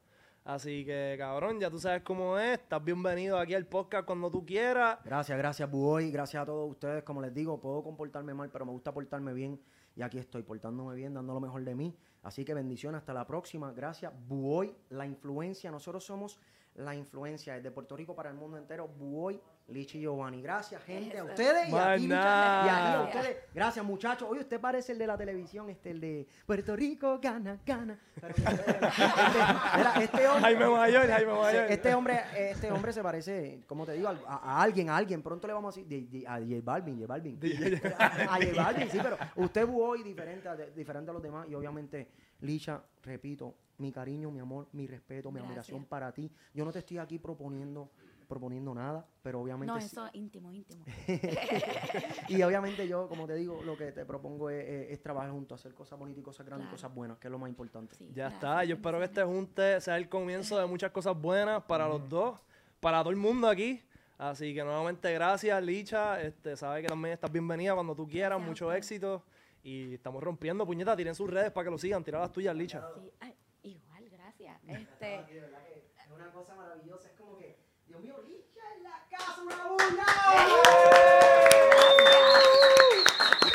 [0.44, 2.60] Así que, cabrón, ya tú sabes cómo es.
[2.60, 4.98] Estás bienvenido aquí al podcast cuando tú quieras.
[5.02, 6.10] Gracias, gracias, Buoy.
[6.10, 7.02] Gracias a todos ustedes.
[7.02, 9.58] Como les digo, puedo comportarme mal, pero me gusta portarme bien.
[9.96, 11.96] Y aquí estoy, portándome bien, dando lo mejor de mí.
[12.22, 13.72] Así que bendiciones, hasta la próxima.
[13.72, 15.70] Gracias, Buoy, la influencia.
[15.70, 16.38] Nosotros somos
[16.76, 18.88] la influencia desde Puerto Rico para el mundo entero.
[18.88, 20.42] Buoy, Lichi y Giovanni.
[20.42, 21.68] Gracias, gente, a ustedes.
[21.68, 23.36] Y aquí, y aquí a ustedes.
[23.54, 24.28] Gracias, muchachos.
[24.30, 27.98] Oye, usted parece el de la televisión, este, el de Puerto Rico, gana, gana.
[28.20, 30.42] Pero, este, este hombre.
[30.42, 31.64] Jaime Mayor, Jaime Sí, Mayor.
[31.70, 35.22] Este hombre, este hombre se parece, como te digo, a, a alguien, a alguien.
[35.22, 37.38] Pronto le vamos a decir, de- de- a J Balvin, J Balvin.
[37.98, 41.46] a, a J Balvin, sí, pero usted hoy diferente a, de- diferente a los demás.
[41.48, 42.08] Y obviamente,
[42.40, 45.50] Licha, repito, mi cariño, mi amor, mi respeto, mi Gracias.
[45.68, 46.30] admiración para ti.
[46.52, 47.90] Yo no te estoy aquí proponiendo
[48.26, 50.82] proponiendo nada, pero obviamente No, sí- eso es íntimo, íntimo.
[52.28, 55.60] y obviamente yo, como te digo, lo que te propongo es, es- es trabajar juntos,
[55.60, 57.94] hacer cosas bonitas y cosas grandes y cosas buenas, que es lo más importante.
[57.96, 58.64] Sí, Ya gracias, está.
[58.64, 62.40] Yo espero que este junte sea el comienzo de muchas cosas buenas para los dos,
[62.80, 63.82] para todo el mundo aquí.
[64.16, 66.20] Así que nuevamente gracias, Licha.
[66.22, 68.38] Este, sabes que también estás bienvenida cuando tú quieras.
[68.38, 69.22] Gracias Mucho éxito.
[69.62, 70.96] Y estamos rompiendo, puñeta.
[70.96, 72.02] Tiren sus redes para que lo sigan.
[72.02, 72.86] Tira las tuyas, Licha.
[73.20, 73.28] Sí.
[75.36, 79.66] Este, Es una cosa maravillosa, es como que, Dios mío, Licha en la casa, una
[79.66, 80.04] bulla.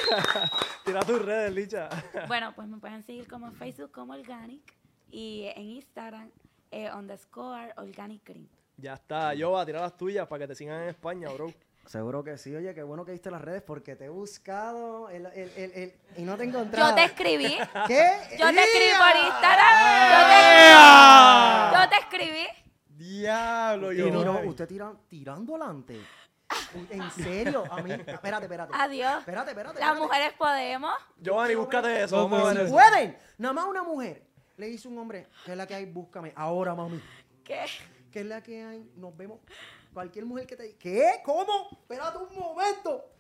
[0.86, 1.88] Tira tus redes, Licha.
[2.28, 4.62] bueno, pues me pueden seguir como Facebook como Organic
[5.10, 6.30] y en Instagram
[6.72, 8.50] eh, underscore Organic Green.
[8.76, 9.34] ya está.
[9.34, 11.48] Yo voy a tirar las tuyas para que te sigan en España, bro.
[11.86, 15.26] Seguro que sí, oye, qué bueno que viste las redes porque te he buscado el,
[15.28, 16.90] el, el, el- y no te he encontrado.
[16.90, 17.58] Yo te escribí,
[17.88, 18.12] ¿Qué?
[18.38, 19.16] yo te escribí por.
[19.26, 19.74] Instagram,
[20.14, 20.28] yo
[21.74, 22.48] te, yo te escribí.
[22.90, 24.06] Diablo, Y yo.
[24.06, 26.00] tiró- usted tira, tirando adelante.
[26.92, 27.64] ¿En serio?
[27.72, 28.74] A mí, espérate, espérate.
[28.76, 29.20] Adiós.
[29.20, 29.80] Espérate, espérate.
[29.80, 30.94] Las mujeres podemos.
[31.18, 32.16] Giovanni, búscate eso.
[32.24, 32.74] ¿Cómo vamos a ver Si eso.
[32.74, 33.18] pueden.
[33.38, 34.24] Nada más una mujer
[34.58, 35.86] le dice un hombre, ¿qué es la que hay?
[35.86, 36.34] Búscame.
[36.36, 37.02] Ahora, mami.
[37.44, 37.66] ¿Qué?
[38.12, 38.92] ¿Qué es la que hay?
[38.96, 39.40] Nos vemos.
[39.94, 41.22] Cualquier mujer que te diga, ¿qué?
[41.24, 41.70] ¿Cómo?
[41.72, 43.12] Espérate un momento.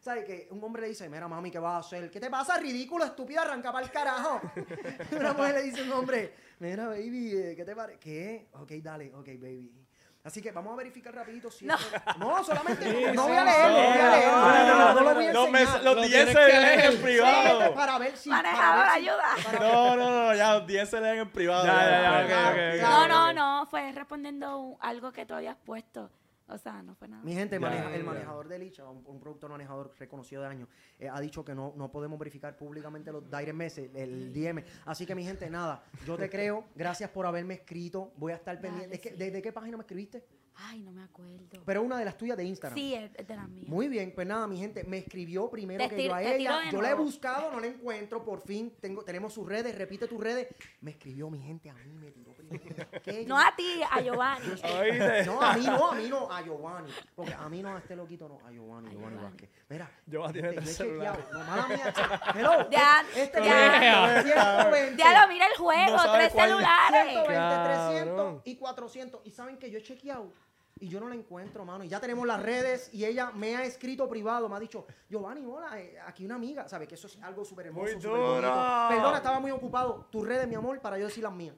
[0.00, 2.10] ¿Sabes que Un hombre le dice, mira, mami, ¿qué vas a hacer?
[2.10, 3.42] ¿Qué te pasa, ridículo, estúpida?
[3.42, 4.40] Arranca para el carajo.
[5.12, 7.98] Una mujer le dice a un hombre, mira, baby, eh, ¿qué te parece?
[7.98, 8.48] ¿Qué?
[8.52, 9.87] Ok, dale, ok, baby.
[10.28, 11.74] Así que vamos a verificar rapidito si No.
[12.18, 13.98] no solamente no, Sí, no sí, voy a leer, no voy a sí.
[13.98, 15.82] leer, no, no, no, no lo voy a Los, mes- enseñar.
[15.84, 17.74] los Lo 10 tienes se leen en Sí, privado.
[17.74, 19.24] para ver si Manejador, ayuda.
[19.58, 21.64] No, no, no, ya los 10 se leen en privado.
[21.64, 22.44] Ya, ya, ya, después.
[22.44, 22.82] ok, ok, ok.
[22.90, 26.10] No, no, no, fue respondiendo un- algo que tú habías puesto.
[26.50, 27.22] O sea, no fue nada.
[27.22, 30.68] Mi gente, maneja- el manejador de Licha, un, un productor manejador reconocido de años,
[30.98, 34.64] eh, ha dicho que no, no podemos verificar públicamente los direct messages, el DM.
[34.86, 36.64] Así que, mi gente, nada, yo te creo.
[36.74, 38.12] Gracias por haberme escrito.
[38.16, 38.96] Voy a estar Dale, pendiente.
[38.96, 39.16] Es que, sí.
[39.16, 40.24] ¿Desde qué página me escribiste?
[40.60, 41.62] Ay, no me acuerdo.
[41.64, 42.76] Pero una de las tuyas de Instagram.
[42.76, 43.68] Sí, es de las mías.
[43.68, 46.70] Muy bien, pues nada, mi gente, me escribió primero Te que yo a ella.
[46.70, 50.20] Yo la he buscado, no la encuentro, por fin tengo, tenemos sus redes, repite tus
[50.20, 50.48] redes.
[50.80, 52.86] Me escribió mi gente, a mí me tiró primero.
[53.04, 53.24] ¿Qué?
[53.28, 54.48] No a ti, a Giovanni.
[54.80, 55.26] ¿Oíste?
[55.26, 56.90] No, a mí no, a mí no, a Giovanni.
[57.14, 59.22] Porque a mí no, a este loquito no, a Giovanni, A Giovanni Giovanni.
[59.22, 59.50] Vázquez.
[59.68, 61.24] Mira, Giovanni tiene este, yo he tres celulares.
[61.24, 61.44] chequeado.
[61.44, 61.94] No, mala mía,
[62.34, 62.70] Hello.
[62.70, 64.22] Ya, este ya.
[64.22, 64.96] tiene 120.
[64.96, 67.12] Diablo, mira el juego, No tres celulares.
[67.12, 67.86] 120, Cabrón.
[67.94, 69.20] 300 y 400.
[69.24, 70.32] ¿Y saben que yo he chequeado?
[70.80, 71.84] Y yo no la encuentro, mano.
[71.84, 75.44] Y ya tenemos las redes y ella me ha escrito privado, me ha dicho, Giovanni,
[75.44, 76.88] hola, eh, aquí una amiga, ¿sabes?
[76.88, 78.40] Que eso es algo súper hermoso, Muy duro.
[78.88, 80.06] Perdona, estaba muy ocupado.
[80.10, 81.54] Tus redes, mi amor, para yo decir las mías.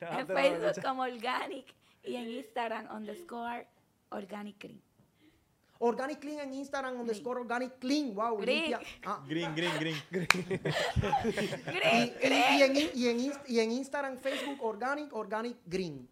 [0.00, 1.74] En Facebook como Organic
[2.04, 3.66] y en Instagram underscore
[4.10, 4.82] Organic Green.
[5.82, 8.14] Organic Clean en Instagram, underscore Organic Clean.
[8.14, 8.70] Wow, Green.
[8.70, 8.80] limpia.
[9.06, 9.96] Ah, Green, green, green.
[10.10, 10.16] y,
[12.20, 16.06] Green, y- y en, y en y en Instagram, Facebook, Organic, Organic Green.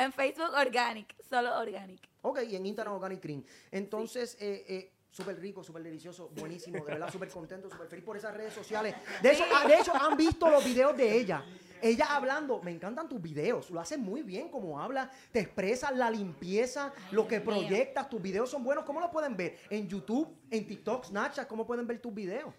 [0.00, 2.00] En Facebook Organic, solo Organic.
[2.22, 3.44] Ok, y en Instagram Organic Green.
[3.70, 8.16] Entonces, eh, eh, súper rico, súper delicioso, buenísimo, de verdad, súper contento, súper feliz por
[8.16, 8.94] esas redes sociales.
[9.20, 11.44] De hecho, ah, de hecho, han visto los videos de ella.
[11.82, 16.10] Ella hablando, me encantan tus videos, lo haces muy bien como habla, te expresas la
[16.10, 18.84] limpieza, lo que proyectas, tus videos son buenos.
[18.84, 19.58] ¿Cómo los pueden ver?
[19.68, 22.54] En YouTube, en TikTok, Snapchat, ¿cómo pueden ver tus videos?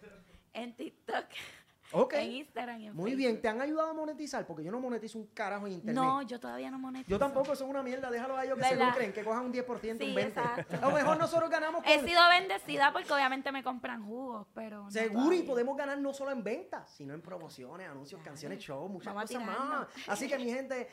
[0.53, 1.25] En TikTok,
[1.93, 2.13] Ok.
[2.13, 3.17] en Instagram y en Muy Facebook.
[3.17, 4.45] bien, ¿te han ayudado a monetizar?
[4.47, 5.95] Porque yo no monetizo un carajo en internet.
[5.95, 7.09] No, yo todavía no monetizo.
[7.09, 8.87] Yo tampoco, son una mierda, déjalo a ellos que se ¿Verdad?
[8.87, 10.27] lucren, que cojan un 10%, un Sí, 20%.
[10.27, 10.75] exacto.
[10.77, 14.83] A lo mejor nosotros ganamos He con- sido bendecida porque obviamente me compran jugos, pero.
[14.83, 18.87] no Seguro, y podemos ganar no solo en ventas, sino en promociones, anuncios, canciones, show,
[18.87, 19.87] muchas cosas más.
[20.07, 20.87] Así que mi gente,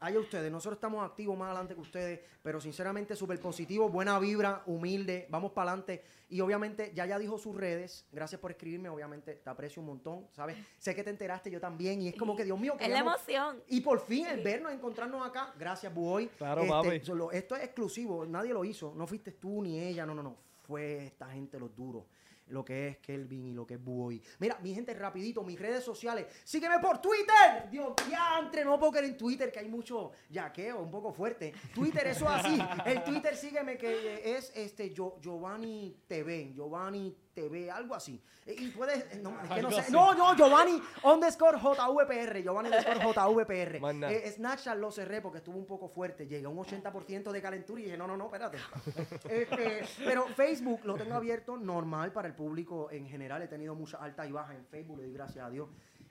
[0.00, 4.62] allá ustedes, nosotros estamos activos más adelante que ustedes, pero sinceramente súper positivo, buena vibra,
[4.66, 6.02] humilde, vamos para adelante.
[6.28, 10.26] Y obviamente ya ya dijo sus redes, gracias por escribirme, obviamente te aprecio un montón,
[10.32, 10.56] ¿sabes?
[10.78, 13.62] Sé que te enteraste yo también y es como que Dios mío, Es la emoción.
[13.68, 16.26] y por fin el vernos, encontrarnos acá, gracias Buoy.
[16.36, 17.36] Claro, Este, papi.
[17.36, 21.06] esto es exclusivo, nadie lo hizo, no fuiste tú ni ella, no, no, no, fue
[21.06, 22.04] esta gente los duros.
[22.48, 24.22] Lo que es Kelvin y lo que es Buoy.
[24.38, 26.26] Mira, mi gente, rapidito, mis redes sociales.
[26.44, 27.68] Sígueme por Twitter.
[27.70, 31.52] Dios, ya entre, no creer en Twitter, que hay mucho yaqueo, un poco fuerte.
[31.74, 32.56] Twitter, eso así.
[32.84, 38.20] El Twitter, sígueme, que es este Gio- Giovanni TV, Giovanni TV, algo así.
[38.46, 39.80] Eh, Y puedes, eh, no, es que no Algo sé.
[39.80, 39.92] así.
[39.92, 43.80] No, no, Giovanni underscore JVPR, Giovanni underscore JVPR.
[43.94, 44.12] Nada.
[44.12, 46.26] Eh, Snapchat lo cerré porque estuvo un poco fuerte.
[46.26, 48.58] Llegué a un 80% de calentura y dije, no, no, no, espérate.
[49.28, 53.42] Este, pero Facebook lo tengo abierto normal para el público en general.
[53.42, 55.68] He tenido muchas altas y bajas en Facebook, le doy gracias a Dios.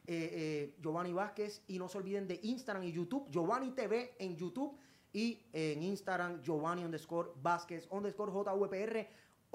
[0.07, 3.27] Eh, eh, Giovanni Vázquez y no se olviden de Instagram y YouTube.
[3.31, 4.77] Giovanni TV en YouTube
[5.11, 9.07] y en Instagram Giovanni underscore Vázquez underscore JVPR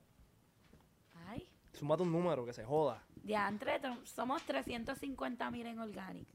[1.79, 3.01] Sumate un número, que se joda.
[3.23, 6.27] diantre, tr- somos 350 mil en Organic.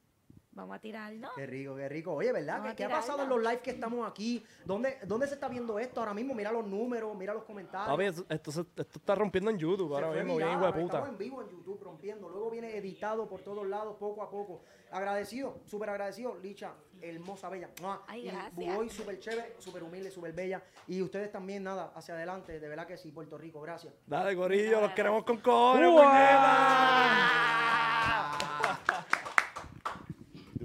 [0.54, 1.28] Vamos a tirarlo.
[1.34, 2.12] Qué rico, qué rico.
[2.14, 2.74] Oye, ¿verdad?
[2.76, 4.44] ¿Qué, ha pasado en los lives que estamos aquí?
[4.64, 6.32] ¿Dónde, ¿Dónde se está viendo esto ahora mismo?
[6.34, 7.88] Mira los números, mira los comentarios.
[7.90, 10.52] Papi, esto, esto se- esto está rompiendo en YouTube Se ahora fue mismo, bien viral,
[10.52, 11.08] hijo de Estamos puta.
[11.12, 12.28] en vivo en YouTube rompiendo.
[12.28, 14.62] Luego viene editado por todos lados, poco a poco.
[14.92, 16.36] Agradecido, súper agradecido.
[16.36, 16.72] Licha,
[17.02, 17.68] hermosa, bella.
[17.82, 18.02] ¡Mua!
[18.06, 18.54] Ay, y gracias.
[18.54, 20.62] Bugoy, súper chévere, súper humilde, súper bella.
[20.86, 22.60] Y ustedes también, nada, hacia adelante.
[22.60, 23.60] De verdad que sí, Puerto Rico.
[23.60, 23.92] Gracias.
[24.06, 25.90] Dale, Corillo, los queremos con cojones.